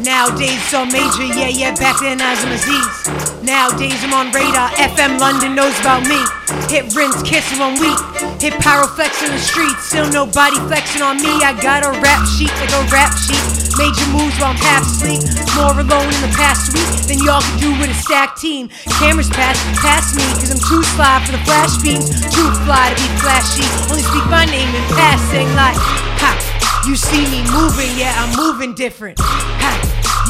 [0.00, 1.74] Nowadays so major, yeah, yeah.
[1.74, 3.42] Back then I was an Aziz.
[3.42, 4.70] Nowadays I'm on radar.
[4.76, 6.18] FM London knows about me.
[6.66, 7.98] Hit rinse, kiss one week.
[8.42, 9.86] Hit pyro flex in the streets.
[9.86, 11.30] Still nobody flexing on me.
[11.42, 13.42] I got a rap sheet like a rap sheet.
[13.78, 15.20] Major moves while I'm half asleep.
[15.54, 18.68] More alone in the past week than y'all can do with a stacked team.
[18.98, 22.08] Cameras pass past me, cause I'm too sly for the flash beams.
[22.32, 23.68] Too fly to be flashy.
[23.92, 25.76] Only speak my name in passing like,
[26.18, 26.55] ha.
[26.86, 29.18] You see me moving, yeah, I'm moving different.
[29.18, 29.74] Ha.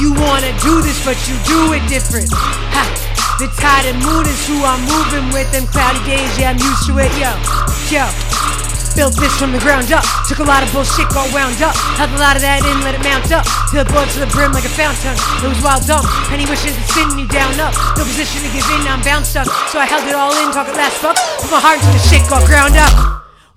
[0.01, 2.33] You wanna do this, but you do it different.
[2.73, 2.81] Ha.
[3.37, 5.53] The tide and moon is who I'm moving with.
[5.53, 7.29] Them cloudy days, yeah, I'm used to it, yo,
[7.93, 8.09] yo.
[8.97, 10.01] Built this from the ground up.
[10.25, 11.77] Took a lot of bullshit, got wound up.
[12.01, 13.45] Held a lot of that in, let it mount up.
[13.69, 15.13] Till it boiled to the brim like a fountain.
[15.45, 16.09] It was wild dumb.
[16.33, 17.77] Penny wishes to spin me down up.
[18.01, 19.45] No position to give in, I'm bound stuck.
[19.69, 21.21] So I held it all in, talk it last fuck.
[21.37, 22.97] Put my heart into the shit, got ground up.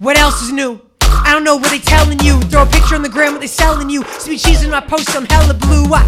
[0.04, 0.89] What else is new?
[1.30, 2.42] I don't know what they telling you.
[2.50, 4.04] Throw a picture on the gram, what they selling you.
[4.18, 5.88] Sweet cheese in my post, I'm hella blue.
[5.88, 6.04] What?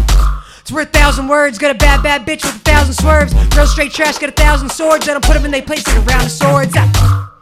[0.58, 1.58] It's worth a thousand words.
[1.58, 3.32] Got a bad, bad bitch with a thousand swerves.
[3.54, 5.08] Real straight trash, got a thousand swords.
[5.08, 6.72] I don't put them in their place like a round of swords.
[6.74, 7.32] Ah.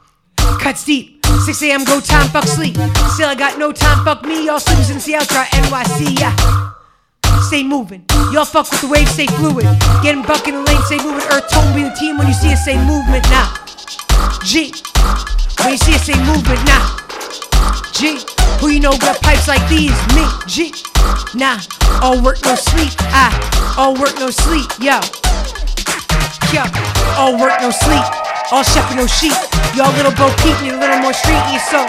[0.61, 1.25] Cuts deep.
[1.25, 1.85] 6 a.m.
[1.85, 2.75] go time, fuck sleep.
[3.17, 4.45] Still, I got no time, fuck me.
[4.45, 6.37] Y'all sleepers in Seattle, try NYC, yeah.
[7.49, 8.05] Stay moving.
[8.31, 9.65] Y'all fuck with the waves, stay fluid.
[10.03, 11.25] Getting buck in the lane, stay moving.
[11.33, 13.55] Earth tone be the team when you see us say movement now.
[14.45, 14.71] G.
[15.65, 17.10] When you see us say movement now.
[17.93, 18.19] G.
[18.61, 19.95] Who you know got pipes like these?
[20.15, 20.25] Me.
[20.47, 20.73] G.
[21.35, 21.61] Nah.
[22.03, 22.93] All work, no sleep.
[23.13, 23.31] I.
[23.77, 24.71] All work, no sleep.
[24.81, 25.01] Yo.
[26.53, 26.65] Yo.
[27.17, 28.05] All work, no sleep.
[28.53, 29.37] All shepherd, no sheep.
[29.77, 31.87] Y'all little Bo Peep need a little more streety so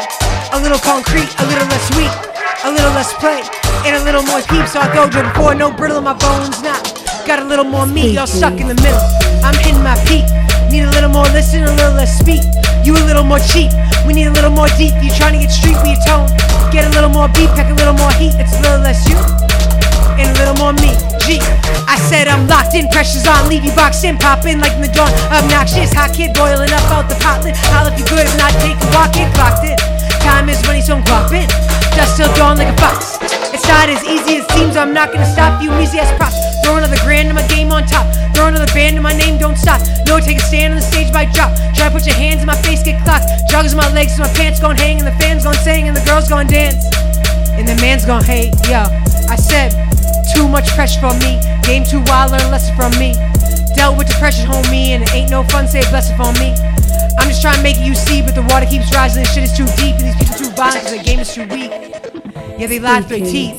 [0.54, 2.12] a little concrete, a little less weak,
[2.64, 3.42] a little less play,
[3.88, 4.74] and a little more peeps.
[4.74, 6.62] So I go to before no brittle in my bones.
[6.62, 6.78] Nah,
[7.26, 8.14] got a little more meat.
[8.14, 9.02] Y'all stuck in the middle.
[9.44, 10.26] I'm hitting my peak.
[10.70, 12.42] Need a little more listen, a little less speak.
[12.84, 13.72] You a little more cheap.
[14.06, 14.94] We need a little more deep.
[15.02, 16.28] You trying to get street with your tone.
[16.72, 18.34] Get a little more beat, pack a little more heat.
[18.42, 19.18] It's a little less you
[20.18, 20.94] and a little more me.
[21.22, 21.40] G.
[21.88, 22.48] I said I'm.
[22.48, 25.12] Locked in, pressure's on, leave you boxed in, pop in like in the dawn.
[25.32, 27.56] Obnoxious, hot kid boiling up out the pot lid.
[27.72, 29.78] Holla if you good, if not, take a walk in, clocked in.
[30.20, 31.81] Time is money, so I'm clocked.
[31.96, 33.18] Dust still dawn like a fox.
[33.54, 36.40] It's not as easy as it seems, I'm not gonna stop you, easy as props.
[36.64, 38.08] Throw another grand in my game on top.
[38.34, 39.82] Throw another band in my name, don't stop.
[40.08, 41.52] No, take a stand on the stage by drop.
[41.76, 43.26] Try to put your hands in my face, get clocked.
[43.52, 46.04] Joggers in my legs, my pants gon' hang, and the fans gon' sing, and the
[46.06, 46.86] girls gon' dance.
[47.58, 48.88] And the man's gon' hate, yo.
[49.28, 49.76] I said,
[50.34, 51.40] too much pressure from me.
[51.64, 53.14] Game too wild, learn lesson from me.
[53.76, 56.56] Dealt with depression, homie, and it ain't no fun, say a blessing for me.
[57.20, 59.56] I'm just trying to make you see, but the water keeps rising, this shit is
[59.56, 61.72] too deep, and these people too violent, cause the game is too weak.
[62.60, 63.58] Yeah, they lied through their teeth.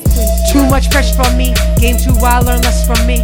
[0.51, 1.53] Too much pressure from me.
[1.77, 3.21] Game too wild, learn lessons from me.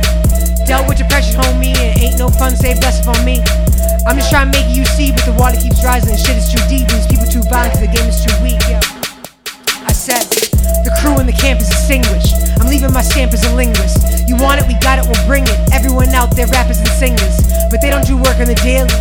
[0.68, 3.42] Dealt with depression, homie, and ain't no fun, say blessing from me.
[4.06, 6.52] I'm just trying to make you see, but the water keeps rising, and shit is
[6.52, 8.62] too deep, and these people too violent, cause the game is too weak.
[8.70, 8.84] Yeah.
[9.88, 10.28] I said,
[10.86, 12.36] the crew in the camp is distinguished.
[12.62, 14.30] I'm leaving my stamp as a linguist.
[14.30, 15.58] You want it, we got it, we'll bring it.
[15.74, 17.40] Everyone out there, rappers and singers.
[17.72, 18.92] But they don't do work on the daily.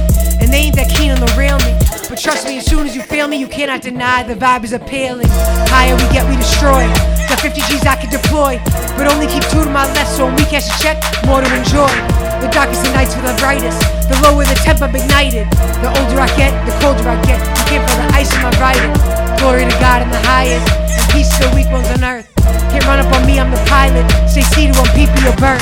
[0.49, 1.77] They that keen on the real me.
[2.09, 4.73] But trust me, as soon as you feel me, you cannot deny the vibe is
[4.73, 5.29] appealing.
[5.69, 6.89] Higher we get, we destroy.
[7.29, 8.57] Got 50 G's I can deploy.
[8.97, 10.97] But only keep two to my left, so when we cash a check,
[11.29, 11.93] more to enjoy.
[12.41, 13.77] The darkest of nights for the brightest.
[14.09, 15.45] The lower the temp I'm ignited.
[15.85, 17.45] The older I get, the colder I get.
[17.45, 18.93] You can't feel the ice in my writing.
[19.37, 20.65] Glory to God in the highest.
[20.97, 22.38] And peace to the weak ones on earth.
[22.70, 24.05] Can't run up on me, I'm the pilot.
[24.28, 25.61] Say C to one PP or burn.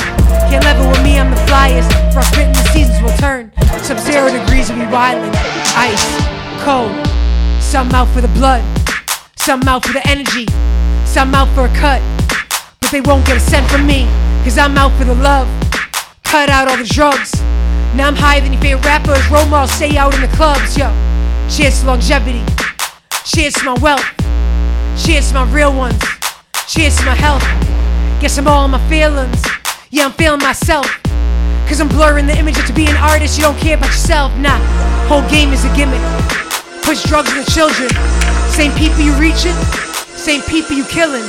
[0.51, 1.91] Can't level with me, I'm the flyest.
[2.13, 3.53] Frostbitten, the seasons will turn.
[3.83, 5.31] Sub zero degrees will be wildin'.
[5.77, 6.05] Ice,
[6.65, 6.91] cold.
[7.63, 8.63] Some out for the blood.
[9.37, 10.47] Some out for the energy.
[11.05, 12.03] Some out for a cut.
[12.81, 14.07] But they won't get a cent from me.
[14.43, 15.49] Cause I'm out for the love.
[16.25, 17.35] Cut out all the drugs.
[17.95, 19.31] Now I'm higher than your favorite rappers.
[19.31, 20.91] Models stay out in the clubs, yo.
[21.49, 22.43] Cheers to longevity.
[23.25, 24.05] Cheers to my wealth.
[24.97, 26.16] Cheers to my real ones.
[26.67, 27.47] Cheers to my health.
[28.19, 29.39] Guess I'm all in my feelings.
[29.95, 30.91] Yeah, I'm feeling myself.
[31.71, 33.39] Cause I'm blurring the image of to be an artist.
[33.39, 34.35] You don't care about yourself.
[34.43, 34.59] Nah,
[35.07, 36.03] whole game is a gimmick.
[36.83, 37.87] Push drugs on the children.
[38.51, 39.55] Same people you reaching,
[40.19, 41.23] same people you killing.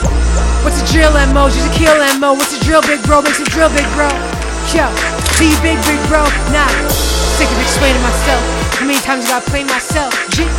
[0.66, 1.54] What's the drill, MO?
[1.54, 2.34] She's a kill MO.
[2.34, 3.22] What's the drill, big bro?
[3.22, 4.10] Makes a drill, big bro.
[4.74, 4.90] Yo,
[5.38, 6.26] see big, big bro.
[6.50, 6.70] Nah,
[7.38, 8.42] sick of explaining myself.
[8.82, 10.18] How many times do I play myself?
[10.34, 10.50] G.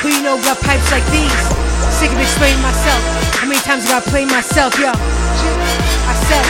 [0.00, 1.61] Who you know got pipes like these?
[2.02, 2.98] Sick of explaining myself.
[3.38, 4.74] How many times I gotta play myself?
[4.74, 4.90] Yo.
[4.90, 6.42] I said,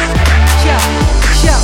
[0.64, 0.72] yo,
[1.44, 1.56] yo.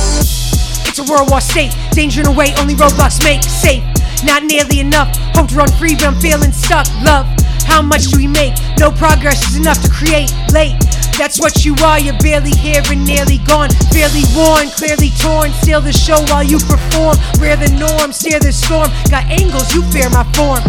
[0.85, 1.73] It's a world war state.
[1.89, 3.81] Danger in a way only robots make safe.
[4.23, 5.09] Not nearly enough.
[5.33, 6.85] Hope to run free, but I'm feeling stuck.
[7.01, 7.25] Love.
[7.65, 8.53] How much do we make?
[8.77, 10.77] No progress is enough to create late.
[11.17, 13.73] That's what you are, you're barely here and nearly gone.
[13.89, 15.49] Barely worn, clearly torn.
[15.65, 17.17] Steal the show while you perform.
[17.41, 18.93] Wear the norm, steer the storm.
[19.09, 20.61] Got angles, you fear my form.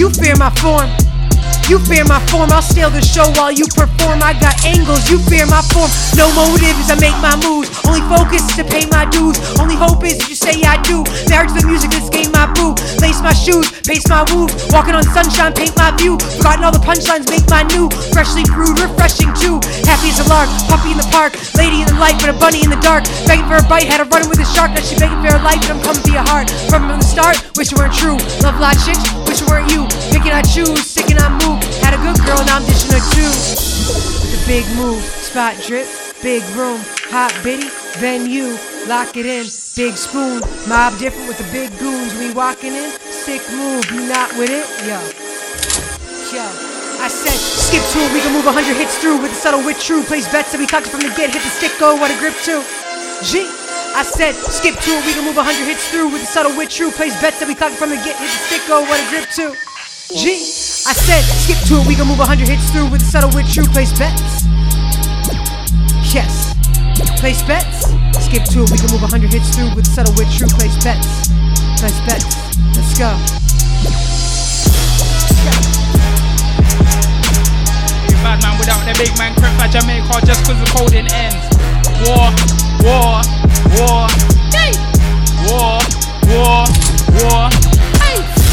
[0.00, 0.88] You fear my form.
[1.70, 4.22] You fear my form, I'll steal the show while you perform.
[4.22, 5.86] I got angles, you fear my form.
[6.18, 7.70] No motive as I make my moves.
[7.86, 9.38] Only focus is to pay my dues.
[9.54, 11.06] Only hope is you say I do.
[11.30, 12.74] Married to the music, this game my boo.
[12.98, 14.50] Lace my shoes, pace my moves.
[14.74, 16.18] Walking on sunshine, paint my view.
[16.42, 17.86] Forgotten all the punchlines, make my new.
[18.10, 19.62] Freshly brewed, refreshing too.
[19.86, 21.38] Happy as a lark, puppy in the park.
[21.54, 23.06] Lady in the light, but a bunny in the dark.
[23.30, 24.74] Begging for a bite, had a run with a shark.
[24.74, 26.50] Now she begging for her life, but I'm coming for your heart.
[26.66, 28.18] From the start, wish it weren't true.
[28.42, 29.86] Love a lot chicks, wish it weren't you.
[30.10, 31.62] Picking I choose, sticking I move.
[31.78, 33.30] Had a good girl, now I'm dishing her too.
[33.30, 35.86] With the big move, spot drip,
[36.20, 36.82] big room,
[37.14, 37.70] hot bitty,
[38.02, 38.58] venue,
[38.90, 39.46] lock it in,
[39.78, 42.10] big spoon, mob different with the big goons.
[42.18, 44.66] We walking in, sick move, you not with it?
[44.82, 44.98] Yo,
[46.34, 46.46] yo.
[47.00, 50.02] I said, skip two, we can move 100 hits through with the subtle wit true.
[50.02, 52.34] Place bets that we cocked from the get, hit the stick, go, what a grip
[52.42, 52.60] too.
[53.22, 53.59] G.
[53.94, 56.70] I said, skip to it, we can move 100 hits through with the subtle wit
[56.70, 56.90] true.
[56.90, 59.06] Place bets that we cocked it from the get, hit the stick, go, what a
[59.10, 59.52] grip too.
[60.16, 60.40] G.
[60.88, 63.46] I said, skip to it, we can move 100 hits through with the subtle wit
[63.46, 63.68] true.
[63.70, 64.42] Place bets.
[66.10, 66.56] Yes.
[67.20, 67.86] Place bets.
[68.18, 70.48] Skip to it, we can move 100 hits through with the subtle wit true.
[70.48, 71.28] Place bets.
[71.78, 72.34] Place bets.
[72.74, 73.14] Let's go.
[78.22, 81.40] Bad man without the big man crap like Jamaica just cause the coding ends.
[82.04, 82.28] War,
[82.84, 83.24] war,
[83.76, 84.08] war,
[84.52, 84.72] hey.
[85.48, 85.80] war,
[86.28, 86.66] war,
[87.22, 87.99] war.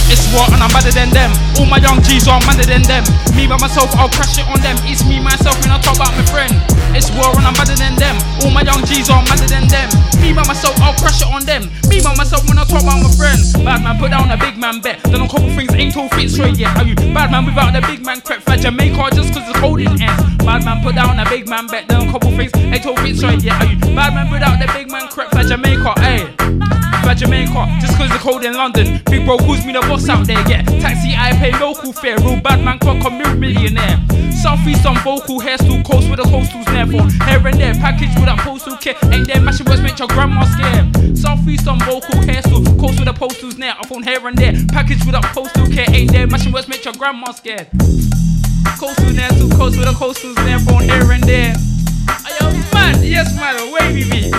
[0.08, 1.36] It's war and I'm better than them.
[1.60, 3.04] All my young G's are madder than them.
[3.36, 4.80] Me by myself, I'll crash it on them.
[4.88, 6.56] It's me myself when I talk about my friend.
[6.96, 8.16] It's war and I'm better than them.
[8.40, 9.92] All my young G's are madder than them.
[10.24, 11.68] Me by myself, I'll crash it on them.
[11.92, 13.40] Me by myself when I talk about my friend.
[13.68, 15.04] Bad man, put down a big man bet.
[15.04, 16.72] Done a couple things ain't all fit straight yet.
[16.80, 19.92] Are you bad man without the big man crap for Jamaica just cause the coding
[20.00, 20.24] ends?
[20.40, 21.88] Bad man, put down a big man bet.
[21.92, 23.60] Done a couple things ain't all fit straight yet.
[23.60, 25.94] Are you bad man without the big man crap for Jamaica?
[26.00, 26.68] Ayy.
[27.08, 29.00] by Jamaica, just cause the cold in London.
[29.06, 32.18] Big bro calls me the boss out there, get taxi, I pay local fare.
[32.20, 33.98] Real bad man, clock a mil millionaire.
[34.32, 37.74] Southeast on vocal, hair still coast with the coastals there for here and there.
[37.74, 41.18] Package with that postal kit, ain't there mashing words make your grandma scared.
[41.18, 43.72] Southeast on vocal, hair still coast with the postals there.
[43.72, 46.86] Up on here and there, package with that postal kit, ain't there mashing words make
[46.86, 47.68] your grandma scared.
[48.80, 51.56] Coastal there, too coast with the coastals there for here and there.
[52.74, 53.04] Man?
[53.04, 54.32] Yes, man, wavy me.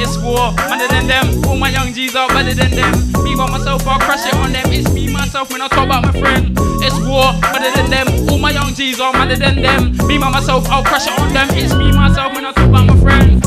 [0.00, 1.44] It's war, better than them.
[1.46, 2.94] All my young G's are better than them.
[3.22, 4.66] Me by myself, I'll crush it on them.
[4.72, 6.56] It's me, myself, when I talk about my friend.
[6.82, 8.28] It's war, better than them.
[8.28, 9.96] All my young G's are better than them.
[10.06, 11.48] Me by myself, I'll crush it on them.
[11.52, 13.42] It's me, myself, when I talk about my friend.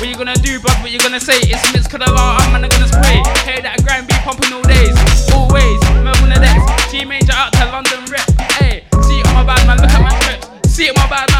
[0.00, 0.76] What you gonna do, bud?
[0.82, 1.38] What you gonna say?
[1.48, 3.22] It's Mitz Kadala, I'm gonna gonna spray.
[3.46, 4.92] Hey, that grind be pumping all days,
[5.32, 5.80] always.
[6.02, 6.90] Melbourne the next.
[6.90, 8.28] G major out to London rep.
[8.58, 10.74] Hey, see it, my bad man, look at my trips.
[10.74, 11.33] See it, my bad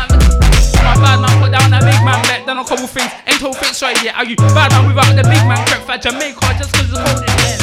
[2.65, 4.17] a couple things, ain't told things right yet.
[4.17, 7.29] Are you bad man without the big man crep for Jamaica just cause it's holding
[7.45, 7.61] in?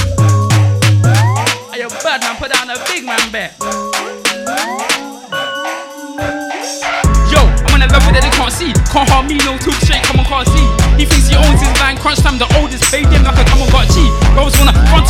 [1.73, 3.57] Are you bad man put down a big man bet?
[7.33, 8.73] Yo, I'm on a level that they can't see.
[8.93, 10.67] Can't harm me, no too straight, come on, can't see.
[11.01, 13.45] He thinks he owns his line, crunch time, the oldest, him like a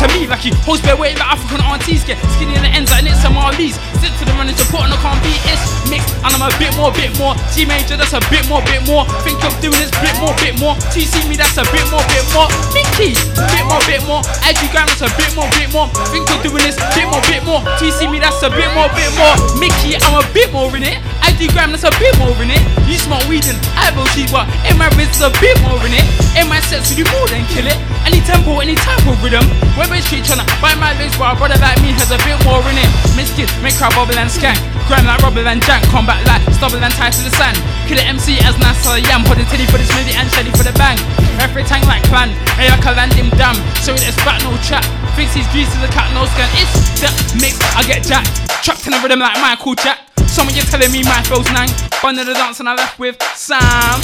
[0.02, 2.90] to me like he holds bare weight like African aunties get skinny in the ends
[2.90, 3.78] like it's some Marlies.
[4.02, 6.10] Sit to the running support and I can't beat it's mixed.
[6.26, 7.38] And I'm a bit more, bit more.
[7.54, 9.06] G major, that's a bit more, bit more.
[9.22, 10.74] Think of doing this bit more, bit more.
[10.90, 12.50] TC me, that's a bit more, bit more.
[12.74, 13.14] Mickey,
[13.54, 14.22] bit more, bit more.
[14.42, 15.86] IG Gram, that's a bit more, bit more.
[16.10, 17.62] Think of doing this bit more, bit more.
[17.78, 19.34] TC me, that's a bit more, bit more.
[19.62, 20.98] Mickey, I'm a bit more in it.
[21.30, 22.62] IG Gram, that's a bit more in it.
[22.90, 23.58] You smoke weed and
[23.94, 26.06] will cheat, but in my wrist, a bit more in it.
[26.34, 27.78] In my sets, we do more than kill it.
[28.02, 29.44] Any tempo, any type of rhythm.
[29.92, 32.64] We're street tryna buy my legs, but a brother like me has a bit more
[32.64, 32.88] in it.
[33.14, 34.56] Miss kid, make crowd bubble and skank.
[34.92, 37.56] Grind like rubble and jank, combat like stubble and tie to the sand.
[37.88, 40.28] Kill the MC as nice as a yam, put the titty for the smithy and
[40.36, 41.00] shelly for the bang.
[41.40, 42.28] Every tank like clan,
[42.60, 43.56] hey I a land him damn.
[43.80, 44.84] So it's back no chat.
[45.16, 46.44] Thinks he's greasy as a cat, no scan.
[46.60, 47.08] It's the
[47.40, 48.36] mix, I get jacked.
[48.60, 49.96] Trapped in a rhythm like Michael Jack.
[50.28, 51.72] Someone you're telling me my flow's nang.
[52.04, 53.96] Under the dance and I left with Sam.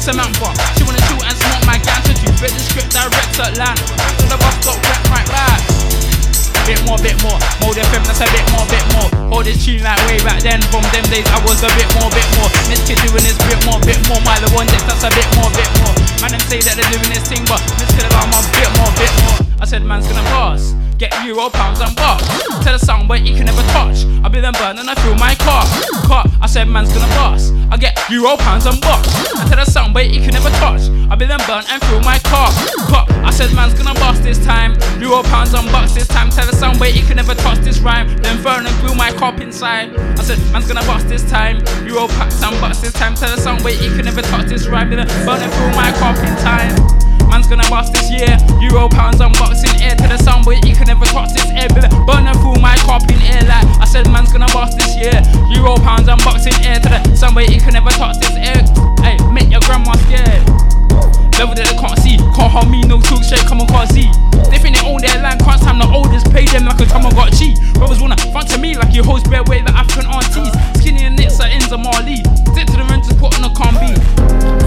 [0.00, 0.48] Samantha,
[0.80, 3.76] she wanna shoot and smoke my gang, so you fit the script direct at land.
[3.84, 5.85] To the bus stop, rap right back.
[6.66, 9.06] Bit more, bit more, mode FM, that's a bit more, bit more.
[9.30, 12.10] Hold this tune like way back then, from them days I was a bit more,
[12.10, 12.50] bit more.
[12.66, 14.18] Miss Kid doing this bit more, bit more.
[14.26, 15.94] My the one that's a bit more, bit more.
[16.18, 18.90] Man, them say that they're doing this thing, but Miss Kid I'm a bit more,
[18.98, 19.38] bit more.
[19.62, 20.74] I said, man's gonna pass.
[20.98, 22.24] Get euro, pounds, and bucks.
[22.64, 24.06] Tell the song, but he can never touch.
[24.24, 25.68] I be them burn and I fill my car.
[26.08, 27.52] Car, I said, man's gonna bust.
[27.70, 29.06] I get euro, pounds, and bucks.
[29.36, 30.88] I tell the song, but he can never touch.
[31.12, 32.48] I be them burn and fill my car.
[32.88, 34.72] Car, I said, man's gonna bust this time.
[34.98, 36.30] Euro, pounds, and bucks this time.
[36.30, 38.08] Tell the song, but he can never touch this rhyme.
[38.22, 39.94] Then burn and grill my cop inside.
[40.18, 41.60] I said, man's gonna bust this time.
[41.84, 43.14] Euro, packs, and bucks this time.
[43.14, 44.88] Tell the song, but he can never touch this rhyme.
[44.88, 47.15] Then burn and fill my cop in time.
[47.36, 48.32] Man's gonna bust this year.
[48.64, 51.68] Euro pounds unboxing air to the sun, but he can never touch this air.
[52.08, 55.12] Burning through my cup in air like I said, man's gonna bust this year.
[55.52, 58.64] Euro pounds unboxing air to the sun, but he can never touch this air.
[59.04, 60.48] Hey, make your grandma scared.
[61.36, 64.08] Level that they can't see, can't harm me, no talk straight, come on, can't see.
[64.48, 67.12] They think they own their land, can't time the oldest, pay them like a on,
[67.12, 67.60] got cheat.
[67.76, 70.48] Brothers wanna front to me like you host bare weight, like African aunties.
[70.80, 72.24] Skinny and knits are ends of.
[72.56, 74.00] Stick to the renters, put on a beat.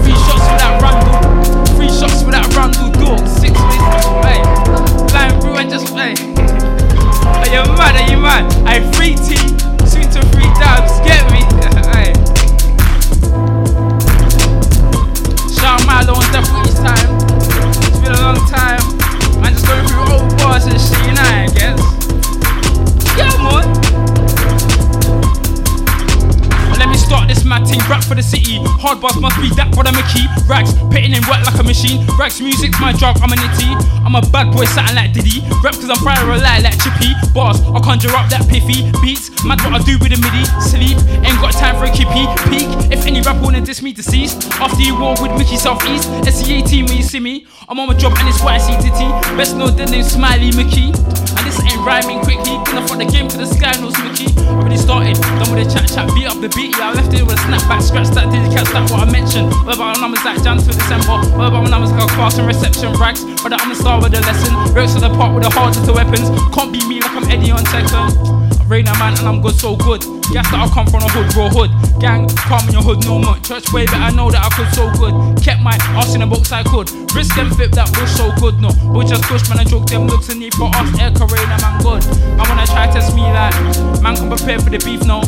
[0.06, 1.49] Three shots for that randall.
[1.80, 3.24] Three shots for that randall dog.
[3.24, 3.80] Six ways,
[4.20, 4.44] hey.
[5.08, 6.12] Flying through and just, hey.
[7.40, 7.96] Are you mad?
[7.96, 8.44] Are you mad?
[8.68, 9.40] I free T,
[9.88, 11.40] soon to free dabs, get me?
[11.96, 12.12] hey.
[15.56, 17.08] Shout Milo on death each time.
[17.40, 18.84] It's been a long time.
[19.40, 21.80] Man, just going through old bars and shit, you know, I guess.
[23.16, 23.89] Yeah, man.
[27.10, 28.62] Start this mad team, rap for the city.
[28.78, 30.30] Hard bars must be that for the Mickey.
[30.46, 32.06] Rags, pitting in work like a machine.
[32.14, 33.74] Rags music's my drug, I'm a nitty.
[34.06, 35.42] I'm a bad boy, something like Diddy.
[35.58, 37.10] Rap cause I'm fire a lie like Chippy.
[37.34, 38.86] Bars, I conjure up that piffy.
[39.02, 40.46] Beats, mad what I do with the MIDI.
[40.62, 40.94] Sleep,
[41.26, 42.30] ain't got time for a kippy.
[42.46, 44.46] Peak, if any rapper wanna diss me, deceased.
[44.62, 46.06] After you war with Mickey Southeast,
[46.70, 47.44] team when you see me.
[47.68, 49.10] I'm on my job and it's why I see Titty.
[49.34, 50.94] Best know the name Smiley Mickey.
[50.94, 52.54] And this ain't rhyming quickly.
[52.70, 54.30] Gonna front the game to the sky, no Mickey.
[54.46, 56.76] Already started, done with the chat chat, beat up the beat.
[56.78, 58.90] Yeah, left it with a snapback, scratch that, did you catch that?
[58.90, 59.48] What I mentioned.
[59.64, 61.16] What about my numbers like Jan to December?
[61.36, 63.24] What about my numbers like a class and reception rags?
[63.42, 64.52] But I'm a star with a lesson.
[64.74, 66.28] Works to the part with the hardest of weapons.
[66.54, 68.59] Can't be me like I'm Eddie on second.
[68.70, 69.98] Rainer man and I'm good, so good.
[70.30, 71.74] Gas that I come from a hood, raw hood.
[71.98, 73.34] Gang, calm in your hood, no more.
[73.42, 75.10] Church way, but I know that I could so good.
[75.42, 76.86] Kept my ass in the box I could.
[77.10, 78.70] Risk them flip that was so good, no.
[78.94, 80.86] We just push man and joke them looks and need for us.
[81.02, 82.06] Air Rainer man good.
[82.38, 83.58] I wanna try test me like
[84.06, 85.18] man come prepared for the beef, no.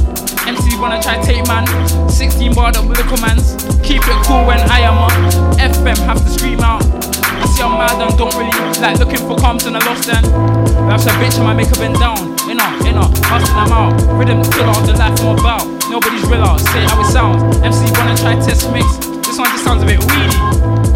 [0.46, 1.66] MC wanna try take man.
[2.06, 3.58] 16 barred up with the commands.
[3.82, 5.18] Keep it cool when I am on.
[5.58, 7.01] FM have to scream out.
[7.42, 8.80] I see I'm mad and don't really lost
[9.66, 10.22] and I lost them.
[10.86, 12.18] That's a bitch, I might make her bend down.
[12.48, 13.92] Inner, inner, hustling them out.
[14.16, 15.66] Rhythm killer of the life I'm about.
[15.90, 17.42] Nobody's real out, say how it sounds.
[17.58, 18.86] MC wanna try test mix.
[19.26, 20.38] This one just sounds a bit weedy.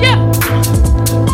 [0.01, 1.25] Yeah.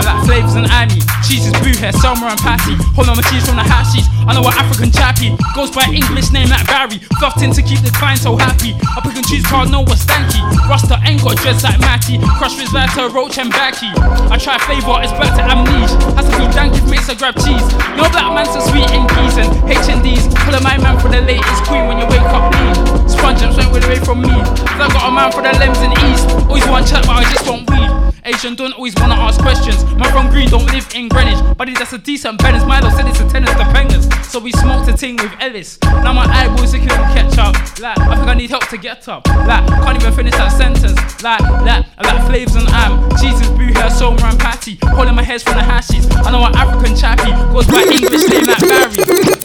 [0.00, 1.04] I like flavors and Annie.
[1.28, 2.72] Cheeses, boo hair, Selma and Patty.
[2.96, 4.08] Hold on my cheese from the hashies.
[4.24, 7.04] I know what African chappy goes by English name like Barry.
[7.20, 8.72] Fluffed in to keep the client so happy.
[8.96, 10.40] I pick and choose cause know what's stanky.
[10.64, 12.16] Rasta ain't got dreads like Matty.
[12.40, 13.92] Crush with to Roach and Backy.
[14.32, 16.00] I try flavor, it's back to amnesia.
[16.16, 17.66] Has to be dank if mates I grab cheese.
[18.00, 20.32] No black man so sweet in keys and HNDs.
[20.48, 22.72] A my man for the latest queen when you wake up lean.
[23.04, 24.32] Sponge and straight away from me.
[24.64, 26.24] Cause I got a man for the limbs in east.
[26.48, 27.99] Always want chat, but I just want weed.
[28.24, 29.84] Asian don't always wanna ask questions.
[29.94, 32.66] My from Green don't live in Greenwich, but he's just a decent Bennis.
[32.66, 34.08] Milo said it's a tennis bangers.
[34.28, 35.78] So we smoked a ting with Ellis.
[35.82, 37.54] Now my eyeballs are couldn't catch up.
[37.80, 39.26] Like, I think I need help to get up.
[39.28, 41.22] Like, can't even finish that sentence.
[41.22, 43.10] Like, like, I like flavors and am.
[43.20, 44.78] Jesus, boo hair, so and patty.
[44.84, 46.06] Holding my hairs from the hashes.
[46.10, 48.96] I know an African chappy goes by English name like Barry.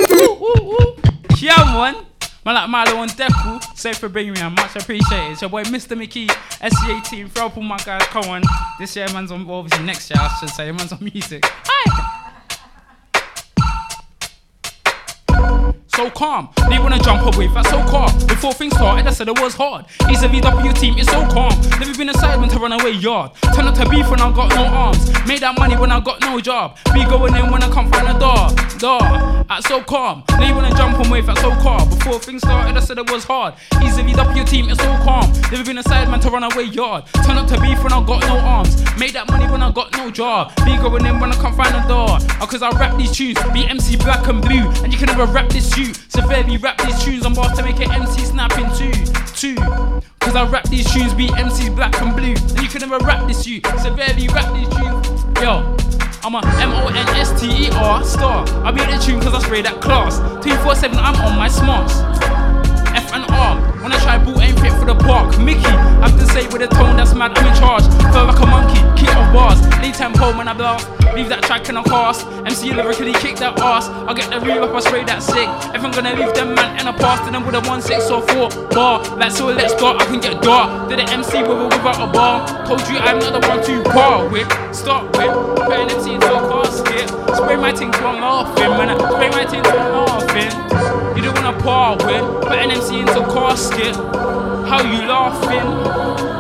[0.10, 0.96] Woo, woo, woo.
[1.40, 2.15] Yeah, man.
[2.46, 5.32] Man like Milo and Deku, safe for bringing me on, much appreciated.
[5.32, 5.98] It's your boy Mr.
[5.98, 8.44] Mickey, SE18, throw up all my guys, come on.
[8.78, 11.44] This year man's on, obviously next year I should say, man's on music.
[11.44, 12.22] Aye.
[15.96, 16.50] So calm.
[16.70, 18.12] They wanna jump away, that's so calm.
[18.28, 19.86] Before things started, I said it was hard.
[20.10, 21.54] He's a VW team, it's so calm.
[21.80, 23.32] Never been a sideman to run away yard.
[23.56, 25.00] Turn up to beef when I got no arms.
[25.26, 26.78] Made that money when I got no job.
[26.94, 28.52] Be going in when I can't find a door.
[28.78, 30.24] Door, that's so calm.
[30.38, 31.90] They wanna jump on wave, that's so calm.
[31.90, 33.54] Before things started, I said it was hard.
[33.82, 35.32] He's a VW team, it's so calm.
[35.52, 37.06] Never been a sideman to run away yard.
[37.26, 38.76] Turn up to beef when I got no arms.
[39.00, 40.54] Made that money when I got no job.
[40.66, 42.18] Be going in when I can't find a door.
[42.42, 44.68] Oh, cause I rap these tunes, be MC black and blue.
[44.84, 45.85] And you can never rap this tune.
[45.94, 48.91] Severely rap these tunes, I'm about to make an MC snap in two.
[49.36, 49.56] Two.
[50.20, 52.34] Cause I rap these tunes, be MCs black and blue.
[52.34, 53.62] And you can never rap this you.
[53.78, 55.41] Severely rap these tunes.
[55.41, 55.76] Yo.
[56.24, 58.48] I'm a M-O-N-S-T-E-R star.
[58.66, 60.18] I beat the tune cause I spray that class.
[60.44, 62.25] 24-7 I'm on my smarts.
[62.96, 63.60] F and R.
[63.84, 65.38] When I try boo, ain't fit for the park.
[65.38, 67.84] Mickey, I have to say with a tone that's mad, I'm in charge.
[68.16, 69.60] Feel like a monkey, kick off bars.
[69.84, 70.90] Lead tempo when I blast.
[71.14, 72.26] Leave that track in a cast.
[72.46, 73.88] MC lyrically kick that ass.
[73.90, 75.48] I get the real up, I spray that sick.
[75.76, 78.10] If I'm gonna leave them man in a past, then I'm with a 1 6
[78.10, 79.04] or 4 bar.
[79.18, 80.90] Like, so let's go, I can get dark.
[80.90, 82.48] Did the MC with or without a bar.
[82.66, 84.50] Told you I'm not the one to par with.
[84.76, 85.32] Start with.
[85.62, 87.10] Put an MC into a casket.
[87.38, 88.98] Spray my ting till I'm laughing, man.
[88.98, 91.05] Spray my ting till I'm laughing.
[91.66, 92.44] Par with.
[92.44, 93.96] Put an MC into casket.
[93.96, 96.35] How you laughing?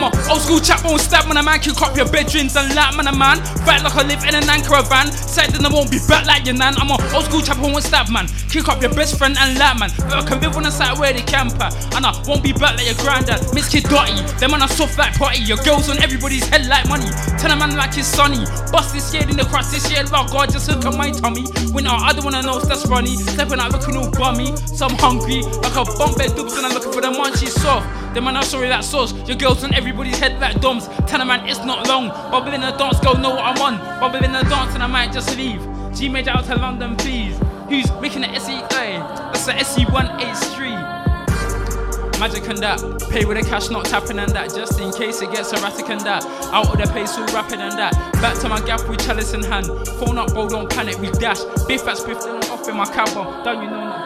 [0.00, 2.74] I'm a old school chap, won't stab when a man kick up your bedrooms and
[2.74, 3.36] lap man a man.
[3.68, 5.12] Fight like I live in an anchor van.
[5.12, 6.72] Said then I won't be back like your nan.
[6.80, 8.24] I'm a old school chap, won't stab man.
[8.48, 9.92] Kick up your best friend and lap man.
[10.08, 11.68] But I can live on the side where they camper.
[11.92, 13.44] And I won't be back like your granddad.
[13.52, 14.16] Miss Kid Dotty.
[14.40, 15.44] Them man are soft like potty.
[15.44, 17.12] Your girls on everybody's head like money.
[17.36, 18.40] Tell a man like his sonny.
[18.72, 20.00] Bust this year in the cross this year.
[20.08, 21.44] Lord God, just look at my tummy.
[21.76, 23.16] When I don't wanna know if that's funny.
[23.36, 24.56] Stepping out looking all bummy.
[24.64, 25.44] So I'm hungry.
[25.60, 27.84] Like a bump bed and I'm looking for the munchies soft.
[28.14, 29.12] Them man are sorry that sauce.
[29.28, 30.86] Your girls on everybody's head like doms.
[31.08, 32.10] Tell a man it's not long.
[32.30, 33.76] Bubble in the dance, go know what I'm on.
[33.98, 35.60] Bubble in the dance and I might just leave.
[35.92, 37.36] G major out to London, please.
[37.68, 38.60] Who's making the SE?
[38.70, 42.20] That's the SE183.
[42.20, 42.78] Magic and that.
[43.10, 44.54] Pay with the cash, not tapping and that.
[44.54, 46.24] Just in case it gets erratic and that.
[46.52, 47.92] Out of the pace, all rapid and that.
[48.22, 49.66] Back to my gap with chalice in hand.
[49.98, 51.42] Phone up, bro, don't panic, we dash.
[51.66, 53.08] Biff at spiff, then I'm off in my cab.
[53.42, 53.99] Down, you know,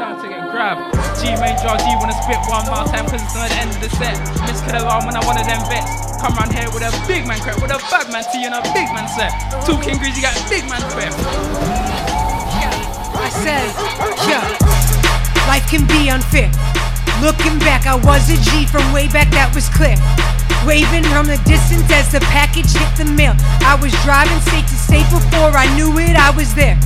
[0.55, 1.83] down to get grabbed.
[1.85, 4.17] G wanna spit one more time, cause it's not the end of the set.
[4.47, 6.17] Miss Kid Alarm when I of them vets.
[6.21, 8.63] Come round here with a big man crap, with a bad man tea and a
[8.73, 9.33] big man set.
[9.67, 11.13] Two King Greasy got big man crap.
[13.15, 13.73] I said,
[14.29, 14.45] yeah,
[15.49, 16.51] life can be unfair.
[17.23, 19.97] Looking back, I was a G from way back, that was clear.
[20.67, 23.35] Waving from the distance as the package hit the mail.
[23.65, 26.77] I was driving state to state before I knew it, I was there.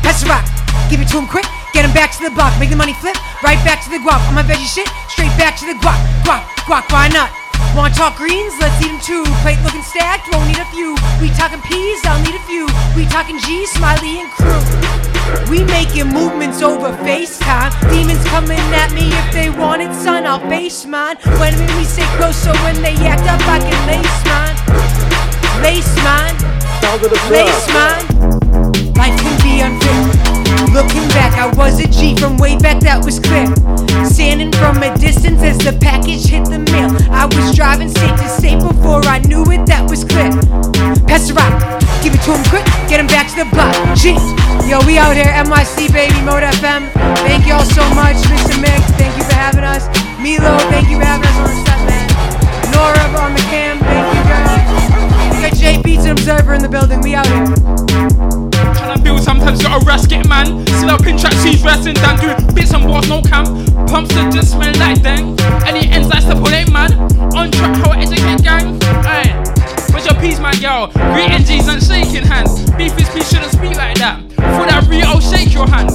[0.00, 0.44] That's right,
[0.88, 1.59] give it to him quick.
[1.72, 3.16] Get him back to the block, make the money flip.
[3.42, 4.20] Right back to the guap.
[4.28, 5.98] On my veggie shit, straight back to the guap.
[6.26, 7.30] Guap, guap, why not?
[7.76, 8.54] Wanna talk greens?
[8.58, 9.24] Let's eat them too.
[9.42, 10.96] Plate looking stacked, won't need a few.
[11.20, 12.00] We talking peas?
[12.04, 12.66] I'll need a few.
[12.96, 14.58] We talking G, Smiley, and crew.
[15.48, 17.70] We making movements over FaceTime.
[17.90, 20.26] Demons coming at me if they want it, son.
[20.26, 21.16] I'll face mine.
[21.38, 24.56] When we say close, so when they act up, I can lace mine.
[25.62, 26.36] Lace mine.
[27.30, 28.06] Lace mine.
[28.94, 30.19] Life can be unfair.
[30.68, 33.48] Looking back, I was a G from way back, that was clear.
[34.04, 36.92] Standing from a distance as the package hit the mail.
[37.08, 40.30] I was driving state to state before I knew it, that was clear.
[41.08, 41.56] Pass the rock,
[42.04, 43.72] give it to him quick, get him back to the block.
[43.96, 44.14] G,
[44.68, 46.92] yo, we out here, NYC baby, Mode FM.
[47.24, 48.60] Thank y'all so much, Mr.
[48.60, 49.88] Mick, thank you for having us.
[50.20, 52.06] Milo, thank you for having us on the set, man.
[52.68, 54.68] Nora on the cam, thank you guys.
[55.32, 58.09] We got J Beats and Observer in the building, we out here.
[58.90, 60.66] Sometimes got a rasket man.
[60.66, 63.44] Still up in track shoes, resting down, doing bits and bars, no cam.
[63.86, 65.38] Pumps that just smell like dang.
[65.62, 66.42] Any ends I step
[66.72, 66.92] man.
[67.38, 68.78] On track, how I educate gang.
[69.06, 69.30] Aye.
[69.92, 70.90] Where's your peace, my girl?
[71.14, 72.68] Greeting G's and shaking hands.
[72.72, 74.18] Beef is peace, shouldn't speak like that.
[74.58, 75.90] For that Rio, oh, shake your hand.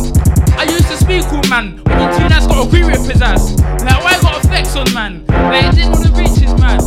[0.56, 1.84] I used to speak cool, man.
[1.84, 3.60] When you two nights got agree with pizzazz.
[3.84, 5.26] Like, why got a flex on, man?
[5.28, 6.80] Like, it didn't want to reach his man.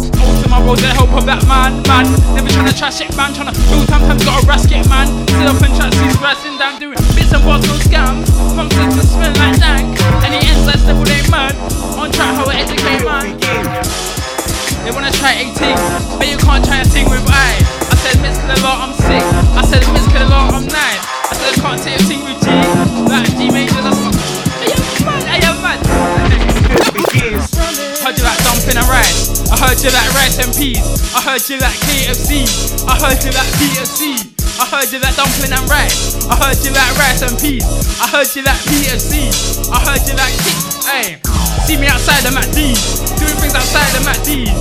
[0.58, 2.10] To my road, the help of that man, man.
[2.34, 3.30] Never tryna trash it, man.
[3.30, 5.06] Tryna build sometimes got a rasket, man.
[5.30, 8.26] Still up and track, he's rising down, doing bits and bobs, no scam.
[8.58, 9.86] Pumps that just smell like dank.
[11.94, 13.38] On how I educate, man.
[14.82, 15.78] They wanna try 18,
[16.18, 17.62] but you can't try a with I.
[17.62, 18.74] I said Miss Killer,
[29.88, 30.84] you like rice and peas.
[31.16, 32.44] I heard you like KFC.
[32.84, 34.20] I heard you like PFC.
[34.60, 36.12] I heard you like dumpling and rice.
[36.28, 37.64] I heard you like rice and peas.
[37.96, 39.32] I heard you like PFC.
[39.72, 40.36] I heard you like
[40.84, 41.16] Hey,
[41.64, 44.52] see me outside the MacD's, doing things outside the MacD's.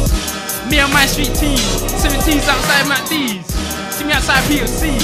[0.71, 1.59] Me and my street team,
[1.99, 3.43] 17s outside MacD's.
[3.95, 4.95] See me outside PFC,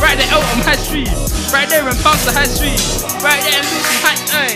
[0.02, 1.10] right there out on High Street,
[1.54, 2.82] right there in past High Street,
[3.22, 4.18] right there in Lucy High.
[4.32, 4.54] Hey,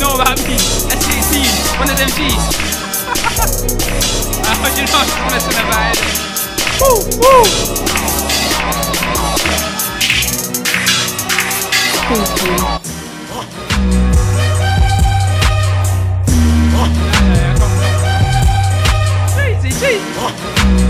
[0.00, 0.56] know about me?
[0.88, 2.69] S16, one of them G's.
[3.10, 5.96] I heard you know I'm messing about.
[6.80, 7.44] Woo, woo.
[19.34, 20.00] Crazy, crazy.
[20.20, 20.89] Heard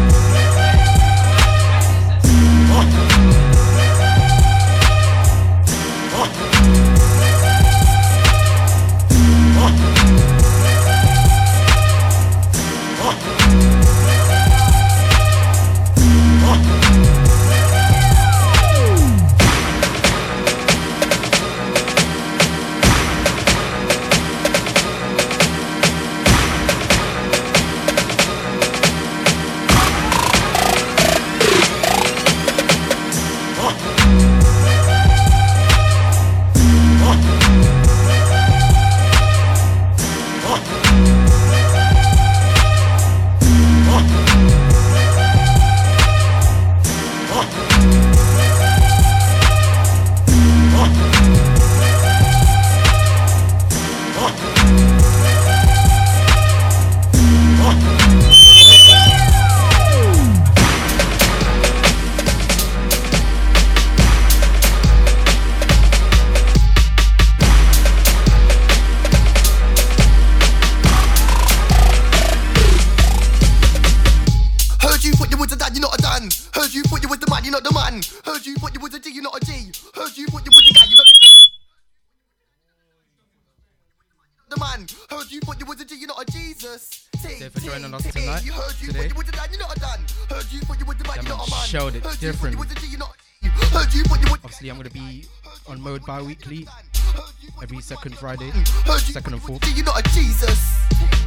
[98.00, 98.50] second Friday,
[98.96, 99.76] second and fourth.
[99.76, 100.58] You're not a Jesus.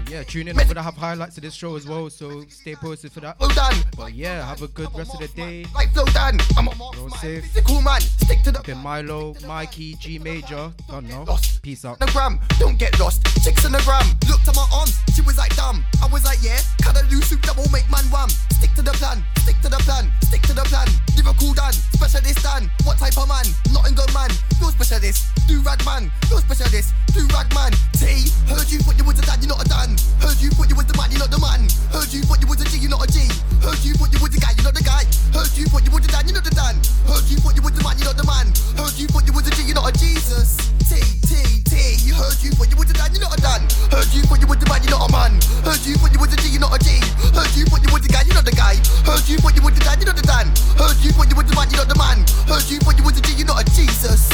[0.10, 0.60] Yeah, tune in.
[0.60, 3.36] I'm gonna have highlights of this show as well, so stay posted for that.
[3.40, 3.84] Oh Dan.
[3.95, 5.66] But yeah, have a good rest of the day.
[5.76, 7.44] Like Flowdan, I'm a Roll safe.
[7.45, 8.02] physical man.
[8.02, 10.72] Stick to the Been Milo, Mikey, G Major.
[10.90, 11.26] Don't know.
[11.62, 12.00] Peace out.
[12.00, 13.24] the gram, don't get lost.
[13.44, 15.84] Chicks on the gram, looked at my arms, she was like, damn.
[16.02, 18.30] I was like, yeah, Cut a loose soup that will make man wham.
[18.74, 20.90] Stick to the plan, stick to the plan, stick to the plan.
[21.14, 22.72] Lyrical Dan, specialist Dan.
[22.82, 23.45] What type of man?
[23.70, 25.30] Nottingham man, no specialist.
[25.45, 26.90] Do rag man, no specialist.
[27.14, 27.70] Do rag man.
[27.94, 29.94] T, heard you thought you was a dad, you're not a Dan.
[30.18, 31.70] Heard you thought you was the man, you're not the man.
[31.94, 33.30] Heard you thought you was a G, you're not a G.
[33.62, 35.06] Heard you thought you was the guy, you're not the guy.
[35.30, 36.76] Heard you thought you was the Dan, you're not the Dan.
[37.06, 38.48] Heard you thought you was the man, you're not the man.
[38.74, 40.58] Heard you thought you was a G, you're not a Jesus.
[40.90, 40.98] T,
[41.30, 42.10] T, T.
[42.10, 43.62] Heard you thought you was a Dan, you're not a Dan.
[43.94, 45.38] Heard you thought you was the man, you're not a man.
[45.62, 46.98] Heard you thought you was a G, you're not a G.
[47.38, 48.62] Heard you thought you was the guy, you're not the guy.
[48.64, 50.48] Heard you thought you was the Dan, you're not the Dan.
[50.80, 52.23] Heard you thought you was the man, you're not the man.
[52.48, 54.30] Heard you thought you was a G, you're not a Jesus.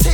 [0.00, 0.08] T.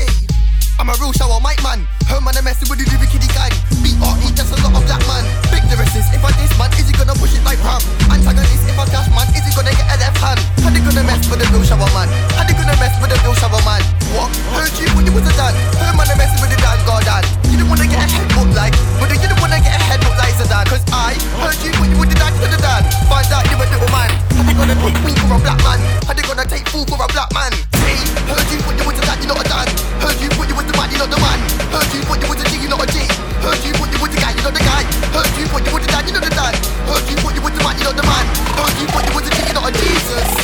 [0.79, 1.87] I'm a real shower mic man.
[2.11, 3.55] Her man, I'm messing with the lyric kitty gang.
[3.79, 4.27] B.R.E.
[4.35, 5.23] just a lot of black man.
[5.55, 7.79] Big lyricist, if I diss man, is he gonna push it like Pam?
[8.11, 10.41] Antagonist, if I dash man, is he gonna get a left hand?
[10.67, 12.11] How they gonna mess with the real shower man?
[12.35, 13.83] How they gonna mess with the real shower man?
[14.19, 14.35] What?
[14.59, 15.55] Heard you when you was a Dan.
[15.79, 17.23] Her man, I'm messing with the Dan Gardan.
[17.55, 18.29] You don't wanna get a head
[18.59, 20.67] like, but you don't wanna get a head like Zidane.
[20.67, 22.83] Cause I heard you when you was the Dan, you're the Dan.
[23.07, 24.24] Find out you're a little man
[24.55, 25.81] they gonna take me for a black man?
[26.07, 27.51] How they gonna take food for a black man?
[27.83, 27.99] Hey,
[28.31, 29.69] heard you put you with the dad, you not a dad.
[29.99, 31.39] Heard you put you with the man, you not the man.
[31.75, 33.03] Heard you put you with the a G, you're not a G.
[33.43, 34.83] Heard you put you with the guy, you not the guy.
[35.11, 36.55] Heard you put you with the dad, you not the dad.
[36.87, 38.25] Heard you put you with the man, you not the man.
[38.55, 40.44] Heard you put you with the a G, you not a Jesus.